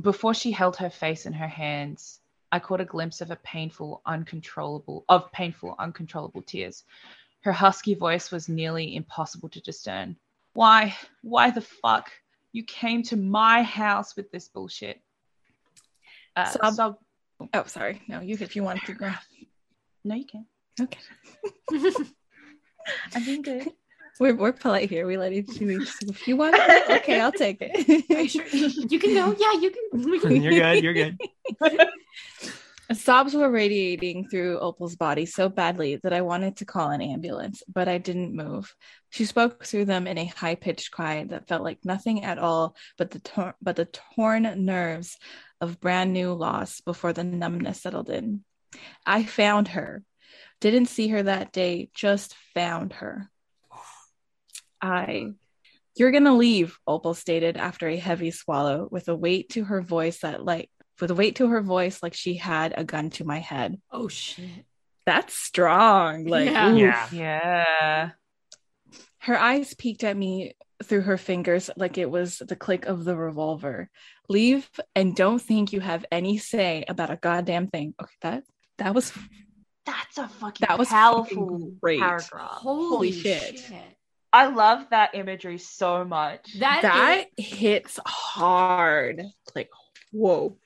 Before 0.00 0.34
she 0.34 0.50
held 0.50 0.76
her 0.76 0.90
face 0.90 1.26
in 1.26 1.32
her 1.32 1.48
hands, 1.48 2.20
I 2.50 2.58
caught 2.58 2.80
a 2.80 2.84
glimpse 2.84 3.20
of 3.20 3.30
a 3.30 3.36
painful, 3.36 4.00
uncontrollable 4.06 5.04
of 5.08 5.30
painful, 5.32 5.74
uncontrollable 5.78 6.42
tears. 6.42 6.84
Her 7.40 7.52
husky 7.52 7.94
voice 7.94 8.30
was 8.30 8.48
nearly 8.48 8.96
impossible 8.96 9.48
to 9.50 9.60
discern. 9.60 10.16
Why? 10.54 10.96
Why 11.22 11.50
the 11.50 11.60
fuck? 11.60 12.10
You 12.52 12.64
came 12.64 13.02
to 13.04 13.16
my 13.16 13.62
house 13.62 14.16
with 14.16 14.30
this 14.32 14.48
bullshit. 14.48 15.00
Uh, 16.34 16.46
Sob- 16.46 16.74
sob- 16.74 16.98
Oh, 17.54 17.64
sorry. 17.66 18.02
No, 18.08 18.20
you 18.20 18.36
if 18.40 18.56
you 18.56 18.62
want 18.64 18.82
to 18.84 18.94
go. 18.94 19.10
no, 20.04 20.14
you 20.14 20.24
can. 20.26 20.46
Okay. 20.80 20.98
I'm 23.14 23.24
being 23.24 23.42
good. 23.42 23.68
We're, 24.20 24.34
we're 24.34 24.52
polite 24.52 24.88
here. 24.90 25.06
We 25.06 25.16
let 25.16 25.32
each 25.32 25.48
other. 25.62 25.78
If 26.08 26.26
you 26.26 26.36
want 26.36 26.56
it, 26.58 26.90
okay, 27.02 27.20
I'll 27.20 27.30
take 27.30 27.62
Are 27.62 27.66
you 27.76 28.02
it. 28.08 28.30
sure? 28.30 28.44
You 28.88 28.98
can 28.98 29.14
go. 29.14 29.36
Yeah, 29.38 29.52
you 29.60 29.70
can- 29.70 30.42
You're 30.42 30.52
good, 30.52 30.82
you're 30.82 30.94
good. 30.94 31.18
Sobs 32.94 33.34
were 33.34 33.50
radiating 33.50 34.28
through 34.28 34.60
Opal's 34.60 34.96
body 34.96 35.26
so 35.26 35.50
badly 35.50 35.96
that 36.02 36.14
I 36.14 36.22
wanted 36.22 36.56
to 36.56 36.64
call 36.64 36.90
an 36.90 37.02
ambulance, 37.02 37.62
but 37.68 37.86
I 37.86 37.98
didn't 37.98 38.34
move. 38.34 38.74
She 39.10 39.26
spoke 39.26 39.66
through 39.66 39.84
them 39.84 40.06
in 40.06 40.16
a 40.16 40.24
high-pitched 40.24 40.90
cry 40.90 41.24
that 41.24 41.48
felt 41.48 41.62
like 41.62 41.84
nothing 41.84 42.24
at 42.24 42.38
all 42.38 42.76
but 42.96 43.10
the 43.10 43.18
tor- 43.20 43.56
but 43.60 43.76
the 43.76 43.84
torn 43.84 44.64
nerves 44.64 45.18
of 45.60 45.80
brand 45.80 46.14
new 46.14 46.32
loss 46.32 46.80
before 46.80 47.12
the 47.12 47.24
numbness 47.24 47.82
settled 47.82 48.08
in. 48.08 48.42
I 49.04 49.24
found 49.24 49.68
her. 49.68 50.02
Didn't 50.60 50.86
see 50.86 51.08
her 51.08 51.22
that 51.22 51.52
day, 51.52 51.90
just 51.94 52.34
found 52.54 52.94
her. 52.94 53.30
I 54.80 55.32
You're 55.94 56.10
gonna 56.10 56.36
leave, 56.36 56.78
Opal 56.86 57.12
stated 57.12 57.56
after 57.58 57.86
a 57.86 57.96
heavy 57.96 58.30
swallow, 58.30 58.88
with 58.90 59.08
a 59.08 59.16
weight 59.16 59.50
to 59.50 59.64
her 59.64 59.82
voice 59.82 60.20
that 60.20 60.44
like 60.44 60.70
with 61.00 61.10
a 61.10 61.14
weight 61.14 61.36
to 61.36 61.48
her 61.48 61.60
voice 61.62 62.02
like 62.02 62.14
she 62.14 62.34
had 62.34 62.74
a 62.76 62.84
gun 62.84 63.10
to 63.10 63.24
my 63.24 63.38
head. 63.38 63.80
Oh 63.90 64.08
shit. 64.08 64.64
That's 65.06 65.34
strong. 65.34 66.24
Like 66.26 66.50
Yeah. 66.50 66.74
Yeah. 66.74 67.08
Yeah. 67.12 68.10
Her 69.20 69.38
eyes 69.38 69.74
peeked 69.74 70.04
at 70.04 70.16
me 70.16 70.54
through 70.84 71.00
her 71.02 71.16
fingers 71.16 71.70
like 71.76 71.98
it 71.98 72.10
was 72.10 72.38
the 72.38 72.56
click 72.56 72.86
of 72.86 73.04
the 73.04 73.16
revolver. 73.16 73.90
Leave 74.28 74.68
and 74.94 75.14
don't 75.16 75.40
think 75.40 75.72
you 75.72 75.80
have 75.80 76.04
any 76.12 76.38
say 76.38 76.84
about 76.88 77.10
a 77.10 77.16
goddamn 77.16 77.66
thing. 77.68 77.94
Okay, 78.00 78.12
that 78.22 78.44
that 78.78 78.94
was 78.94 79.12
That's 79.86 80.18
a 80.18 80.28
fucking 80.28 80.66
That 80.68 80.78
was 80.78 80.88
powerful 80.88 81.48
fucking 81.48 81.78
great. 81.80 82.00
paragraph. 82.00 82.50
Holy, 82.50 83.10
shit. 83.12 83.58
shit. 83.58 83.72
I 84.32 84.48
love 84.48 84.86
that 84.90 85.14
imagery 85.14 85.56
so 85.56 86.04
much. 86.04 86.58
That, 86.60 86.82
that 86.82 87.24
is- 87.38 87.46
hits 87.46 87.98
hard. 88.06 89.22
Like 89.54 89.70
whoa. 90.12 90.56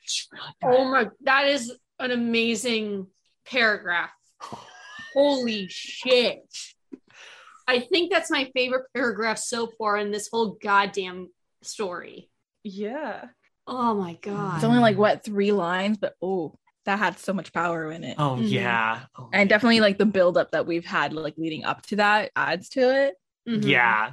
oh 0.64 0.84
my 0.84 1.08
that 1.22 1.46
is 1.48 1.72
an 1.98 2.10
amazing 2.10 3.06
paragraph. 3.46 4.10
Holy 5.14 5.66
shit. 5.68 6.42
I 7.68 7.80
think 7.80 8.10
that's 8.12 8.30
my 8.30 8.50
favorite 8.54 8.86
paragraph 8.94 9.38
so 9.38 9.68
far 9.78 9.96
in 9.96 10.10
this 10.10 10.28
whole 10.32 10.56
goddamn 10.62 11.28
story. 11.62 12.28
Yeah. 12.64 13.26
Oh 13.66 13.94
my 13.94 14.14
god. 14.20 14.56
It's 14.56 14.64
only 14.64 14.80
like 14.80 14.96
what 14.98 15.22
three 15.24 15.52
lines, 15.52 15.96
but 15.98 16.14
oh, 16.20 16.54
that 16.84 16.98
had 16.98 17.18
so 17.18 17.32
much 17.32 17.52
power 17.52 17.92
in 17.92 18.02
it. 18.02 18.16
Oh 18.18 18.36
Mhm. 18.40 18.50
yeah. 18.50 19.02
Oh, 19.16 19.28
And 19.32 19.48
definitely 19.48 19.80
like 19.80 19.98
the 19.98 20.06
buildup 20.06 20.50
that 20.52 20.66
we've 20.66 20.84
had 20.84 21.12
like 21.12 21.34
leading 21.36 21.64
up 21.64 21.82
to 21.86 21.96
that 21.96 22.32
adds 22.34 22.68
to 22.70 22.80
it. 23.06 23.14
Mhm. 23.48 23.64
yeah. 23.64 24.12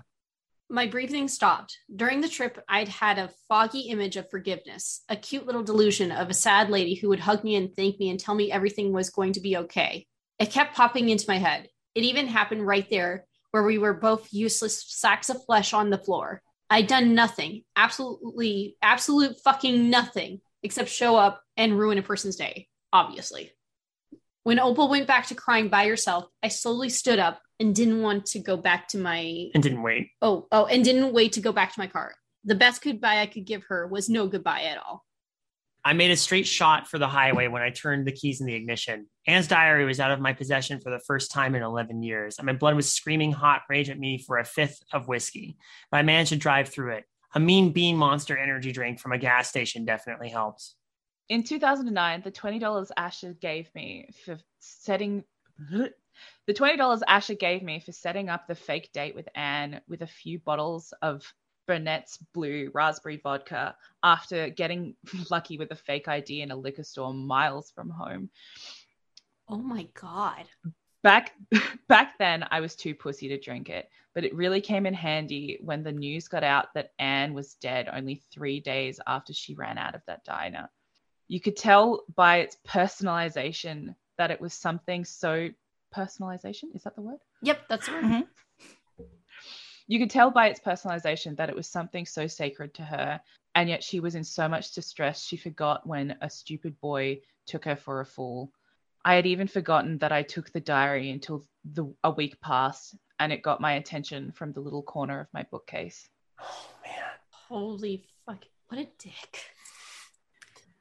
My 0.72 0.86
breathing 0.86 1.28
stopped. 1.28 1.80
During 1.96 2.22
the 2.22 2.30
trip, 2.30 2.64
I'd 2.70 2.90
had 2.90 3.18
a 3.18 3.32
foggy 3.48 3.90
image 3.90 4.18
of 4.18 4.30
forgiveness, 4.30 5.02
a 5.10 5.16
cute 5.16 5.48
little 5.48 5.64
delusion 5.64 6.12
of 6.12 6.30
a 6.30 6.34
sad 6.36 6.70
lady 6.70 6.94
who 6.94 7.10
would 7.10 7.20
hug 7.20 7.44
me 7.44 7.56
and 7.56 7.76
thank 7.76 8.00
me 8.00 8.12
and 8.12 8.20
tell 8.20 8.36
me 8.36 8.52
everything 8.52 8.94
was 8.94 9.10
going 9.10 9.34
to 9.34 9.40
be 9.40 9.58
okay. 9.58 10.06
It 10.38 10.52
kept 10.52 10.76
popping 10.76 11.10
into 11.10 11.26
my 11.28 11.40
head. 11.40 11.70
It 11.96 12.04
even 12.04 12.28
happened 12.28 12.68
right 12.68 12.88
there 12.88 13.26
where 13.50 13.64
we 13.64 13.80
were 13.80 13.96
both 13.96 14.32
useless 14.32 14.86
sacks 14.88 15.32
of 15.32 15.44
flesh 15.44 15.74
on 15.74 15.90
the 15.90 15.98
floor. 15.98 16.44
I'd 16.70 16.86
done 16.86 17.16
nothing, 17.16 17.64
absolutely, 17.76 18.78
absolute 18.84 19.38
fucking 19.44 19.90
nothing, 19.90 20.40
except 20.62 20.90
show 20.90 21.16
up 21.16 21.42
and 21.58 21.80
ruin 21.80 21.98
a 21.98 22.04
person's 22.04 22.36
day, 22.36 22.68
obviously. 22.94 23.52
When 24.44 24.60
Opal 24.60 24.88
went 24.88 25.08
back 25.08 25.28
to 25.28 25.36
crying 25.36 25.70
by 25.70 25.88
herself, 25.88 26.26
I 26.44 26.50
slowly 26.50 26.90
stood 26.90 27.18
up 27.18 27.42
and 27.60 27.76
didn't 27.76 28.02
want 28.02 28.26
to 28.28 28.40
go 28.40 28.58
back 28.58 28.88
to 28.90 28.98
my 28.98 29.50
And 29.54 29.62
didn't 29.62 29.82
wait. 29.82 30.12
Oh, 30.22 30.48
oh, 30.52 30.66
and 30.66 30.84
didn't 30.84 31.14
wait 31.14 31.34
to 31.34 31.42
go 31.42 31.52
back 31.52 31.74
to 31.74 31.80
my 31.80 31.88
car. 31.88 32.16
The 32.46 32.56
best 32.56 32.82
goodbye 32.82 33.22
I 33.22 33.26
could 33.26 33.46
give 33.46 33.64
her 33.66 33.88
was 33.88 34.10
no 34.10 34.28
goodbye 34.28 34.64
at 34.64 34.78
all. 34.78 35.06
I 35.84 35.94
made 35.94 36.12
a 36.12 36.18
straight 36.18 36.48
shot 36.48 36.88
for 36.88 37.00
the 37.00 37.08
highway 37.08 37.48
when 37.48 37.62
I 37.62 37.70
turned 37.70 38.06
the 38.06 38.12
keys 38.12 38.42
in 38.42 38.48
the 38.48 38.54
ignition. 38.54 39.08
Anne's 39.28 39.48
diary 39.48 39.86
was 39.86 40.00
out 40.00 40.12
of 40.12 40.20
my 40.20 40.34
possession 40.34 40.80
for 40.82 40.90
the 40.90 41.00
first 41.00 41.32
time 41.32 41.56
in 41.56 41.64
11 41.64 42.04
years, 42.04 42.38
and 42.38 42.46
my 42.46 42.54
blood 42.54 42.76
was 42.76 42.92
screaming 42.92 43.32
hot 43.32 43.62
rage 43.70 43.90
at 43.90 43.98
me 43.98 44.18
for 44.18 44.40
a 44.40 44.46
fifth 44.46 44.84
of 44.92 45.08
whiskey. 45.08 45.58
But 45.90 45.98
I 45.98 46.02
managed 46.04 46.30
to 46.30 46.36
drive 46.36 46.70
through 46.70 46.96
it. 46.96 47.06
A 47.34 47.40
mean 47.40 47.72
bean 47.72 47.96
monster 47.96 48.38
energy 48.38 48.72
drink 48.72 49.00
from 49.00 49.14
a 49.14 49.18
gas 49.18 49.48
station 49.48 49.86
definitely 49.86 50.30
helps. 50.30 50.76
In 51.30 51.44
2009, 51.44 52.22
the 52.24 52.32
$20 52.32 52.92
Asher 52.98 53.34
gave 53.34 53.74
me 53.76 54.10
for 54.26 54.38
setting 54.60 55.24
the 56.48 56.54
$20 56.54 57.02
Asher 57.08 57.36
gave 57.36 57.64
me 57.64 57.80
for 57.80 57.92
setting 57.92 58.30
up 58.30 58.48
the 58.48 58.56
fake 58.56 58.92
date 58.94 59.16
with 59.16 59.28
Anne 59.36 59.82
with 59.88 60.02
a 60.02 60.08
few 60.08 60.40
bottles 60.40 60.94
of 61.02 61.24
Burnett's 61.70 62.18
Blue 62.34 62.72
Raspberry 62.74 63.18
Vodka 63.18 63.76
after 64.02 64.50
getting 64.50 64.96
lucky 65.30 65.60
with 65.60 65.70
a 65.70 65.76
fake 65.76 66.08
ID 66.08 66.42
in 66.42 66.50
a 66.50 66.56
liquor 66.56 66.84
store 66.84 67.14
miles 67.14 67.70
from 67.70 67.92
home. 67.92 68.32
Oh 69.48 69.58
my 69.60 69.88
god. 69.94 70.46
Back 71.04 71.34
back 71.88 72.18
then 72.18 72.44
I 72.50 72.60
was 72.60 72.76
too 72.76 72.96
pussy 72.96 73.28
to 73.28 73.40
drink 73.40 73.70
it, 73.70 73.88
but 74.16 74.24
it 74.24 74.34
really 74.34 74.62
came 74.62 74.88
in 74.88 74.96
handy 74.96 75.60
when 75.62 75.84
the 75.84 75.92
news 75.92 76.28
got 76.28 76.44
out 76.44 76.74
that 76.74 76.92
Anne 76.98 77.36
was 77.36 77.54
dead 77.56 77.88
only 77.94 78.24
3 78.34 78.60
days 78.62 79.00
after 79.06 79.34
she 79.34 79.54
ran 79.54 79.78
out 79.78 79.94
of 79.94 80.02
that 80.08 80.24
diner. 80.24 80.70
You 81.28 81.40
could 81.40 81.56
tell 81.56 82.04
by 82.16 82.38
its 82.38 82.58
personalization 82.68 83.94
that 84.18 84.32
it 84.32 84.42
was 84.42 84.56
something 84.56 85.06
so 85.06 85.50
personalization 85.96 86.76
is 86.76 86.84
that 86.84 86.96
the 86.96 87.02
word? 87.02 87.20
Yep, 87.42 87.68
that's 87.70 87.86
the 87.88 87.94
word. 87.94 88.04
Mhm. 88.04 88.28
You 89.88 89.98
could 90.00 90.12
tell 90.12 90.30
by 90.30 90.48
its 90.50 90.60
personalization 90.60 91.36
that 91.38 91.50
it 91.50 91.56
was 91.56 91.68
something 91.68 92.06
so 92.06 92.28
sacred 92.28 92.74
to 92.76 92.84
her, 92.84 93.20
and 93.56 93.68
yet 93.68 93.84
she 93.84 94.00
was 94.00 94.16
in 94.16 94.24
so 94.24 94.48
much 94.48 94.74
distress 94.74 95.24
she 95.26 95.36
forgot 95.36 95.86
when 95.88 96.16
a 96.22 96.30
stupid 96.30 96.80
boy 96.80 97.22
took 97.48 97.66
her 97.66 97.76
for 97.76 98.02
a 98.02 98.06
fool. 98.06 98.52
I 99.04 99.16
had 99.16 99.26
even 99.26 99.48
forgotten 99.48 99.98
that 100.00 100.12
I 100.12 100.22
took 100.22 100.52
the 100.52 100.60
diary 100.60 101.10
until 101.10 101.44
the, 101.64 101.92
a 102.04 102.12
week 102.12 102.40
passed, 102.42 102.96
and 103.20 103.34
it 103.34 103.42
got 103.42 103.62
my 103.62 103.74
attention 103.74 104.32
from 104.32 104.52
the 104.52 104.60
little 104.60 104.84
corner 104.84 105.22
of 105.22 105.28
my 105.34 105.44
bookcase. 105.50 106.08
Oh 106.40 106.70
man. 106.86 107.04
Holy 107.32 108.06
fuck. 108.26 108.44
What 108.68 108.80
a 108.80 108.88
dick. 109.00 109.56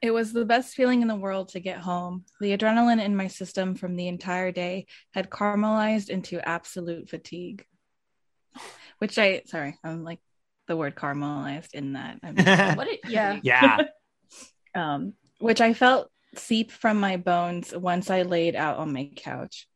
It 0.01 0.11
was 0.11 0.31
the 0.31 0.45
best 0.45 0.75
feeling 0.75 1.01
in 1.01 1.07
the 1.07 1.15
world 1.15 1.49
to 1.49 1.59
get 1.59 1.79
home. 1.79 2.23
The 2.39 2.57
adrenaline 2.57 3.03
in 3.03 3.15
my 3.15 3.27
system 3.27 3.75
from 3.75 3.95
the 3.95 4.07
entire 4.07 4.51
day 4.51 4.87
had 5.13 5.29
caramelized 5.29 6.09
into 6.09 6.47
absolute 6.47 7.09
fatigue. 7.09 7.65
Which 8.99 9.17
I, 9.17 9.41
sorry, 9.45 9.77
I'm 9.83 10.03
like 10.03 10.19
the 10.67 10.77
word 10.77 10.95
caramelized 10.95 11.73
in 11.73 11.93
that. 11.93 12.19
I'm 12.23 12.35
What 12.77 12.87
a 12.87 12.99
yeah. 13.07 13.39
yeah. 13.43 13.77
um, 14.75 15.13
which 15.39 15.59
I 15.59 15.73
felt 15.73 16.09
seep 16.35 16.71
from 16.71 16.99
my 16.99 17.17
bones 17.17 17.75
once 17.75 18.09
I 18.09 18.21
laid 18.21 18.55
out 18.55 18.77
on 18.77 18.93
my 18.93 19.11
couch. 19.15 19.67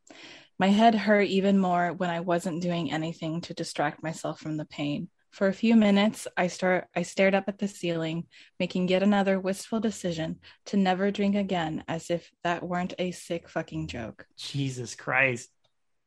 My 0.59 0.67
head 0.67 0.95
hurt 0.95 1.27
even 1.27 1.57
more 1.57 1.91
when 1.91 2.09
I 2.09 2.21
wasn't 2.21 2.61
doing 2.61 2.91
anything 2.91 3.41
to 3.41 3.53
distract 3.53 4.03
myself 4.03 4.39
from 4.39 4.55
the 4.55 4.65
pain. 4.65 5.09
For 5.33 5.47
a 5.47 5.53
few 5.53 5.75
minutes, 5.75 6.27
I 6.37 6.45
start 6.45 6.85
I 6.95 7.01
stared 7.01 7.33
up 7.33 7.45
at 7.47 7.57
the 7.57 7.67
ceiling, 7.67 8.27
making 8.59 8.87
yet 8.87 9.01
another 9.01 9.39
wistful 9.39 9.79
decision 9.79 10.39
to 10.67 10.77
never 10.77 11.09
drink 11.09 11.35
again, 11.35 11.83
as 11.87 12.11
if 12.11 12.31
that 12.43 12.61
weren't 12.61 12.93
a 12.99 13.09
sick 13.09 13.49
fucking 13.49 13.87
joke. 13.87 14.27
Jesus 14.37 14.93
Christ. 14.93 15.49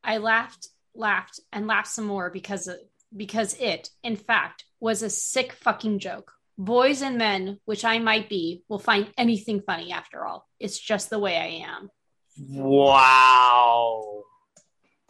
I 0.04 0.18
laughed, 0.18 0.68
laughed, 0.94 1.40
and 1.52 1.66
laughed 1.66 1.88
some 1.88 2.06
more 2.06 2.30
because 2.30 2.70
because 3.16 3.54
it, 3.54 3.90
in 4.04 4.14
fact, 4.14 4.64
was 4.78 5.02
a 5.02 5.10
sick 5.10 5.54
fucking 5.54 5.98
joke. 5.98 6.32
Boys 6.56 7.02
and 7.02 7.18
men, 7.18 7.58
which 7.64 7.84
I 7.84 7.98
might 7.98 8.28
be, 8.28 8.62
will 8.68 8.78
find 8.78 9.12
anything 9.18 9.60
funny 9.60 9.90
after 9.90 10.24
all. 10.24 10.46
It's 10.60 10.78
just 10.78 11.10
the 11.10 11.18
way 11.18 11.36
I 11.36 11.66
am. 11.68 11.90
Wow. 12.38 14.22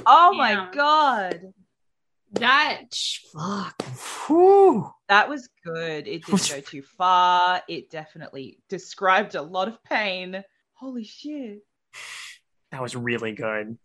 Oh 0.06 0.32
Yeah. 0.32 0.38
my 0.38 0.68
god. 0.72 1.52
That 2.32 2.94
fuck. 3.32 3.80
Whew. 4.26 4.90
That 5.08 5.28
was 5.28 5.48
good. 5.64 6.06
It 6.08 6.24
didn't 6.26 6.48
go 6.50 6.60
too 6.60 6.82
far. 6.82 7.62
It 7.68 7.90
definitely 7.90 8.58
described 8.68 9.34
a 9.34 9.42
lot 9.42 9.68
of 9.68 9.82
pain. 9.84 10.42
Holy 10.74 11.04
shit. 11.04 11.60
That 12.72 12.82
was 12.82 12.96
really 12.96 13.32
good. 13.32 13.78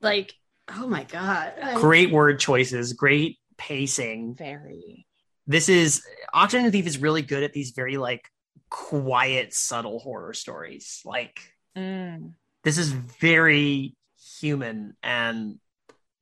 Like, 0.00 0.32
oh 0.68 0.86
my 0.88 1.04
god. 1.04 1.52
I- 1.62 1.74
Great 1.80 2.10
word 2.10 2.40
choices, 2.40 2.92
great 2.94 3.38
pacing. 3.58 4.34
Very. 4.34 5.06
This 5.46 5.68
is 5.68 6.02
Oxygen 6.32 6.64
and 6.64 6.72
Thief 6.72 6.86
is 6.86 6.98
really 6.98 7.22
good 7.22 7.42
at 7.42 7.52
these 7.52 7.70
very 7.72 7.96
like 7.98 8.28
quiet, 8.70 9.52
subtle 9.54 9.98
horror 9.98 10.32
stories. 10.34 11.00
Like 11.04 11.40
Mm. 11.76 12.34
this 12.64 12.76
is 12.76 12.90
very 12.90 13.96
human 14.40 14.94
and 15.02 15.58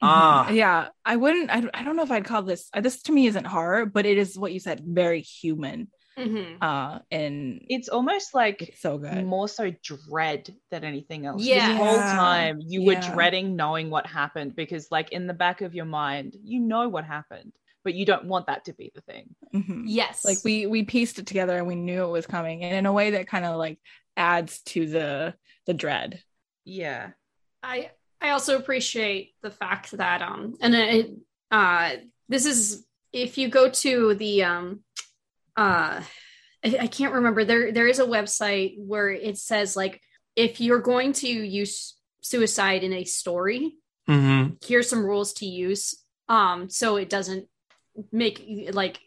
ah 0.02 0.50
yeah, 0.62 0.88
I 1.04 1.16
wouldn't. 1.16 1.50
I, 1.50 1.62
I 1.74 1.82
don't 1.84 1.96
know 1.96 2.02
if 2.02 2.10
I'd 2.10 2.24
call 2.24 2.42
this. 2.42 2.68
uh, 2.74 2.80
This 2.80 3.02
to 3.04 3.12
me 3.12 3.26
isn't 3.26 3.46
horror, 3.46 3.86
but 3.86 4.06
it 4.06 4.18
is 4.18 4.38
what 4.38 4.52
you 4.52 4.60
said, 4.60 4.82
very 4.84 5.20
human. 5.22 5.88
Mhm. 6.18 6.58
Uh, 6.60 6.98
and 7.10 7.64
It's 7.68 7.88
almost 7.88 8.34
like 8.34 8.60
it's 8.62 8.82
so 8.82 8.98
good. 8.98 9.24
more 9.24 9.48
so 9.48 9.72
dread 9.82 10.54
than 10.70 10.84
anything 10.84 11.24
else. 11.24 11.42
Yeah. 11.42 11.68
This 11.68 11.78
whole 11.78 11.96
time 11.98 12.60
you 12.66 12.84
were 12.84 12.96
dreading 12.96 13.56
knowing 13.56 13.88
what 13.88 14.06
happened 14.06 14.54
because, 14.54 14.88
like, 14.90 15.12
in 15.12 15.26
the 15.26 15.32
back 15.34 15.62
of 15.62 15.74
your 15.74 15.86
mind, 15.86 16.36
you 16.42 16.60
know 16.60 16.88
what 16.90 17.04
happened, 17.06 17.52
but 17.84 17.94
you 17.94 18.04
don't 18.04 18.26
want 18.26 18.48
that 18.48 18.66
to 18.66 18.74
be 18.74 18.92
the 18.94 19.00
thing. 19.02 19.34
Mhm. 19.54 19.84
Yes. 19.86 20.24
like 20.24 20.38
we 20.44 20.66
we 20.66 20.82
pieced 20.84 21.18
it 21.18 21.26
together 21.26 21.56
and 21.56 21.66
we 21.66 21.74
knew 21.76 22.04
it 22.04 22.10
was 22.10 22.26
coming 22.26 22.64
and 22.64 22.74
in 22.76 22.84
a 22.86 22.92
way 22.92 23.12
that 23.12 23.26
kind 23.26 23.44
of 23.46 23.56
like 23.56 23.78
adds 24.16 24.60
to 24.62 24.86
the 24.86 25.34
the 25.66 25.74
dread 25.74 26.22
Yeah. 26.66 27.10
I 27.62 27.90
I 28.20 28.30
also 28.30 28.56
appreciate 28.56 29.34
the 29.42 29.50
fact 29.50 29.92
that 29.92 30.22
um 30.22 30.54
and 30.60 30.74
it 30.74 31.10
uh 31.50 31.92
this 32.28 32.46
is 32.46 32.84
if 33.12 33.38
you 33.38 33.48
go 33.48 33.70
to 33.70 34.14
the 34.14 34.44
um 34.44 34.80
uh 35.56 36.02
I, 36.64 36.76
I 36.82 36.86
can't 36.86 37.14
remember 37.14 37.44
there 37.44 37.72
there 37.72 37.88
is 37.88 37.98
a 37.98 38.04
website 38.04 38.74
where 38.78 39.10
it 39.10 39.38
says 39.38 39.76
like 39.76 40.00
if 40.36 40.60
you're 40.60 40.80
going 40.80 41.12
to 41.14 41.28
use 41.28 41.96
suicide 42.20 42.84
in 42.84 42.92
a 42.92 43.04
story 43.04 43.76
mhm. 44.08 44.62
here's 44.64 44.88
some 44.88 45.04
rules 45.04 45.32
to 45.34 45.46
use 45.46 45.94
um 46.28 46.68
so 46.68 46.96
it 46.96 47.08
doesn't 47.08 47.48
make 48.12 48.68
like 48.72 49.00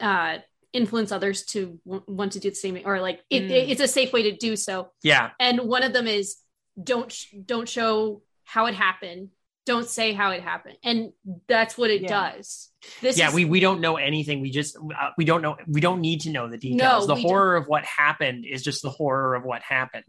uh 0.00 0.38
influence 0.72 1.10
others 1.12 1.44
to 1.46 1.80
w- 1.86 2.04
want 2.06 2.32
to 2.32 2.40
do 2.40 2.50
the 2.50 2.56
same 2.56 2.78
or 2.84 3.00
like 3.00 3.20
it, 3.30 3.44
Mm. 3.44 3.68
it's 3.70 3.80
a 3.80 3.88
safe 3.88 4.12
way 4.12 4.22
to 4.24 4.36
do 4.36 4.54
so 4.54 4.90
yeah 5.02 5.30
and 5.40 5.60
one 5.60 5.82
of 5.82 5.92
them 5.94 6.06
is 6.06 6.36
don't 6.82 7.10
sh- 7.12 7.34
don't 7.44 7.68
show 7.68 8.22
how 8.44 8.66
it 8.66 8.74
happened. 8.74 9.30
Don't 9.66 9.86
say 9.88 10.12
how 10.14 10.30
it 10.30 10.42
happened. 10.42 10.76
And 10.82 11.12
that's 11.46 11.76
what 11.76 11.90
it 11.90 12.02
Yeah. 12.02 12.08
does. 12.32 12.70
This 13.02 13.18
yeah 13.18 13.28
is 13.28 13.34
we 13.34 13.44
we 13.44 13.60
don't 13.60 13.80
know 13.80 13.96
anything. 13.96 14.40
We 14.40 14.50
just 14.50 14.76
uh, 14.76 15.10
we 15.18 15.24
don't 15.26 15.42
know 15.42 15.56
we 15.66 15.80
don't 15.80 16.00
need 16.00 16.22
to 16.22 16.30
know 16.30 16.48
the 16.48 16.56
details. 16.56 17.06
No, 17.06 17.14
the 17.14 17.16
we 17.16 17.22
horror 17.22 17.56
of 17.56 17.66
what 17.66 17.84
happened 17.84 18.46
is 18.46 18.62
just 18.62 18.82
the 18.82 18.90
horror 18.90 19.34
of 19.34 19.44
what 19.44 19.62
happened. 19.62 20.04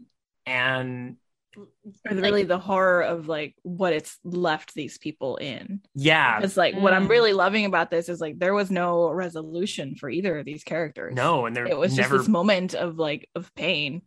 And 0.46 1.16
or 1.56 1.66
Like- 2.14 2.22
really 2.22 2.44
the 2.44 2.58
horror 2.60 3.02
of 3.02 3.26
like 3.28 3.56
what 3.62 3.92
it's 3.92 4.16
left 4.24 4.72
these 4.72 4.98
people 4.98 5.36
in. 5.36 5.80
Yeah. 5.94 6.40
It's 6.42 6.56
like 6.56 6.76
what 6.76 6.92
i'm 6.94 7.06
Mm. 7.06 7.10
really 7.10 7.32
loving 7.32 7.64
about 7.66 7.90
this 7.90 8.08
is 8.08 8.20
like 8.20 8.38
there 8.38 8.54
was 8.54 8.70
no 8.70 9.10
resolution 9.10 9.96
for 9.96 10.08
either 10.08 10.38
of 10.38 10.44
these 10.46 10.62
characters. 10.64 11.12
No 11.14 11.46
and 11.46 11.54
they're 11.56 11.66
it 11.66 11.76
was 11.76 11.96
never 11.96 12.14
just 12.16 12.26
this 12.26 12.28
moment 12.32 12.74
of 12.74 12.98
like 12.98 13.28
of 13.34 13.52
pain 13.56 14.02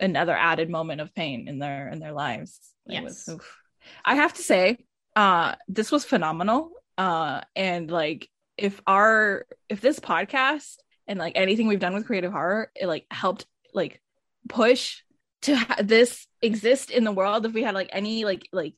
another 0.00 0.36
added 0.36 0.68
moment 0.70 1.00
of 1.00 1.14
pain 1.14 1.46
in 1.48 1.58
their 1.58 1.88
in 1.88 1.98
their 2.00 2.12
lives. 2.12 2.58
It 2.86 3.02
was- 3.04 3.24
Yes. 3.28 3.34
oof. 3.34 3.56
i 4.04 4.14
have 4.14 4.32
to 4.34 4.42
say 4.42 4.78
uh 5.16 5.54
this 5.68 5.90
was 5.92 6.04
phenomenal. 6.04 6.70
Uh 6.98 7.40
and 7.56 7.90
like 7.90 8.28
if 8.56 8.80
our 8.86 9.46
if 9.68 9.80
this 9.80 9.98
podcast 10.00 10.76
and 11.06 11.18
like 11.18 11.32
anything 11.36 11.66
we've 11.66 11.80
done 11.80 11.94
with 11.94 12.06
creative 12.06 12.32
horror 12.32 12.70
it 12.74 12.86
like 12.86 13.06
helped 13.10 13.46
like 13.72 14.00
push 14.48 15.02
to 15.42 15.56
ha- 15.56 15.76
this 15.82 16.26
exist 16.42 16.90
in 16.90 17.04
the 17.04 17.12
world 17.12 17.46
if 17.46 17.52
we 17.52 17.62
had 17.62 17.74
like 17.74 17.88
any 17.92 18.24
like 18.24 18.46
like 18.52 18.74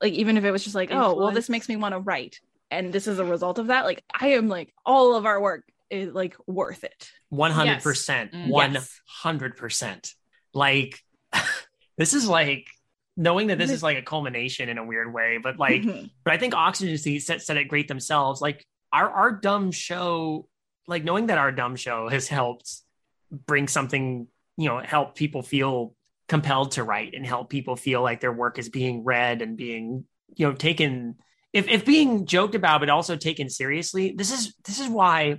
like 0.00 0.12
even 0.14 0.36
if 0.38 0.44
it 0.44 0.50
was 0.50 0.62
just 0.64 0.74
like 0.76 0.90
oh 0.92 1.14
well 1.14 1.26
this 1.34 1.48
makes 1.50 1.68
me 1.68 1.76
want 1.76 1.92
to 1.94 1.98
write 2.00 2.40
and 2.70 2.92
this 2.92 3.06
is 3.06 3.18
a 3.18 3.24
result 3.24 3.58
of 3.58 3.66
that 3.68 3.84
like 3.84 4.02
i 4.18 4.28
am 4.28 4.48
like 4.48 4.72
all 4.86 5.14
of 5.14 5.26
our 5.26 5.40
work 5.40 5.64
is 5.90 6.12
like 6.12 6.36
worth 6.46 6.84
it. 6.84 7.10
100% 7.32 8.30
Mm. 8.32 8.48
100% 9.24 10.14
like 10.54 10.98
this 11.98 12.14
is 12.14 12.28
like 12.28 12.66
knowing 13.16 13.48
that 13.48 13.58
this 13.58 13.70
is 13.70 13.82
like 13.82 13.98
a 13.98 14.02
culmination 14.02 14.68
in 14.68 14.78
a 14.78 14.84
weird 14.84 15.12
way 15.12 15.38
but 15.42 15.58
like 15.58 15.82
Mhm. 15.82 16.10
but 16.24 16.32
I 16.34 16.38
think 16.38 16.54
Oxygen 16.54 16.96
said, 17.20 17.42
said 17.42 17.56
it 17.56 17.64
great 17.68 17.88
themselves. 17.88 18.40
Like 18.40 18.64
our 18.92 19.10
our 19.10 19.32
dumb 19.32 19.70
show, 19.72 20.48
like 20.86 21.04
knowing 21.04 21.26
that 21.26 21.38
our 21.38 21.52
dumb 21.52 21.76
show 21.76 22.08
has 22.08 22.28
helped 22.28 22.72
bring 23.30 23.68
something, 23.68 24.28
you 24.56 24.68
know, 24.68 24.78
help 24.80 25.14
people 25.16 25.42
feel 25.42 25.94
compelled 26.28 26.72
to 26.72 26.84
write 26.84 27.14
and 27.14 27.26
help 27.26 27.50
people 27.50 27.74
feel 27.76 28.02
like 28.02 28.20
their 28.20 28.32
work 28.32 28.58
is 28.58 28.68
being 28.68 29.02
read 29.04 29.42
and 29.42 29.56
being, 29.56 30.04
you 30.36 30.46
know, 30.46 30.52
taken 30.54 31.16
if 31.52 31.66
if 31.68 31.84
being 31.84 32.24
joked 32.26 32.54
about 32.54 32.80
but 32.80 32.88
also 32.88 33.16
taken 33.16 33.50
seriously. 33.50 34.14
This 34.16 34.30
is 34.32 34.54
this 34.64 34.78
is 34.80 34.88
why 34.88 35.38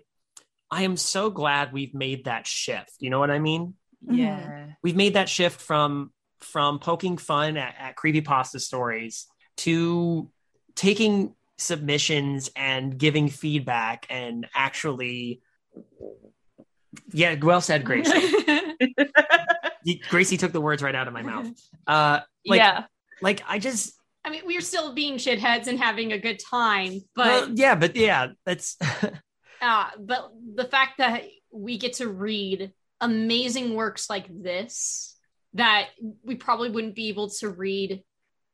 I 0.69 0.83
am 0.83 0.97
so 0.97 1.29
glad 1.31 1.71
we've 1.73 1.93
made 1.95 2.25
that 2.25 2.45
shift. 2.45 2.93
You 2.99 3.09
know 3.09 3.19
what 3.19 3.31
I 3.31 3.39
mean? 3.39 3.73
Mhm. 4.07 4.17
Yeah. 4.17 4.65
we've 4.81 4.95
made 4.95 5.15
that 5.15 5.29
shift 5.29 5.59
from 5.59 6.11
from 6.39 6.79
poking 6.79 7.17
fun 7.17 7.57
at, 7.57 7.75
at 7.77 7.95
creepypasta 7.97 8.61
stories 8.61 9.27
to 9.57 10.29
taking 10.75 11.35
submissions 11.57 12.49
and 12.55 12.97
giving 12.97 13.27
feedback 13.27 14.05
and 14.09 14.47
actually 14.55 15.41
yeah 17.11 17.35
well 17.41 17.59
said 17.59 17.83
gracie 17.83 18.31
gracie 20.09 20.37
took 20.37 20.53
the 20.53 20.61
words 20.61 20.81
right 20.81 20.95
out 20.95 21.07
of 21.07 21.13
my 21.13 21.21
mouth 21.21 21.47
uh 21.87 22.21
like 22.45 22.59
yeah 22.59 22.85
like 23.21 23.41
i 23.49 23.59
just 23.59 23.93
i 24.23 24.29
mean 24.29 24.43
we're 24.45 24.61
still 24.61 24.93
being 24.93 25.15
shitheads 25.15 25.67
and 25.67 25.77
having 25.77 26.13
a 26.13 26.17
good 26.17 26.39
time 26.39 27.01
but 27.15 27.25
well, 27.25 27.49
yeah 27.53 27.75
but 27.75 27.95
yeah 27.97 28.27
that's 28.45 28.77
uh 29.61 29.89
but 29.99 30.31
the 30.55 30.63
fact 30.63 30.99
that 30.99 31.23
we 31.51 31.77
get 31.77 31.93
to 31.93 32.07
read 32.07 32.71
amazing 33.01 33.75
works 33.75 34.09
like 34.09 34.25
this 34.29 35.15
that 35.53 35.87
we 36.23 36.35
probably 36.35 36.69
wouldn't 36.69 36.95
be 36.95 37.09
able 37.09 37.29
to 37.29 37.49
read 37.49 38.03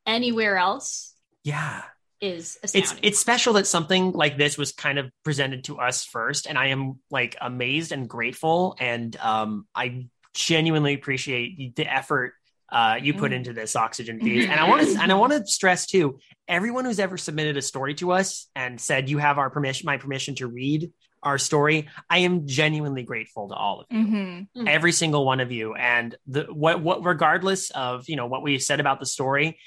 anywhere 0.05 0.57
else 0.57 1.13
yeah 1.43 1.81
is 2.21 2.57
it's 2.63 2.75
astounding. 2.75 3.03
it's 3.03 3.19
special 3.19 3.53
that 3.53 3.67
something 3.67 4.11
like 4.13 4.37
this 4.37 4.57
was 4.57 4.71
kind 4.71 4.97
of 4.97 5.11
presented 5.23 5.63
to 5.65 5.79
us 5.79 6.05
first 6.05 6.47
and 6.47 6.57
i 6.57 6.67
am 6.67 6.97
like 7.11 7.35
amazed 7.41 7.91
and 7.91 8.07
grateful 8.07 8.75
and 8.79 9.17
um 9.17 9.67
i 9.75 10.05
genuinely 10.33 10.93
appreciate 10.93 11.75
the 11.75 11.85
effort 11.91 12.33
uh, 12.71 12.97
you 12.99 13.13
put 13.13 13.31
Mm. 13.31 13.35
into 13.35 13.53
this 13.53 13.75
oxygen 13.75 14.19
thieves 14.19 14.45
and 14.49 14.59
i 14.59 14.67
want 14.67 14.81
to 14.87 14.99
and 15.01 15.11
i 15.11 15.15
want 15.15 15.33
to 15.33 15.45
stress 15.45 15.85
too 15.85 16.19
everyone 16.47 16.85
who's 16.85 16.99
ever 16.99 17.17
submitted 17.17 17.57
a 17.57 17.61
story 17.61 17.93
to 17.95 18.11
us 18.11 18.47
and 18.55 18.79
said 18.81 19.09
you 19.09 19.17
have 19.17 19.37
our 19.37 19.49
permission 19.49 19.85
my 19.85 19.97
permission 19.97 20.35
to 20.35 20.47
read 20.47 20.91
our 21.25 21.37
story 21.37 21.89
i 22.09 22.19
am 22.19 22.47
genuinely 22.47 23.03
grateful 23.03 23.49
to 23.49 23.55
all 23.55 23.81
of 23.81 23.87
you. 23.89 23.97
Mhm. 23.97 24.47
every 24.67 24.91
single 24.91 25.25
one 25.25 25.39
of 25.39 25.51
you. 25.51 25.73
And 25.73 26.15
the 26.27 26.43
what 26.43 26.81
what 26.81 27.03
regardless 27.03 27.71
of 27.71 28.07
you 28.07 28.15
know 28.15 28.27
what 28.27 28.43
we 28.43 28.59
said 28.59 28.79
about 28.79 28.99
the 28.99 29.05
story 29.05 29.57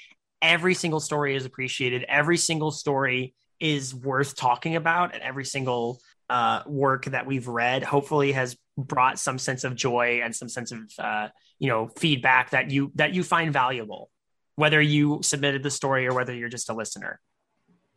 every 0.41 0.73
single 0.73 1.01
story 1.01 1.35
is 1.35 1.45
appreciated. 1.45 2.05
Every 2.07 2.37
single 2.37 2.71
story 2.71 3.33
is 3.59 3.93
worth 3.93 4.37
talking 4.37 4.77
about. 4.77 5.13
And 5.13 5.21
every 5.21 5.43
single 5.43 5.99
uh, 6.29 6.61
work 6.65 7.05
that 7.05 7.25
we've 7.25 7.47
read 7.47 7.83
hopefully 7.83 8.31
has 8.31 8.55
brought 8.77 9.19
some 9.19 9.37
sense 9.37 9.65
of 9.65 9.75
joy 9.75 10.21
and 10.23 10.33
some 10.33 10.47
sense 10.47 10.71
of 10.71 10.79
uh, 10.97 11.27
you 11.57 11.67
know 11.67 11.89
feedback 11.97 12.51
that 12.51 12.71
you 12.71 12.91
that 12.95 13.13
you 13.13 13.23
find 13.23 13.51
valuable 13.51 14.09
whether 14.55 14.81
you 14.81 15.19
submitted 15.23 15.63
the 15.63 15.71
story 15.71 16.07
or 16.07 16.13
whether 16.13 16.33
you're 16.33 16.49
just 16.49 16.69
a 16.69 16.73
listener. 16.73 17.19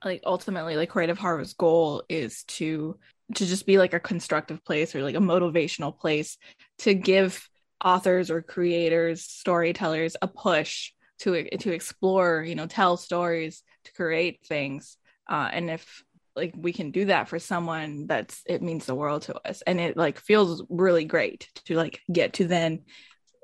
Like 0.05 0.23
ultimately 0.27 0.77
like 0.77 0.91
creative 0.91 1.19
horror's 1.19 1.55
goal 1.55 2.03
is 2.09 2.43
to 2.45 2.99
to 3.33 3.47
just 3.47 3.67
be 3.67 3.79
like 3.79 3.95
a 3.95 4.01
constructive 4.01 4.65
place 4.65 4.95
or 4.95 5.03
like 5.03 5.15
a 5.15 5.21
motivational 5.21 5.97
place 5.97 6.39
to 6.79 6.95
give 6.95 7.49
authors 7.85 8.31
or 8.31 8.43
creators 8.43 9.23
storytellers 9.23 10.17
a 10.23 10.29
push 10.29 10.93
to 11.19 11.49
to 11.59 11.73
explore 11.73 12.43
you 12.43 12.55
know 12.55 12.67
tell 12.67 12.97
stories 12.97 13.63
to 13.85 13.93
create 13.93 14.41
things. 14.47 14.97
Uh 15.29 15.49
and 15.53 15.71
if 15.71 16.03
like 16.35 16.55
we 16.57 16.73
can 16.73 16.91
do 16.91 17.07
that 17.07 17.29
for 17.29 17.39
someone 17.39 18.07
that's 18.07 18.43
it 18.47 18.63
means 18.63 18.87
the 18.87 18.95
world 18.95 19.23
to 19.23 19.49
us. 19.49 19.63
And 19.67 19.81
it 19.81 19.97
like 19.97 20.19
feels 20.19 20.65
really 20.69 21.05
great 21.05 21.49
to 21.67 21.77
like 21.77 22.01
get 22.11 22.35
to 22.35 22.47
then 22.47 22.83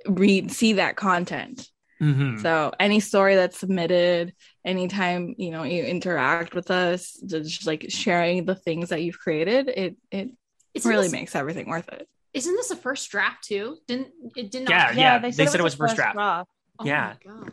read 0.07 0.51
see 0.51 0.75
that 0.75 0.97
content 0.97 1.69
Mhm. 2.01 2.41
so 2.43 2.73
any 2.79 3.01
story 3.01 3.35
that's 3.35 3.59
submitted, 3.59 4.35
anytime 4.65 5.35
you 5.39 5.51
know 5.51 5.65
you 5.65 5.83
interact 5.85 6.55
with 6.55 6.71
us, 6.71 7.13
just 7.27 7.67
like 7.67 7.87
sharing 7.89 8.45
the 8.45 8.55
things 8.55 8.91
that 8.91 9.03
you've 9.03 9.19
created, 9.19 9.69
it 9.69 9.97
it 10.11 10.31
Isn't 10.75 10.89
really 10.89 11.05
this, 11.07 11.13
makes 11.13 11.35
everything 11.35 11.69
worth 11.69 11.89
it. 11.89 12.09
Isn't 12.35 12.55
this 12.55 12.71
a 12.71 12.77
first 12.77 13.11
draft 13.11 13.45
too? 13.45 13.79
Didn't 13.87 14.09
it 14.37 14.51
did 14.51 14.65
not? 14.65 14.71
Yeah, 14.71 14.93
yeah. 14.93 15.19
they 15.19 15.29
they 15.29 15.33
said, 15.33 15.49
said 15.51 15.61
it 15.61 15.65
was 15.65 15.75
the 15.75 15.79
first 15.79 15.97
draft. 15.97 16.17
Oh 16.19 16.45
my 16.85 16.87
yeah. 16.87 17.15
God. 17.27 17.53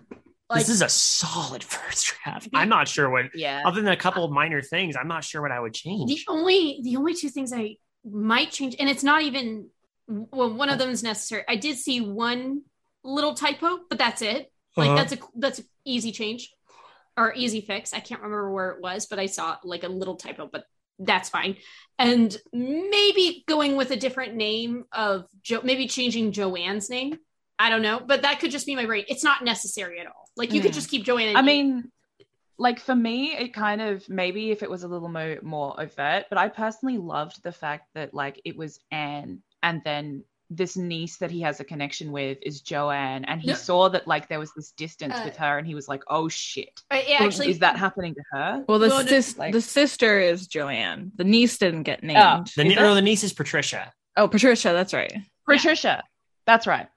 this 0.53 0.69
is 0.69 0.81
a 0.83 0.89
solid 0.89 1.63
first 1.75 2.13
draft 2.23 2.47
i'm 2.53 2.69
not 2.69 2.87
sure 2.87 3.09
what 3.09 3.25
Yeah. 3.33 3.63
other 3.65 3.81
than 3.81 3.91
a 3.91 3.97
couple 3.97 4.23
of 4.23 4.29
minor 4.31 4.61
things 4.61 4.95
i'm 4.95 5.07
not 5.07 5.23
sure 5.23 5.41
what 5.41 5.51
i 5.51 5.59
would 5.59 5.73
change. 5.73 6.07
the 6.07 6.15
change 6.17 6.25
only 6.27 6.81
the 6.83 6.97
only 6.97 7.15
two 7.15 7.29
things 7.29 7.51
I 7.51 7.77
might 8.07 8.51
change, 8.51 8.75
and 8.79 8.87
it's 8.87 9.03
not 9.03 9.23
even 9.23 9.69
well, 10.07 10.53
one 10.53 10.69
of 10.69 10.77
them 10.77 10.91
is 10.91 11.01
necessary. 11.01 11.43
I 11.49 11.55
did 11.55 11.75
see 11.77 11.99
one 12.01 12.61
little 13.05 13.33
typo, 13.33 13.79
but 13.89 13.97
that's 13.97 14.21
it. 14.21 14.51
Like 14.75 14.89
Uh-huh. 14.89 14.95
that's 14.97 15.13
a 15.13 15.19
that's 15.35 15.59
an 15.59 15.65
easy 15.85 16.11
change 16.11 16.51
or 17.17 17.33
easy 17.35 17.61
fix. 17.61 17.93
I 17.93 17.99
can't 18.01 18.21
remember 18.21 18.51
where 18.51 18.71
it 18.71 18.81
was, 18.81 19.05
but 19.05 19.19
I 19.19 19.27
saw 19.27 19.57
like 19.63 19.83
a 19.83 19.87
little 19.87 20.15
typo, 20.17 20.49
but 20.51 20.65
that's 20.99 21.29
fine. 21.29 21.57
And 21.99 22.35
maybe 22.53 23.43
going 23.47 23.75
with 23.77 23.91
a 23.91 23.95
different 23.95 24.35
name 24.35 24.83
of 24.91 25.25
Joe, 25.41 25.61
maybe 25.63 25.87
changing 25.87 26.31
Joanne's 26.33 26.89
name. 26.89 27.17
I 27.57 27.69
don't 27.69 27.81
know, 27.81 28.01
but 28.05 28.23
that 28.23 28.39
could 28.39 28.51
just 28.51 28.65
be 28.65 28.75
my 28.75 28.85
brain. 28.85 29.05
It's 29.07 29.23
not 29.23 29.43
necessary 29.43 29.99
at 30.01 30.07
all. 30.07 30.29
Like 30.35 30.51
you 30.53 30.59
could 30.61 30.71
Mm. 30.71 30.75
just 30.75 30.89
keep 30.89 31.05
Joanne. 31.05 31.37
I 31.37 31.41
mean, 31.41 31.89
like 32.57 32.79
for 32.79 32.95
me, 32.95 33.33
it 33.35 33.53
kind 33.53 33.81
of 33.81 34.07
maybe 34.09 34.51
if 34.51 34.61
it 34.63 34.69
was 34.69 34.83
a 34.83 34.87
little 34.89 35.07
mo- 35.09 35.39
more 35.41 35.79
overt, 35.79 36.25
but 36.29 36.37
I 36.37 36.49
personally 36.49 36.97
loved 36.97 37.43
the 37.43 37.51
fact 37.53 37.85
that 37.93 38.13
like 38.13 38.41
it 38.43 38.57
was 38.57 38.79
Anne 38.91 39.41
and 39.63 39.81
then 39.85 40.23
this 40.49 40.77
niece 40.77 41.17
that 41.17 41.31
he 41.31 41.41
has 41.41 41.59
a 41.59 41.63
connection 41.63 42.11
with 42.11 42.37
is 42.43 42.61
Joanne, 42.61 43.25
and 43.25 43.41
he 43.41 43.47
No. 43.49 43.53
saw 43.55 43.89
that 43.89 44.07
like 44.07 44.27
there 44.29 44.39
was 44.39 44.53
this 44.53 44.71
distance 44.71 45.15
Uh, 45.15 45.21
with 45.25 45.35
her, 45.37 45.57
and 45.57 45.65
he 45.65 45.73
was 45.75 45.87
like, 45.87 46.03
"Oh 46.07 46.29
shit, 46.29 46.81
I, 46.91 46.99
it 46.99 47.21
actually 47.21 47.49
is 47.49 47.59
that 47.59 47.77
happening 47.77 48.13
to 48.15 48.21
her?" 48.31 48.63
Well, 48.67 48.79
the 48.79 48.89
Well, 48.89 49.07
sis- 49.07 49.37
like- 49.37 49.53
the 49.53 49.61
sister 49.61 50.19
is 50.19 50.47
Joanne. 50.47 51.11
The 51.15 51.23
niece 51.23 51.57
didn't 51.57 51.83
get 51.83 52.03
named. 52.03 52.19
Oh, 52.19 52.43
the, 52.55 52.61
Is 52.61 52.67
ni- 52.69 52.73
it? 52.73 52.79
no, 52.79 52.93
the 52.95 53.01
niece 53.01 53.23
is 53.23 53.33
patricia 53.33 53.91
oh, 54.17 54.27
Patricia, 54.29 54.69
that's 54.71 54.93
right. 54.93 55.11
Patricia, 55.45 56.01
that's 56.45 56.65
right. 56.67 56.87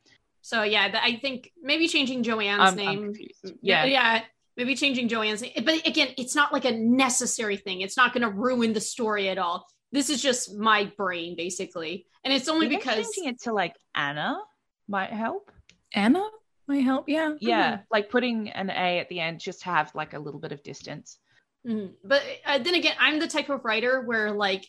So 0.42 0.62
yeah, 0.62 0.88
th- 0.88 1.02
I 1.02 1.16
think 1.16 1.50
maybe 1.60 1.88
changing 1.88 2.22
Joanne's 2.22 2.60
I'm, 2.60 2.78
I'm 2.78 3.12
name. 3.12 3.14
yeah, 3.60 3.84
Yeah, 3.84 3.84
yeah, 3.84 4.22
maybe 4.56 4.74
changing 4.76 5.08
Joanne's 5.08 5.42
name. 5.42 5.52
But 5.64 5.86
again, 5.86 6.08
it's 6.16 6.34
not 6.36 6.52
like 6.52 6.64
a 6.64 6.70
necessary 6.72 7.56
thing. 7.56 7.80
It's 7.80 7.96
not 7.96 8.12
going 8.14 8.22
to 8.22 8.30
ruin 8.30 8.72
the 8.72 8.80
story 8.80 9.28
at 9.28 9.36
all. 9.38 9.66
This 9.92 10.10
is 10.10 10.20
just 10.20 10.54
my 10.54 10.92
brain, 10.96 11.34
basically, 11.36 12.06
and 12.24 12.32
it's 12.32 12.48
only 12.48 12.66
Even 12.66 12.78
because 12.78 13.06
changing 13.14 13.32
it 13.32 13.42
to 13.42 13.52
like 13.52 13.74
Anna 13.94 14.38
might 14.86 15.10
help. 15.10 15.50
Anna 15.94 16.24
might 16.66 16.82
help. 16.84 17.08
Yeah. 17.08 17.34
Yeah, 17.40 17.80
like 17.90 18.10
putting 18.10 18.50
an 18.50 18.68
A 18.70 18.98
at 18.98 19.08
the 19.08 19.20
end 19.20 19.40
just 19.40 19.60
to 19.60 19.66
have 19.66 19.94
like 19.94 20.12
a 20.12 20.18
little 20.18 20.40
bit 20.40 20.52
of 20.52 20.62
distance. 20.62 21.18
Mhm. 21.66 21.94
But 22.04 22.22
uh, 22.44 22.58
then 22.58 22.74
again, 22.74 22.96
I'm 23.00 23.18
the 23.18 23.26
type 23.28 23.48
of 23.48 23.64
writer 23.64 24.02
where 24.02 24.30
like 24.32 24.66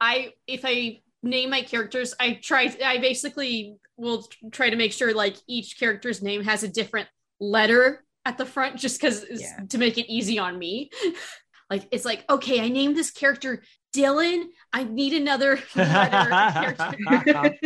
I 0.00 0.32
if 0.46 0.60
I 0.64 1.00
name 1.22 1.50
my 1.50 1.62
characters, 1.62 2.14
I 2.20 2.34
try 2.34 2.72
I 2.84 2.98
basically 2.98 3.76
will 3.96 4.26
try 4.52 4.70
to 4.70 4.76
make 4.76 4.92
sure 4.92 5.12
like 5.12 5.36
each 5.48 5.78
character's 5.78 6.22
name 6.22 6.42
has 6.44 6.62
a 6.62 6.68
different 6.68 7.08
letter 7.40 8.04
at 8.24 8.38
the 8.38 8.46
front 8.46 8.76
just 8.76 9.00
cuz 9.00 9.24
Yeah. 9.28 9.64
to 9.68 9.78
make 9.78 9.98
it 9.98 10.08
easy 10.10 10.38
on 10.38 10.56
me. 10.58 10.90
like 11.70 11.88
it's 11.90 12.04
like, 12.04 12.24
okay, 12.30 12.60
I 12.60 12.68
named 12.68 12.96
this 12.96 13.10
character 13.10 13.62
Dylan. 13.92 14.44
I 14.72 14.84
need 14.84 15.12
another 15.12 15.58
letter 15.74 16.74
character. 16.74 17.58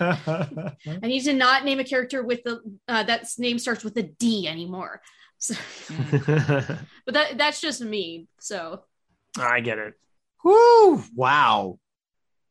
I 0.00 1.06
need 1.06 1.24
to 1.24 1.32
not 1.32 1.64
name 1.64 1.80
a 1.80 1.84
character 1.84 2.22
with 2.22 2.42
the 2.42 2.60
uh, 2.88 3.04
that's 3.04 3.38
name 3.38 3.58
starts 3.58 3.84
with 3.84 3.96
a 3.96 4.02
D 4.02 4.48
anymore. 4.48 5.00
So, 5.38 5.54
but 6.26 7.14
that 7.14 7.38
that's 7.38 7.60
just 7.60 7.80
me. 7.80 8.28
So 8.40 8.82
I 9.38 9.60
get 9.60 9.78
it. 9.78 9.94
Woo! 10.42 11.02
Wow. 11.14 11.78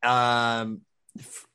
Um, 0.04 0.82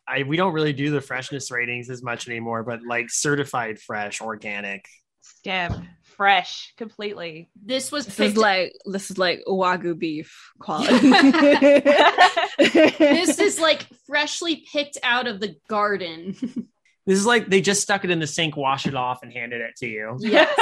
I 0.06 0.22
we 0.22 0.36
don't 0.36 0.52
really 0.52 0.72
do 0.72 0.90
the 0.90 1.00
freshness 1.00 1.50
ratings 1.50 1.90
as 1.90 2.02
much 2.02 2.28
anymore, 2.28 2.62
but 2.62 2.80
like 2.86 3.10
certified 3.10 3.78
fresh, 3.80 4.20
organic. 4.20 4.86
Stamp, 5.20 5.84
fresh, 6.18 6.74
completely. 6.76 7.48
this 7.64 7.90
was 7.90 8.04
This 8.04 8.16
picked. 8.16 8.30
is 8.32 8.36
like 8.36 8.72
this 8.84 9.10
is 9.10 9.16
like 9.16 9.42
wagyu 9.46 9.98
beef 9.98 10.52
quality. 10.58 10.98
this 12.58 13.38
is 13.38 13.58
like 13.58 13.86
freshly 14.06 14.66
picked 14.70 14.98
out 15.02 15.26
of 15.26 15.40
the 15.40 15.56
garden. 15.68 16.36
This 17.06 17.18
is 17.18 17.24
like 17.24 17.48
they 17.48 17.62
just 17.62 17.80
stuck 17.80 18.04
it 18.04 18.10
in 18.10 18.18
the 18.18 18.26
sink, 18.26 18.54
washed 18.54 18.86
it 18.86 18.94
off, 18.94 19.22
and 19.22 19.32
handed 19.32 19.62
it 19.62 19.76
to 19.76 19.86
you 19.86 20.18
yes. 20.20 20.54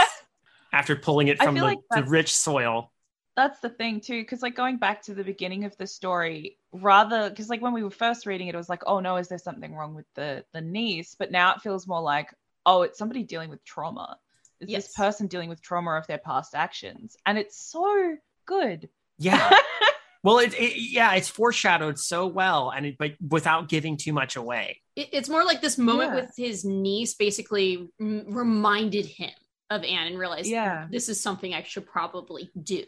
after 0.72 0.94
pulling 0.94 1.26
it 1.26 1.42
from 1.42 1.56
the, 1.56 1.60
like 1.60 1.78
the 1.90 2.04
rich 2.04 2.32
soil. 2.32 2.92
That's 3.34 3.58
the 3.58 3.68
thing 3.68 4.00
too, 4.00 4.22
because 4.22 4.42
like 4.42 4.54
going 4.54 4.76
back 4.76 5.02
to 5.06 5.14
the 5.14 5.24
beginning 5.24 5.64
of 5.64 5.76
the 5.76 5.88
story, 5.88 6.56
rather 6.70 7.30
because 7.30 7.48
like 7.48 7.62
when 7.62 7.72
we 7.72 7.82
were 7.82 7.90
first 7.90 8.26
reading 8.26 8.46
it, 8.46 8.54
it 8.54 8.58
was 8.58 8.68
like, 8.68 8.84
oh 8.86 9.00
no, 9.00 9.16
is 9.16 9.26
there 9.26 9.38
something 9.38 9.74
wrong 9.74 9.96
with 9.96 10.06
the 10.14 10.44
the 10.52 10.60
niece? 10.60 11.16
But 11.18 11.32
now 11.32 11.52
it 11.52 11.62
feels 11.62 11.88
more 11.88 12.00
like, 12.00 12.32
oh, 12.64 12.82
it's 12.82 12.96
somebody 12.96 13.24
dealing 13.24 13.50
with 13.50 13.64
trauma. 13.64 14.16
Is 14.60 14.68
Yes. 14.70 14.86
this 14.86 14.94
person 14.94 15.26
dealing 15.26 15.48
with 15.48 15.60
trauma 15.62 15.96
of 15.96 16.06
their 16.06 16.18
past 16.18 16.54
actions? 16.54 17.16
And 17.26 17.38
it's 17.38 17.58
so 17.70 18.16
good. 18.46 18.88
Yeah. 19.18 19.50
well, 20.22 20.38
it, 20.38 20.54
it 20.54 20.76
yeah, 20.76 21.14
it's 21.14 21.28
foreshadowed 21.28 21.98
so 21.98 22.26
well, 22.26 22.70
and 22.70 22.86
it, 22.86 22.96
but 22.98 23.12
without 23.26 23.68
giving 23.68 23.96
too 23.96 24.12
much 24.12 24.36
away. 24.36 24.80
It- 24.94 25.10
it's 25.12 25.28
more 25.28 25.44
like 25.44 25.60
this 25.60 25.78
moment 25.78 26.10
Yeah. 26.10 26.20
with 26.22 26.32
his 26.36 26.64
niece 26.64 27.14
basically 27.14 27.88
m- 28.00 28.24
reminded 28.28 29.06
him 29.06 29.30
of 29.70 29.82
Anne 29.84 30.06
and 30.08 30.18
realized 30.18 30.46
hmm, 30.48 30.54
Yeah. 30.54 30.86
this 30.90 31.08
is 31.08 31.20
something 31.20 31.52
I 31.52 31.62
should 31.62 31.86
probably 31.86 32.50
do. 32.60 32.84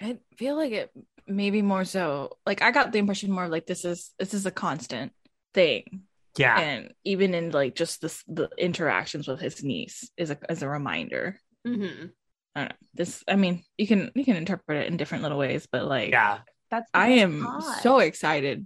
I 0.00 0.18
feel 0.36 0.56
like 0.56 0.72
it 0.72 0.90
maybe 1.26 1.60
more 1.62 1.84
so 1.84 2.38
like 2.46 2.62
I 2.62 2.70
got 2.72 2.90
the 2.92 2.98
impression 2.98 3.30
more 3.30 3.46
like 3.48 3.66
this 3.66 3.84
is 3.84 4.10
this 4.18 4.32
is 4.34 4.46
a 4.46 4.50
constant 4.50 5.12
thing. 5.54 6.02
Yeah. 6.36 6.58
And 6.58 6.92
even 7.04 7.34
in 7.34 7.50
like 7.50 7.74
just 7.74 8.00
this 8.00 8.22
the 8.28 8.48
interactions 8.58 9.26
with 9.28 9.40
his 9.40 9.62
niece 9.62 10.10
is 10.16 10.30
a 10.30 10.38
as 10.48 10.62
a 10.62 10.68
reminder. 10.68 11.38
hmm 11.66 12.06
I 12.54 12.60
don't 12.60 12.68
know. 12.70 12.76
This 12.94 13.22
I 13.28 13.36
mean, 13.36 13.62
you 13.78 13.86
can 13.86 14.10
you 14.14 14.24
can 14.24 14.36
interpret 14.36 14.82
it 14.84 14.88
in 14.88 14.96
different 14.96 15.22
little 15.22 15.38
ways, 15.38 15.66
but 15.70 15.84
like 15.86 16.10
yeah. 16.10 16.38
That's 16.70 16.88
I 16.94 17.08
am 17.10 17.44
part. 17.44 17.82
so 17.82 17.98
excited 17.98 18.64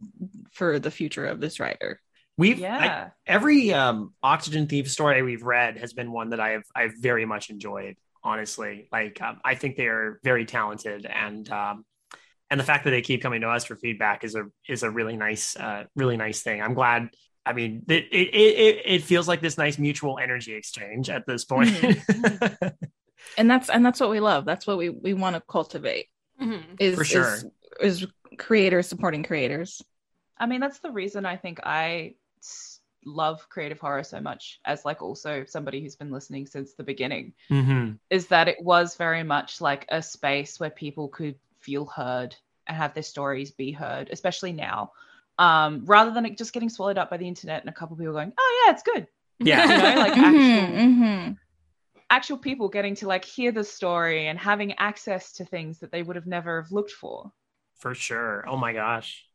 for 0.53 0.79
the 0.79 0.91
future 0.91 1.25
of 1.25 1.41
this 1.41 1.59
writer. 1.59 2.01
We've 2.37 2.59
I- 2.59 2.63
yeah. 2.63 3.09
every 3.27 3.73
um 3.73 4.13
oxygen 4.23 4.67
thief 4.67 4.91
story 4.91 5.23
we've 5.23 5.43
read 5.43 5.79
has 5.79 5.93
been 5.93 6.11
one 6.13 6.31
that 6.31 6.41
i've 6.41 6.65
i've 6.75 6.95
very 7.01 7.25
much 7.27 7.49
enjoyed 7.49 7.95
honestly 8.25 8.89
like 8.91 9.23
um, 9.23 9.39
i 9.45 9.55
think 9.55 9.77
they 9.77 9.87
are 9.87 10.19
very 10.25 10.45
talented 10.45 11.07
and 11.07 11.49
um 11.51 11.85
and 12.51 12.59
the 12.59 12.65
fact 12.65 12.85
that 12.85 12.91
they 12.91 13.03
keep 13.03 13.23
coming 13.23 13.41
to 13.43 13.49
us 13.49 13.65
for 13.65 13.77
feedback 13.77 14.25
is 14.25 14.35
a 14.35 14.45
is 14.69 14.83
a 14.83 14.91
really 14.91 15.17
nice 15.17 15.55
uh 15.57 15.85
really 15.95 16.17
nice 16.17 16.43
thing 16.43 16.61
i'm 16.61 16.75
glad 16.75 17.09
i 17.47 17.53
mean 17.53 17.83
it 17.89 18.05
it 18.13 18.29
it, 18.35 18.83
it 18.85 19.03
feels 19.03 19.29
like 19.29 19.41
this 19.41 19.59
nice 19.59 19.79
mutual 19.79 20.19
energy 20.19 20.55
exchange 20.55 21.11
at 21.11 21.27
this 21.27 21.45
point 21.45 21.71
And 23.37 23.51
that's 23.51 23.69
and 23.69 23.85
that's 23.85 24.01
what 24.01 24.11
we 24.11 24.21
love. 24.21 24.45
That's 24.45 24.67
what 24.67 24.79
we 24.79 24.91
we 24.91 25.15
want 25.15 25.37
to 25.37 25.43
cultivate. 25.49 26.07
hmm 26.39 26.59
Is 26.79 26.99
For 26.99 27.05
sure. 27.05 27.45
is, 27.81 28.03
is 28.03 28.07
creators 28.39 28.89
supporting 28.89 29.23
creators. 29.23 29.83
I 30.39 30.47
mean, 30.47 30.61
that's 30.61 30.81
the 30.81 30.91
reason 30.91 31.27
I 31.27 31.37
think 31.37 31.61
I 31.65 32.15
love 33.05 33.49
creative 33.49 33.79
horror 33.81 34.03
so 34.03 34.21
much 34.21 34.61
as 34.65 34.85
like 34.85 35.03
also 35.03 35.45
somebody 35.47 35.81
who's 35.81 35.97
been 35.97 36.11
listening 36.11 36.47
since 36.47 36.73
the 36.73 36.83
beginning 36.83 37.35
hmm 37.49 37.93
is 38.11 38.29
that 38.29 38.49
it 38.49 38.63
was 38.63 38.97
very 38.97 39.23
much 39.23 39.61
like 39.61 39.87
a 39.91 40.03
space 40.03 40.61
where 40.61 40.71
people 40.71 41.09
could 41.09 41.37
feel 41.61 41.87
heard 41.87 42.35
and 42.67 42.77
have 42.77 42.95
their 42.95 43.03
stories 43.03 43.51
be 43.51 43.73
heard, 43.73 44.09
especially 44.13 44.53
now. 44.53 44.93
Um, 45.39 45.83
rather 45.85 46.13
than 46.13 46.27
it 46.27 46.39
just 46.39 46.53
getting 46.53 46.69
swallowed 46.69 46.99
up 46.99 47.11
by 47.11 47.17
the 47.17 47.27
internet 47.27 47.61
and 47.61 47.69
a 47.69 47.73
couple 47.73 47.97
people 47.97 48.13
going, 48.13 48.33
"Oh 48.39 48.63
yeah, 48.65 48.73
it's 48.73 48.83
good," 48.83 49.07
Yeah. 49.41 49.63
you 49.69 49.77
know, 49.95 50.01
like 50.01 50.13
Mhm, 50.13 50.25
actual 50.25 50.79
mhm. 50.79 51.37
actual 52.11 52.39
people 52.39 52.69
getting 52.69 52.95
to 52.97 53.09
like 53.09 53.25
hear 53.25 53.51
the 53.51 53.65
story 53.65 54.29
and 54.29 54.39
having 54.39 54.75
access 54.75 55.33
to 55.33 55.45
things 55.45 55.81
that 55.81 55.91
they 55.91 56.03
would 56.03 56.17
have 56.17 56.27
never 56.27 56.63
have 56.63 56.71
looked 56.71 56.93
for. 56.93 57.33
For 57.79 57.95
sure. 57.95 58.45
Oh 58.49 58.57
my 58.57 58.73
gosh. 58.73 59.27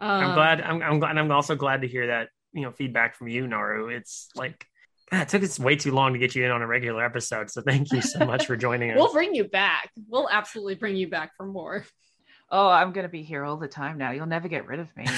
Um, 0.00 0.10
I'm 0.10 0.34
glad. 0.34 0.60
I'm, 0.62 0.82
I'm 0.82 0.98
glad. 0.98 1.10
And 1.10 1.20
I'm 1.20 1.30
also 1.30 1.54
glad 1.54 1.82
to 1.82 1.88
hear 1.88 2.08
that 2.08 2.30
you 2.52 2.62
know 2.62 2.72
feedback 2.72 3.14
from 3.14 3.28
you, 3.28 3.46
Naru. 3.46 3.88
It's 3.88 4.30
like 4.34 4.66
God, 5.10 5.22
it 5.22 5.28
took 5.28 5.42
us 5.42 5.58
way 5.58 5.76
too 5.76 5.92
long 5.92 6.12
to 6.12 6.18
get 6.18 6.34
you 6.34 6.44
in 6.44 6.50
on 6.50 6.62
a 6.62 6.66
regular 6.66 7.04
episode. 7.04 7.50
So 7.50 7.62
thank 7.62 7.92
you 7.92 8.00
so 8.00 8.24
much 8.24 8.46
for 8.46 8.56
joining 8.56 8.90
us. 8.92 8.96
We'll 8.96 9.12
bring 9.12 9.34
you 9.34 9.44
back. 9.44 9.90
We'll 10.08 10.28
absolutely 10.30 10.74
bring 10.76 10.96
you 10.96 11.08
back 11.08 11.32
for 11.36 11.46
more. 11.46 11.84
Oh, 12.52 12.68
I'm 12.68 12.92
gonna 12.92 13.08
be 13.08 13.22
here 13.22 13.44
all 13.44 13.56
the 13.56 13.68
time 13.68 13.96
now. 13.98 14.10
You'll 14.10 14.26
never 14.26 14.48
get 14.48 14.66
rid 14.66 14.80
of 14.80 14.88
me. 14.96 15.04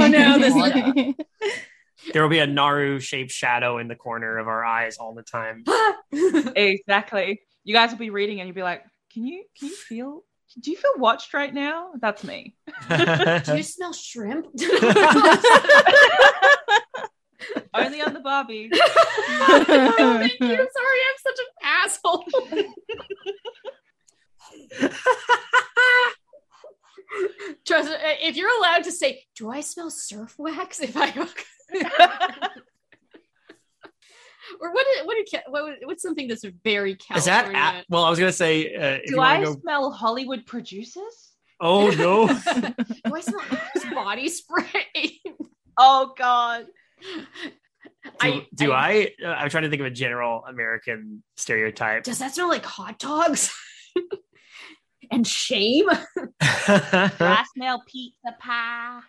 Oh, 0.00 0.08
no, 0.10 0.38
this- 0.38 1.14
there 2.12 2.22
will 2.22 2.28
be 2.28 2.38
a 2.40 2.46
Naru 2.46 2.98
shaped 3.00 3.30
shadow 3.30 3.78
in 3.78 3.88
the 3.88 3.94
corner 3.96 4.38
of 4.38 4.48
our 4.48 4.64
eyes 4.64 4.96
all 4.98 5.14
the 5.14 5.22
time. 5.22 5.64
exactly. 6.56 7.42
You 7.64 7.74
guys 7.74 7.90
will 7.90 7.98
be 7.98 8.10
reading 8.10 8.40
and 8.40 8.48
you'll 8.48 8.54
be 8.54 8.62
like, 8.62 8.82
"Can 9.12 9.24
you 9.26 9.44
can 9.58 9.68
you 9.68 9.74
feel? 9.74 10.24
Do 10.60 10.70
you 10.70 10.76
feel 10.76 10.92
watched 10.96 11.34
right 11.34 11.52
now?" 11.52 11.90
That's 12.00 12.24
me. 12.24 12.54
Do 12.88 13.56
you 13.56 13.62
smell 13.62 13.92
shrimp? 13.92 14.46
Only 17.74 18.00
on 18.02 18.12
the 18.14 18.20
Barbie. 18.22 18.70
oh, 18.72 19.64
thank 20.18 20.40
you. 20.40 20.48
Sorry, 20.48 21.00
I'm 21.08 21.18
such 21.22 21.38
an 21.38 21.46
asshole. 21.62 22.24
Trust 27.66 27.90
if 28.22 28.36
you're 28.36 28.54
allowed 28.58 28.84
to 28.84 28.92
say, 28.92 29.24
"Do 29.36 29.50
I 29.50 29.60
smell 29.60 29.90
surf 29.90 30.34
wax?" 30.38 30.80
If 30.80 30.96
I 30.96 31.10
or 34.60 34.72
what? 34.72 34.86
Is, 34.86 35.06
what? 35.06 35.16
Did, 35.30 35.40
what? 35.48 35.74
What's 35.84 36.02
something 36.02 36.28
that's 36.28 36.44
very 36.64 36.96
California? 36.96 37.18
Is 37.18 37.24
that 37.26 37.54
at, 37.54 37.84
well? 37.88 38.04
I 38.04 38.10
was 38.10 38.18
gonna 38.18 38.32
say. 38.32 38.74
Uh, 38.74 38.98
Do 39.06 39.20
I 39.20 39.42
go, 39.42 39.56
smell 39.60 39.90
Hollywood 39.90 40.46
producers? 40.46 41.32
oh 41.60 41.88
no! 41.90 42.26
Do 43.04 43.14
I 43.14 43.20
smell 43.20 43.42
body 43.94 44.28
spray? 44.28 45.20
Oh 45.76 46.12
God. 46.16 46.66
Do, 48.20 48.42
do 48.54 48.72
I? 48.72 49.12
uh, 49.24 49.28
I'm 49.28 49.50
trying 49.50 49.64
to 49.64 49.70
think 49.70 49.80
of 49.80 49.86
a 49.86 49.90
general 49.90 50.44
American 50.48 51.22
stereotype. 51.36 52.04
Does 52.04 52.18
that 52.18 52.34
smell 52.34 52.48
like 52.48 52.64
hot 52.64 52.98
dogs? 52.98 53.52
And 55.10 55.26
shame? 55.26 55.86
I 56.40 57.44
smell 57.54 57.82
pizza 57.86 58.34
pie. 58.40 59.00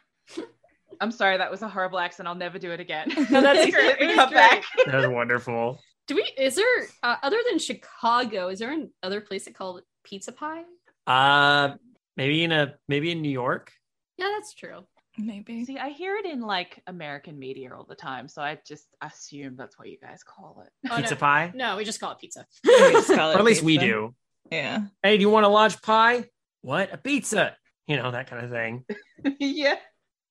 I'm 1.01 1.11
sorry, 1.11 1.37
that 1.37 1.49
was 1.49 1.61
a 1.61 1.67
horrible 1.69 1.99
accent. 1.99 2.27
I'll 2.27 2.35
never 2.35 2.59
do 2.59 2.71
it 2.71 2.79
again. 2.79 3.09
No, 3.29 3.41
that's 3.41 3.71
great. 3.71 3.99
Let 3.99 3.99
me 3.99 4.05
It 4.05 4.07
was 4.07 4.15
come 4.17 4.29
great. 4.29 4.35
back. 4.35 4.63
that 4.85 4.95
was 4.95 5.07
wonderful. 5.07 5.79
Do 6.07 6.15
we? 6.15 6.23
Is 6.37 6.55
there 6.55 6.65
uh, 7.03 7.15
other 7.23 7.37
than 7.49 7.59
Chicago? 7.59 8.47
Is 8.49 8.59
there 8.59 8.75
another 9.03 9.21
place 9.21 9.45
that 9.45 9.55
called 9.55 9.81
pizza 10.03 10.31
pie? 10.31 10.63
Uh, 11.07 11.75
maybe 12.17 12.43
in 12.43 12.51
a 12.51 12.73
maybe 12.87 13.11
in 13.11 13.21
New 13.21 13.29
York. 13.29 13.71
Yeah, 14.17 14.29
that's 14.35 14.53
true. 14.53 14.85
Maybe. 15.17 15.63
See, 15.65 15.77
I 15.77 15.89
hear 15.89 16.15
it 16.15 16.25
in 16.25 16.41
like 16.41 16.81
American 16.87 17.37
media 17.37 17.73
all 17.75 17.85
the 17.87 17.95
time, 17.95 18.27
so 18.27 18.41
I 18.41 18.57
just 18.65 18.87
assume 19.01 19.55
that's 19.55 19.77
what 19.77 19.89
you 19.89 19.97
guys 20.01 20.23
call 20.23 20.63
it. 20.65 20.71
Oh, 20.91 20.95
Pizza 20.97 21.15
no. 21.15 21.19
pie, 21.19 21.51
No, 21.53 21.77
we 21.77 21.83
just 21.85 21.99
call 21.99 22.11
it 22.13 22.19
pizza. 22.19 22.45
We 22.65 22.71
just 22.93 23.07
call 23.13 23.31
or 23.31 23.33
it 23.33 23.37
at 23.39 23.43
least 23.43 23.63
we 23.63 23.77
do. 23.77 24.15
Yeah. 24.51 24.81
Hey, 25.03 25.17
do 25.17 25.21
you 25.21 25.29
want 25.29 25.45
a 25.45 25.49
large 25.49 25.81
pie? 25.81 26.25
What? 26.61 26.93
A 26.93 26.97
pizza? 26.97 27.55
You 27.87 27.97
know 27.97 28.11
that 28.11 28.29
kind 28.29 28.45
of 28.45 28.51
thing. 28.51 28.85
yeah. 29.39 29.75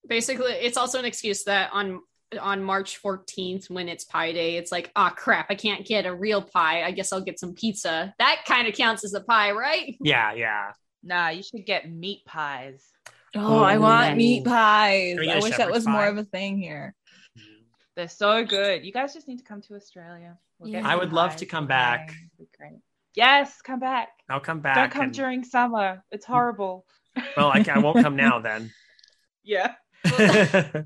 Basically, 0.06 0.52
it's 0.52 0.76
also 0.76 0.98
an 0.98 1.04
excuse 1.04 1.44
that 1.44 1.70
on 1.72 2.00
on 2.40 2.62
March 2.62 3.00
14th, 3.02 3.70
when 3.70 3.88
it's 3.88 4.04
Pie 4.04 4.32
Day, 4.32 4.56
it's 4.56 4.70
like, 4.70 4.90
ah, 4.94 5.10
crap, 5.10 5.46
I 5.50 5.54
can't 5.54 5.86
get 5.86 6.04
a 6.04 6.14
real 6.14 6.42
pie. 6.42 6.82
I 6.82 6.90
guess 6.90 7.12
I'll 7.12 7.22
get 7.22 7.38
some 7.40 7.54
pizza. 7.54 8.14
That 8.18 8.42
kind 8.46 8.68
of 8.68 8.74
counts 8.74 9.04
as 9.04 9.14
a 9.14 9.20
pie, 9.20 9.52
right? 9.52 9.96
Yeah, 10.00 10.34
yeah. 10.34 10.72
Nah, 11.02 11.28
you 11.28 11.42
should 11.42 11.64
get 11.64 11.90
meat 11.90 12.24
pies. 12.26 12.84
Oh, 13.34 13.62
I 13.62 13.78
want 13.78 14.16
meat 14.16 14.44
pies. 14.44 15.14
Can 15.14 15.20
we 15.20 15.26
get 15.26 15.36
I 15.36 15.38
a 15.38 15.42
wish 15.42 15.50
that 15.52 15.58
shepherd's 15.58 15.76
was 15.78 15.86
more 15.86 16.06
of 16.06 16.18
a 16.18 16.24
thing 16.24 16.58
here. 16.58 16.94
They're 17.96 18.08
so 18.08 18.44
good. 18.44 18.84
You 18.84 18.92
guys 18.92 19.14
just 19.14 19.26
need 19.26 19.38
to 19.38 19.44
come 19.44 19.60
to 19.62 19.74
Australia. 19.74 20.38
get 20.64 20.70
Yeah. 20.70 20.88
I 20.88 20.96
would 20.96 21.12
love 21.12 21.30
pies. 21.30 21.40
to 21.40 21.46
come 21.46 21.66
back. 21.66 22.14
be 22.38 22.48
great. 22.56 22.80
Yes, 23.18 23.60
come 23.62 23.80
back. 23.80 24.10
I'll 24.30 24.38
come 24.38 24.60
back. 24.60 24.76
Don't 24.76 24.90
come 24.92 25.02
and- 25.06 25.12
during 25.12 25.42
summer. 25.42 26.04
It's 26.12 26.24
horrible. 26.24 26.86
well, 27.36 27.48
I, 27.48 27.64
I 27.68 27.78
won't 27.80 28.00
come 28.00 28.14
now 28.26 28.38
then. 28.38 28.70
Yeah. 29.42 29.74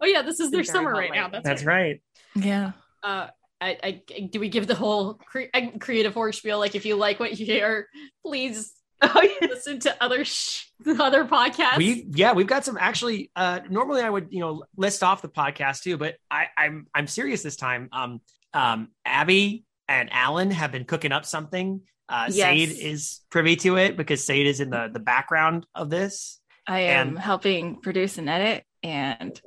Oh 0.00 0.06
yeah, 0.06 0.22
this 0.22 0.40
is 0.40 0.50
their 0.50 0.64
summer 0.64 0.90
right 0.90 1.12
now. 1.12 1.28
That's, 1.28 1.44
That's 1.44 1.64
right. 1.64 2.00
right. 2.34 2.44
Yeah. 2.44 2.72
Uh, 3.04 3.28
I, 3.60 3.78
I, 3.84 4.28
do 4.32 4.40
we 4.40 4.48
give 4.48 4.66
the 4.66 4.74
whole 4.74 5.14
cre- 5.14 5.42
uh, 5.54 5.60
creative 5.78 6.14
horror 6.14 6.32
spiel? 6.32 6.58
Like, 6.58 6.74
if 6.74 6.84
you 6.84 6.96
like 6.96 7.20
what 7.20 7.38
you 7.38 7.46
hear, 7.46 7.86
please 8.26 8.72
Oh, 9.02 9.22
yeah. 9.22 9.46
listen 9.48 9.78
to 9.80 10.02
other 10.02 10.24
sh- 10.24 10.64
other 10.86 11.24
podcasts. 11.24 11.76
We 11.76 12.06
yeah, 12.14 12.32
we've 12.32 12.48
got 12.48 12.64
some 12.64 12.76
actually. 12.80 13.30
Uh, 13.36 13.60
normally 13.70 14.02
I 14.02 14.10
would 14.10 14.28
you 14.30 14.40
know 14.40 14.64
list 14.76 15.04
off 15.04 15.22
the 15.22 15.28
podcast 15.28 15.82
too, 15.82 15.96
but 15.96 16.16
I, 16.28 16.46
I'm 16.58 16.86
I'm 16.94 17.06
serious 17.06 17.42
this 17.44 17.54
time. 17.56 17.88
Um, 17.92 18.20
um, 18.54 18.88
Abby 19.04 19.64
and 19.88 20.08
Alan 20.12 20.50
have 20.50 20.72
been 20.72 20.84
cooking 20.84 21.12
up 21.12 21.24
something. 21.24 21.82
Uh, 22.08 22.26
Yes. 22.30 22.48
Sade 22.48 22.70
is 22.70 23.20
privy 23.30 23.56
to 23.56 23.76
it 23.76 23.96
because 23.96 24.24
Sade 24.24 24.46
is 24.46 24.60
in 24.60 24.70
the 24.70 24.88
the 24.92 25.00
background 25.00 25.66
of 25.74 25.90
this. 25.90 26.40
I 26.66 26.80
am 26.80 27.08
And- 27.10 27.18
helping 27.18 27.80
produce 27.80 28.18
and 28.18 28.28
edit 28.28 28.64
and 28.82 29.40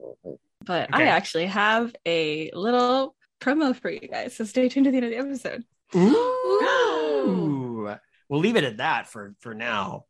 but 0.66 0.90
I 0.94 1.04
actually 1.04 1.46
have 1.48 1.94
a 2.06 2.50
little 2.54 3.16
promo 3.40 3.76
for 3.76 3.90
you 3.92 4.08
guys. 4.08 4.36
So 4.36 4.46
stay 4.46 4.68
tuned 4.70 4.86
to 4.86 4.92
the 4.92 4.98
end 4.98 5.06
of 5.06 5.12
the 5.12 5.18
episode. 5.18 5.64
Ooh. 5.96 7.96
We'll 8.30 8.40
leave 8.40 8.56
it 8.56 8.64
at 8.64 8.78
that 8.78 9.08
for 9.08 9.36
for 9.40 9.54
now. 9.54 10.06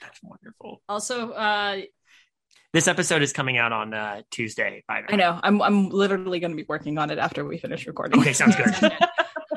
That's 0.00 0.18
wonderful. 0.22 0.82
also, 0.88 1.30
uh, 1.32 1.80
This 2.72 2.88
episode 2.88 3.22
is 3.22 3.32
coming 3.32 3.58
out 3.58 3.72
on 3.72 3.92
uh, 3.94 4.22
Tuesday. 4.30 4.82
By 4.88 5.02
the 5.02 5.06
way. 5.08 5.12
I 5.12 5.16
know. 5.16 5.38
I'm 5.42 5.60
I'm 5.62 5.88
literally 5.90 6.40
gonna 6.40 6.56
be 6.56 6.64
working 6.68 6.98
on 6.98 7.10
it 7.10 7.18
after 7.18 7.44
we 7.44 7.58
finish 7.58 7.86
recording. 7.86 8.20
Okay, 8.20 8.32
sounds 8.32 8.56
good. 8.56 8.74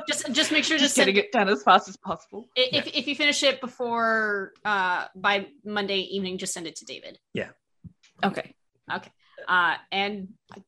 just 0.08 0.30
just 0.32 0.52
make 0.52 0.64
sure 0.64 0.76
to 0.78 0.82
Just 0.84 0.94
send 0.94 1.06
getting 1.06 1.24
it 1.24 1.32
done 1.32 1.48
as 1.48 1.62
fast 1.62 1.88
as 1.88 1.96
possible. 1.96 2.48
i- 2.56 2.68
if 2.72 2.86
if 2.88 3.06
you 3.06 3.14
finish 3.14 3.42
it 3.42 3.60
before 3.60 4.52
uh 4.64 5.06
by 5.14 5.46
Monday 5.64 5.98
evening, 6.00 6.38
just 6.38 6.52
send 6.54 6.66
it 6.66 6.76
to 6.76 6.84
David. 6.84 7.18
Yeah. 7.32 7.50
Okay. 8.22 8.54
Okay. 8.92 9.10
Uh, 9.48 9.74
and 9.92 10.28
uh, 10.56 10.60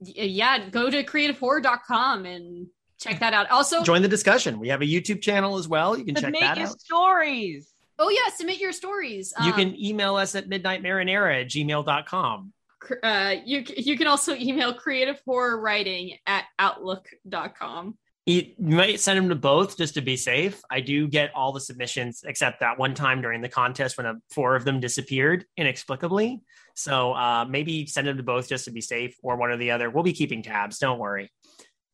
yeah, 0.00 0.68
go 0.70 0.88
to 0.90 1.02
creativehorror.com 1.04 2.24
and 2.26 2.66
check 3.00 3.20
that 3.20 3.34
out. 3.34 3.50
Also, 3.50 3.82
Join 3.82 4.02
the 4.02 4.08
discussion. 4.08 4.58
We 4.58 4.68
have 4.68 4.82
a 4.82 4.86
YouTube 4.86 5.20
channel 5.22 5.56
as 5.58 5.68
well. 5.68 5.98
You 5.98 6.04
can 6.04 6.14
check 6.14 6.32
that 6.40 6.56
your 6.58 6.68
out. 6.68 6.80
stories. 6.80 7.68
oh 7.98 8.08
yeah, 8.08 8.32
submit 8.34 8.58
your 8.58 8.72
stories. 8.72 9.32
You 9.42 9.52
Um, 9.52 9.58
can 9.58 9.76
email 9.80 10.16
us 10.16 10.34
at 10.34 10.48
midnightmarinara 10.48 11.42
at 11.42 11.48
gmail.com. 11.48 12.52
cr- 12.80 12.94
uh, 13.02 13.34
you 13.44 13.64
you 13.76 13.96
can 13.98 14.06
also 14.06 14.34
email 14.34 14.72
creative 14.74 15.20
horror 15.26 15.60
writing 15.60 16.16
at 16.26 16.44
outlook.com. 16.58 17.96
You 18.24 18.52
might 18.58 19.00
send 19.00 19.18
them 19.18 19.28
to 19.30 19.34
both 19.34 19.76
just 19.76 19.94
to 19.94 20.00
be 20.00 20.16
safe. 20.16 20.62
I 20.70 20.80
do 20.80 21.08
get 21.08 21.34
all 21.34 21.52
the 21.52 21.60
submissions 21.60 22.22
except 22.24 22.60
that 22.60 22.78
one 22.78 22.94
time 22.94 23.20
during 23.20 23.40
the 23.40 23.48
contest 23.48 23.96
when 23.96 24.06
uh, 24.06 24.14
four 24.30 24.54
of 24.54 24.64
them 24.64 24.78
disappeared 24.78 25.44
inexplicably. 25.56 26.40
So 26.76 27.14
uh, 27.14 27.44
maybe 27.44 27.86
send 27.86 28.06
them 28.06 28.16
to 28.16 28.22
both 28.22 28.48
just 28.48 28.66
to 28.66 28.70
be 28.70 28.80
safe 28.80 29.16
or 29.24 29.36
one 29.36 29.50
or 29.50 29.56
the 29.56 29.72
other. 29.72 29.90
We'll 29.90 30.04
be 30.04 30.12
keeping 30.12 30.42
tabs. 30.42 30.78
Don't 30.78 31.00
worry. 31.00 31.32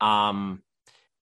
Um, 0.02 0.62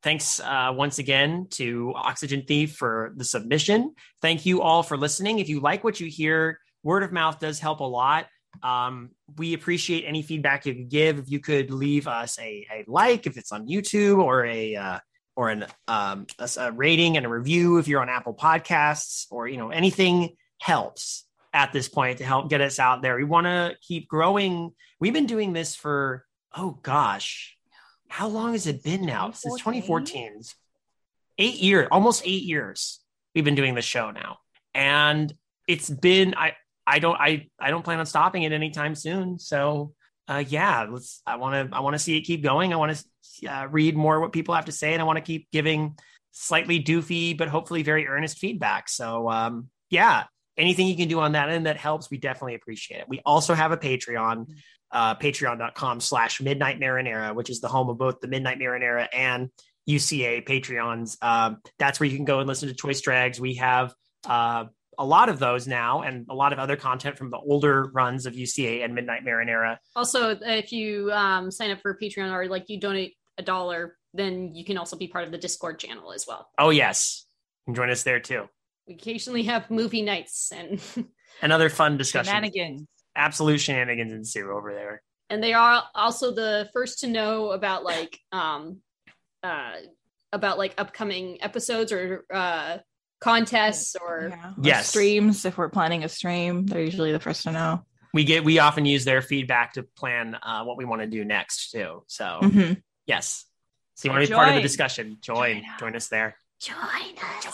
thanks 0.02 0.40
uh, 0.40 0.72
once 0.74 0.98
again 0.98 1.46
to 1.50 1.92
Oxygen 1.94 2.42
Thief 2.42 2.74
for 2.74 3.12
the 3.16 3.24
submission. 3.24 3.94
Thank 4.22 4.44
you 4.44 4.60
all 4.60 4.82
for 4.82 4.96
listening. 4.96 5.38
If 5.38 5.48
you 5.48 5.60
like 5.60 5.84
what 5.84 6.00
you 6.00 6.08
hear, 6.08 6.58
word 6.82 7.04
of 7.04 7.12
mouth 7.12 7.38
does 7.38 7.60
help 7.60 7.78
a 7.78 7.84
lot. 7.84 8.26
Um, 8.62 9.10
we 9.36 9.54
appreciate 9.54 10.04
any 10.04 10.22
feedback 10.22 10.66
you 10.66 10.74
could 10.74 10.88
give. 10.88 11.18
If 11.18 11.30
you 11.30 11.40
could 11.40 11.70
leave 11.70 12.08
us 12.08 12.38
a, 12.38 12.66
a 12.70 12.84
like, 12.86 13.26
if 13.26 13.36
it's 13.36 13.52
on 13.52 13.68
YouTube, 13.68 14.22
or 14.22 14.44
a 14.44 14.76
uh, 14.76 14.98
or 15.34 15.50
an 15.50 15.66
um, 15.86 16.26
a, 16.38 16.48
a 16.58 16.72
rating 16.72 17.16
and 17.16 17.26
a 17.26 17.28
review 17.28 17.78
if 17.78 17.88
you're 17.88 18.00
on 18.00 18.08
Apple 18.08 18.34
Podcasts, 18.34 19.26
or 19.30 19.46
you 19.48 19.56
know 19.56 19.70
anything 19.70 20.36
helps 20.60 21.26
at 21.52 21.72
this 21.72 21.88
point 21.88 22.18
to 22.18 22.24
help 22.24 22.50
get 22.50 22.60
us 22.60 22.78
out 22.78 23.02
there. 23.02 23.16
We 23.16 23.24
want 23.24 23.46
to 23.46 23.76
keep 23.80 24.08
growing. 24.08 24.72
We've 24.98 25.12
been 25.12 25.26
doing 25.26 25.52
this 25.52 25.74
for 25.74 26.24
oh 26.56 26.78
gosh, 26.82 27.56
how 28.08 28.28
long 28.28 28.52
has 28.52 28.66
it 28.66 28.82
been 28.82 29.04
now? 29.04 29.30
Since 29.30 29.58
2014. 29.58 30.42
Eight 31.38 31.56
years, 31.56 31.88
almost 31.90 32.22
eight 32.24 32.44
years. 32.44 33.00
We've 33.34 33.44
been 33.44 33.54
doing 33.54 33.74
the 33.74 33.82
show 33.82 34.10
now, 34.10 34.38
and 34.74 35.34
it's 35.68 35.90
been 35.90 36.34
I 36.34 36.54
I 36.86 36.98
don't 36.98 37.16
I 37.20 37.48
I 37.58 37.70
don't 37.70 37.82
plan 37.84 37.98
on 38.00 38.06
stopping 38.06 38.44
it 38.44 38.52
anytime 38.52 38.94
soon. 38.94 39.38
So 39.38 39.94
uh, 40.28 40.42
yeah, 40.46 40.86
let's. 40.90 41.22
I 41.26 41.36
want 41.36 41.70
to. 41.70 41.76
I 41.76 41.80
want 41.80 41.94
to 41.94 41.98
see 41.98 42.16
it 42.16 42.22
keep 42.22 42.42
going. 42.42 42.72
I 42.72 42.76
want 42.76 43.02
to 43.40 43.46
uh, 43.46 43.66
read 43.70 43.96
more 43.96 44.20
what 44.20 44.32
people 44.32 44.54
have 44.54 44.64
to 44.64 44.72
say, 44.72 44.92
and 44.92 45.00
I 45.00 45.04
want 45.04 45.18
to 45.18 45.22
keep 45.22 45.48
giving 45.52 45.96
slightly 46.32 46.82
doofy 46.82 47.36
but 47.36 47.48
hopefully 47.48 47.82
very 47.82 48.06
earnest 48.06 48.38
feedback. 48.38 48.88
So, 48.88 49.30
um, 49.30 49.70
yeah, 49.88 50.24
anything 50.58 50.86
you 50.86 50.96
can 50.96 51.08
do 51.08 51.20
on 51.20 51.32
that 51.32 51.48
end 51.48 51.66
that 51.66 51.76
helps, 51.76 52.10
we 52.10 52.18
definitely 52.18 52.54
appreciate 52.54 53.00
it. 53.00 53.08
We 53.08 53.20
also 53.24 53.54
have 53.54 53.72
a 53.72 53.76
Patreon, 53.76 54.46
uh, 54.90 55.14
patreon.com 55.14 56.00
slash 56.00 56.40
midnight 56.40 56.78
marinara, 56.78 57.34
which 57.34 57.48
is 57.48 57.60
the 57.60 57.68
home 57.68 57.88
of 57.88 57.96
both 57.96 58.20
the 58.20 58.28
Midnight 58.28 58.58
Marinara 58.58 59.08
and 59.12 59.48
UCA 59.88 60.46
Patreons. 60.46 61.16
Um, 61.22 61.58
that's 61.78 62.00
where 62.00 62.08
you 62.08 62.16
can 62.16 62.26
go 62.26 62.40
and 62.40 62.48
listen 62.48 62.68
to 62.68 62.74
Choice 62.74 63.00
Drags. 63.00 63.40
We 63.40 63.54
have 63.54 63.94
uh, 64.26 64.66
a 64.98 65.04
lot 65.04 65.28
of 65.28 65.38
those 65.38 65.66
now 65.66 66.02
and 66.02 66.26
a 66.30 66.34
lot 66.34 66.52
of 66.52 66.58
other 66.58 66.76
content 66.76 67.18
from 67.18 67.30
the 67.30 67.38
older 67.38 67.84
runs 67.92 68.26
of 68.26 68.34
UCA 68.34 68.84
and 68.84 68.94
Midnight 68.94 69.24
Marinara. 69.24 69.76
Also, 69.94 70.36
if 70.40 70.72
you 70.72 71.10
um, 71.12 71.50
sign 71.50 71.70
up 71.70 71.80
for 71.80 71.96
Patreon 72.00 72.32
or 72.32 72.48
like 72.48 72.64
you 72.68 72.80
donate 72.80 73.14
a 73.38 73.42
dollar, 73.42 73.96
then 74.14 74.54
you 74.54 74.64
can 74.64 74.78
also 74.78 74.96
be 74.96 75.08
part 75.08 75.24
of 75.24 75.30
the 75.32 75.38
Discord 75.38 75.78
channel 75.78 76.12
as 76.12 76.26
well. 76.26 76.48
Oh, 76.58 76.70
yes. 76.70 77.26
You 77.66 77.72
can 77.72 77.74
join 77.74 77.90
us 77.90 78.02
there 78.02 78.20
too. 78.20 78.44
We 78.88 78.94
occasionally 78.94 79.42
have 79.44 79.70
movie 79.70 80.02
nights 80.02 80.52
and 80.52 80.80
And 81.42 81.52
other 81.52 81.68
fun 81.68 81.96
discussions. 81.98 82.28
Shenanigans. 82.28 82.86
Absolute 83.14 83.58
shenanigans 83.60 84.12
ensue 84.12 84.50
over 84.50 84.72
there. 84.72 85.02
and 85.28 85.42
they 85.42 85.52
are 85.52 85.82
also 85.94 86.32
the 86.34 86.68
first 86.72 87.00
to 87.00 87.06
know 87.08 87.50
about 87.50 87.82
like 87.84 88.18
um 88.32 88.80
uh 89.42 89.72
about 90.32 90.56
like 90.58 90.74
upcoming 90.78 91.38
episodes 91.42 91.92
or 91.92 92.24
uh 92.32 92.78
contests 93.30 93.96
or 93.96 94.28
Yeah. 94.30 94.50
Or 94.50 94.54
Yes. 94.62 94.88
Streams. 94.88 95.44
If 95.44 95.58
we're 95.58 95.68
planning 95.68 96.04
a 96.04 96.08
stream, 96.08 96.66
they're 96.66 96.82
usually 96.82 97.12
the 97.12 97.20
first 97.20 97.42
to 97.42 97.52
know. 97.52 97.84
We 98.14 98.24
get 98.24 98.44
we 98.44 98.58
often 98.60 98.86
use 98.86 99.04
their 99.04 99.20
feedback 99.20 99.72
to 99.74 99.82
plan 99.82 100.36
uh, 100.42 100.64
what 100.64 100.76
we 100.78 100.84
want 100.84 101.02
to 101.02 101.06
do 101.08 101.24
next 101.24 101.70
too. 101.72 102.04
So 102.06 102.38
Mhm. 102.42 102.82
yes. 103.06 103.44
So 103.94 104.06
you 104.08 104.12
want 104.12 104.24
to 104.24 104.28
be 104.30 104.34
part 104.34 104.48
of 104.50 104.54
the 104.54 104.62
discussion? 104.62 105.18
Join, 105.20 105.56
Join 105.62 105.64
us. 105.64 105.80
join 105.80 105.96
us 105.96 106.08
there. 106.08 106.36
join 106.60 106.76
us 106.78 107.44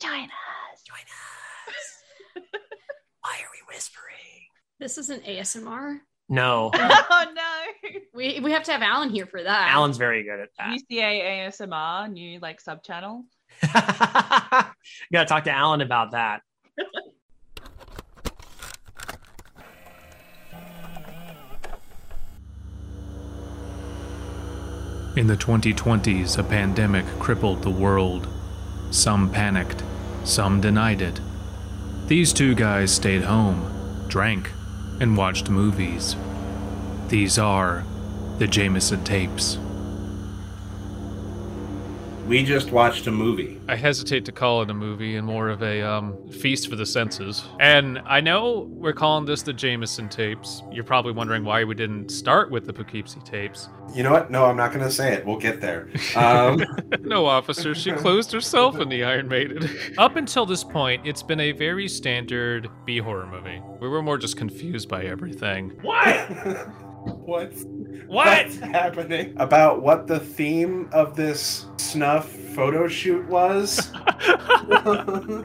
Join 0.00 0.24
us. 0.24 0.82
Join 0.86 1.04
us. 1.08 2.42
Why 3.22 3.36
are 3.40 3.50
we 3.52 3.74
whispering? 3.74 4.10
this 4.80 4.98
isn't 4.98 5.24
asmr 5.24 6.00
No, 6.28 6.70
oh 6.74 7.24
no. 7.34 7.53
we 8.14 8.40
we 8.40 8.52
have 8.52 8.62
to 8.64 8.72
have 8.72 8.82
alan 8.82 9.10
here 9.10 9.26
for 9.26 9.42
that 9.42 9.70
Alan's 9.70 9.96
very 9.96 10.22
good 10.22 10.40
at 10.40 10.48
that. 10.58 10.78
UCA 10.90 11.48
ASMR, 11.48 12.12
new 12.12 12.38
like 12.40 12.60
sub 12.60 12.82
channel. 12.82 13.24
you 13.62 13.68
gotta 15.12 15.26
talk 15.26 15.44
to 15.44 15.50
Alan 15.50 15.80
about 15.80 16.12
that. 16.12 16.42
In 25.16 25.28
the 25.28 25.36
2020s, 25.36 26.38
a 26.38 26.42
pandemic 26.42 27.06
crippled 27.20 27.62
the 27.62 27.70
world. 27.70 28.26
Some 28.90 29.30
panicked, 29.30 29.84
some 30.24 30.60
denied 30.60 31.00
it. 31.00 31.20
These 32.08 32.32
two 32.32 32.56
guys 32.56 32.92
stayed 32.92 33.22
home, 33.22 34.04
drank, 34.08 34.50
and 34.98 35.16
watched 35.16 35.48
movies. 35.48 36.16
These 37.08 37.38
are 37.38 37.84
the 38.38 38.46
Jameson 38.46 39.04
tapes. 39.04 39.58
We 42.26 42.42
just 42.42 42.72
watched 42.72 43.06
a 43.06 43.10
movie. 43.10 43.60
I 43.68 43.76
hesitate 43.76 44.24
to 44.24 44.32
call 44.32 44.62
it 44.62 44.70
a 44.70 44.74
movie 44.74 45.16
and 45.16 45.26
more 45.26 45.50
of 45.50 45.62
a 45.62 45.82
um, 45.82 46.16
feast 46.30 46.70
for 46.70 46.76
the 46.76 46.86
senses. 46.86 47.44
And 47.60 47.98
I 48.06 48.22
know 48.22 48.66
we're 48.70 48.94
calling 48.94 49.26
this 49.26 49.42
the 49.42 49.52
Jameson 49.52 50.08
tapes. 50.08 50.62
You're 50.72 50.84
probably 50.84 51.12
wondering 51.12 51.44
why 51.44 51.64
we 51.64 51.74
didn't 51.74 52.08
start 52.08 52.50
with 52.50 52.64
the 52.64 52.72
Poughkeepsie 52.72 53.20
tapes. 53.20 53.68
You 53.92 54.04
know 54.04 54.10
what? 54.10 54.30
No, 54.30 54.46
I'm 54.46 54.56
not 54.56 54.72
going 54.72 54.84
to 54.84 54.90
say 54.90 55.12
it. 55.12 55.26
We'll 55.26 55.36
get 55.36 55.60
there. 55.60 55.90
Um, 56.16 56.64
no, 57.00 57.26
officer, 57.26 57.74
she 57.74 57.92
closed 57.92 58.32
herself 58.32 58.80
in 58.80 58.88
the 58.88 59.04
Iron 59.04 59.28
Maiden. 59.28 59.68
Up 59.98 60.16
until 60.16 60.46
this 60.46 60.64
point, 60.64 61.06
it's 61.06 61.22
been 61.22 61.40
a 61.40 61.52
very 61.52 61.88
standard 61.88 62.70
B 62.86 62.98
horror 62.98 63.26
movie. 63.26 63.60
We 63.80 63.88
were 63.88 64.02
more 64.02 64.16
just 64.16 64.38
confused 64.38 64.88
by 64.88 65.04
everything. 65.04 65.70
What? 65.82 66.30
what's 67.24 67.64
What? 68.06 68.26
what's 68.26 68.58
happening? 68.58 69.34
About 69.38 69.82
what 69.82 70.06
the 70.06 70.20
theme 70.20 70.88
of 70.92 71.16
this 71.16 71.66
snuff 71.78 72.28
photo 72.30 72.86
shoot 72.88 73.26
was. 73.28 73.90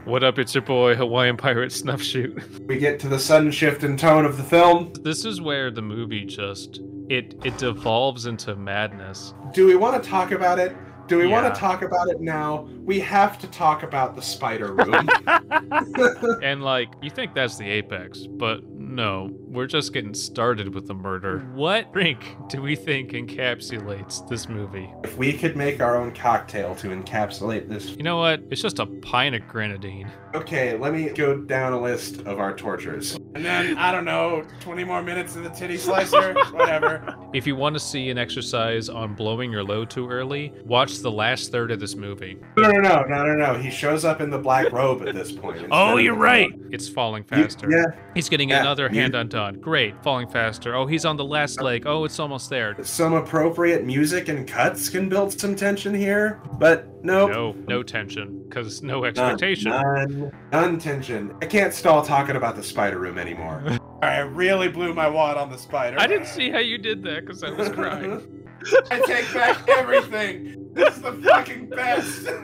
What 0.04 0.24
up? 0.24 0.38
It's 0.38 0.54
your 0.54 0.62
boy, 0.62 0.94
Hawaiian 0.94 1.36
Pirate 1.36 1.72
Snuff 1.72 2.00
Shoot. 2.02 2.66
we 2.66 2.78
get 2.78 2.98
to 3.00 3.08
the 3.08 3.18
sudden 3.18 3.50
shift 3.50 3.84
in 3.84 3.96
tone 3.96 4.24
of 4.24 4.36
the 4.38 4.42
film. 4.42 4.92
This 5.02 5.24
is 5.26 5.40
where 5.40 5.70
the 5.70 5.82
movie 5.82 6.24
just 6.24 6.80
it 7.08 7.34
it 7.44 7.56
devolves 7.58 8.26
into 8.26 8.56
madness. 8.56 9.34
Do 9.52 9.66
we 9.66 9.76
want 9.76 10.02
to 10.02 10.08
talk 10.08 10.30
about 10.32 10.58
it? 10.58 10.74
Do 11.06 11.18
we 11.18 11.26
Yeah. 11.28 11.42
want 11.42 11.54
to 11.54 11.60
talk 11.60 11.82
about 11.82 12.08
it 12.08 12.20
now? 12.20 12.68
We 12.84 12.98
have 13.00 13.38
to 13.40 13.46
talk 13.48 13.82
about 13.82 14.14
the 14.16 14.22
spider 14.22 14.72
room. 14.72 15.08
And 16.42 16.62
like, 16.62 16.88
you 17.02 17.10
think 17.10 17.34
that's 17.34 17.56
the 17.58 17.68
apex, 17.68 18.26
but 18.26 18.60
no, 18.90 19.30
we're 19.46 19.66
just 19.66 19.92
getting 19.92 20.14
started 20.14 20.74
with 20.74 20.86
the 20.86 20.94
murder. 20.94 21.40
What 21.54 21.92
drink 21.92 22.36
do 22.48 22.60
we 22.60 22.76
think 22.76 23.12
encapsulates 23.12 24.28
this 24.28 24.48
movie? 24.48 24.90
if 25.04 25.16
we 25.16 25.32
could 25.32 25.56
make 25.56 25.80
our 25.80 25.96
own 25.96 26.12
cocktail 26.12 26.74
to 26.76 26.88
encapsulate 26.88 27.68
this. 27.68 27.90
You 27.90 28.02
know 28.02 28.18
what? 28.18 28.42
It's 28.50 28.62
just 28.62 28.78
a 28.78 28.86
pint 28.86 29.34
of 29.34 29.46
grenadine. 29.48 30.10
Okay, 30.34 30.76
let 30.78 30.92
me 30.92 31.08
go 31.10 31.36
down 31.36 31.72
a 31.72 31.80
list 31.80 32.20
of 32.20 32.38
our 32.38 32.54
tortures. 32.56 33.16
And 33.34 33.44
then, 33.44 33.76
I 33.76 33.90
don't 33.90 34.04
know, 34.04 34.44
20 34.60 34.84
more 34.84 35.02
minutes 35.02 35.34
of 35.34 35.42
the 35.42 35.50
titty 35.50 35.76
slicer, 35.76 36.34
whatever. 36.52 37.16
If 37.32 37.46
you 37.46 37.56
want 37.56 37.74
to 37.74 37.80
see 37.80 38.10
an 38.10 38.18
exercise 38.18 38.88
on 38.88 39.14
blowing 39.14 39.50
your 39.50 39.64
load 39.64 39.90
too 39.90 40.08
early, 40.08 40.52
watch 40.64 40.98
the 40.98 41.10
last 41.10 41.50
third 41.50 41.70
of 41.72 41.80
this 41.80 41.96
movie. 41.96 42.38
No, 42.56 42.70
no, 42.70 42.80
no, 42.80 43.02
no, 43.04 43.24
no, 43.24 43.34
no. 43.34 43.54
He 43.58 43.70
shows 43.70 44.04
up 44.04 44.20
in 44.20 44.30
the 44.30 44.38
black 44.38 44.70
robe 44.72 45.06
at 45.08 45.14
this 45.14 45.32
point. 45.32 45.66
Oh, 45.70 45.96
you're 45.96 46.14
the- 46.14 46.20
right. 46.20 46.50
It's 46.70 46.88
falling 46.88 47.24
You- 47.32 47.42
faster. 47.44 47.68
yeah, 47.70 47.86
He's 48.14 48.28
getting 48.28 48.50
Yeah, 48.50 48.60
another 48.60 48.88
you- 48.92 49.00
hand 49.00 49.14
undone. 49.16 49.54
Great, 49.60 50.00
falling 50.02 50.28
faster. 50.28 50.74
Oh, 50.76 50.86
he's 50.86 51.04
on 51.04 51.16
the 51.16 51.24
last 51.24 51.60
leg. 51.60 51.84
Oh, 51.86 52.04
it's 52.04 52.18
almost 52.20 52.50
there. 52.50 52.76
some 52.82 53.14
appropriate 53.14 53.84
music 53.84 54.28
and 54.28 54.46
cuts 54.46 54.88
can 54.88 55.08
build 55.08 55.38
some 55.38 55.54
tension 55.56 55.94
here, 55.94 56.40
but 56.58 56.86
nope. 57.02 57.30
No, 57.30 57.52
no 57.68 57.82
tension, 57.82 58.42
because 58.48 58.82
no 58.82 59.00
None, 59.00 59.08
expectation. 59.08 59.70
None, 59.70 60.32
none 60.52 60.78
tension. 60.78 61.34
I 61.42 61.46
can't 61.46 61.72
stall 61.74 62.04
talking 62.04 62.36
about 62.36 62.56
the 62.56 62.62
spider 62.62 62.98
room 62.98 63.18
anymore. 63.18 63.62
I 64.02 64.18
really 64.20 64.68
blew 64.68 64.94
my 64.94 65.08
wad 65.08 65.36
on 65.36 65.50
the 65.50 65.58
spider. 65.58 66.00
I 66.00 66.06
didn't 66.06 66.26
see 66.26 66.50
how 66.50 66.58
you 66.58 66.78
did 66.78 67.02
that 67.02 67.26
because 67.26 67.42
I 67.42 67.50
was 67.50 67.68
crying. 67.68 68.46
I 68.90 69.00
take 69.00 69.32
back 69.32 69.68
everything. 69.68 70.72
This 70.72 70.96
is 70.96 71.02
the 71.02 71.12
fucking 71.12 71.68
best. 71.68 72.28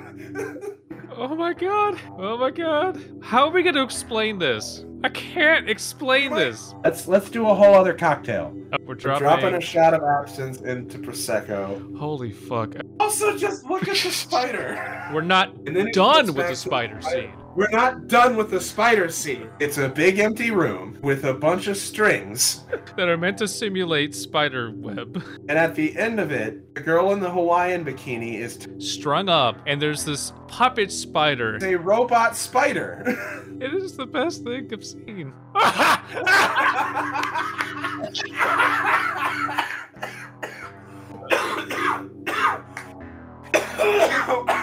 Oh 1.18 1.34
my 1.34 1.54
god. 1.54 1.98
Oh 2.18 2.36
my 2.36 2.50
god. 2.50 3.02
How 3.22 3.46
are 3.46 3.50
we 3.50 3.62
going 3.62 3.74
to 3.74 3.82
explain 3.82 4.38
this? 4.38 4.84
I 5.06 5.08
can't 5.10 5.70
explain 5.70 6.34
this. 6.34 6.74
let's 6.82 7.06
let's 7.06 7.30
do 7.30 7.48
a 7.48 7.54
whole 7.54 7.76
other 7.76 7.94
cocktail. 7.94 8.52
Uh, 8.72 8.76
We're 8.80 8.86
We're 8.88 8.94
dropping. 8.94 9.22
dropping 9.22 9.54
a 9.54 9.60
shot 9.60 9.94
of 9.94 10.02
absinthe 10.02 10.62
into 10.66 10.98
prosecco. 10.98 11.96
Holy 11.96 12.32
fuck. 12.32 12.74
Also, 12.98 13.38
just 13.38 13.64
look 13.70 13.82
at 13.86 13.96
the 13.98 14.10
spider. 14.10 15.08
We're 15.14 15.20
not 15.20 15.54
And 15.64 15.76
then 15.76 15.86
it 15.88 15.94
done 15.94 16.26
with 16.26 16.34
the 16.34 16.42
to 16.48 16.56
spider 16.56 17.00
scene. 17.02 17.32
We're 17.56 17.70
not 17.70 18.06
done 18.06 18.36
with 18.36 18.50
the 18.50 18.60
spider 18.60 19.08
scene. 19.08 19.48
It's 19.60 19.78
a 19.78 19.88
big 19.88 20.18
empty 20.18 20.50
room 20.50 20.98
with 21.00 21.24
a 21.24 21.32
bunch 21.32 21.68
of 21.68 21.78
strings, 21.78 22.64
that 22.96 23.08
are 23.08 23.16
meant 23.16 23.38
to 23.38 23.48
simulate 23.48 24.14
spider 24.14 24.70
web 24.70 25.24
and 25.48 25.58
at 25.58 25.74
the 25.74 25.96
end 25.96 26.20
of 26.20 26.32
it, 26.32 26.74
the 26.74 26.82
girl 26.82 27.12
in 27.12 27.20
the 27.20 27.30
Hawaiian 27.30 27.82
bikini 27.82 28.40
is 28.40 28.58
t- 28.58 28.78
strung 28.78 29.30
up, 29.30 29.56
and 29.66 29.80
there's 29.80 30.04
this 30.04 30.34
puppet 30.48 30.92
spider. 30.92 31.54
It's 31.56 31.64
a 31.64 31.76
robot 31.76 32.36
spider. 32.36 33.42
It 33.58 33.72
is 33.72 33.96
the 33.96 34.04
best 34.04 34.44
thing 34.44 34.68
I've 34.70 34.84
seen. 34.84 35.32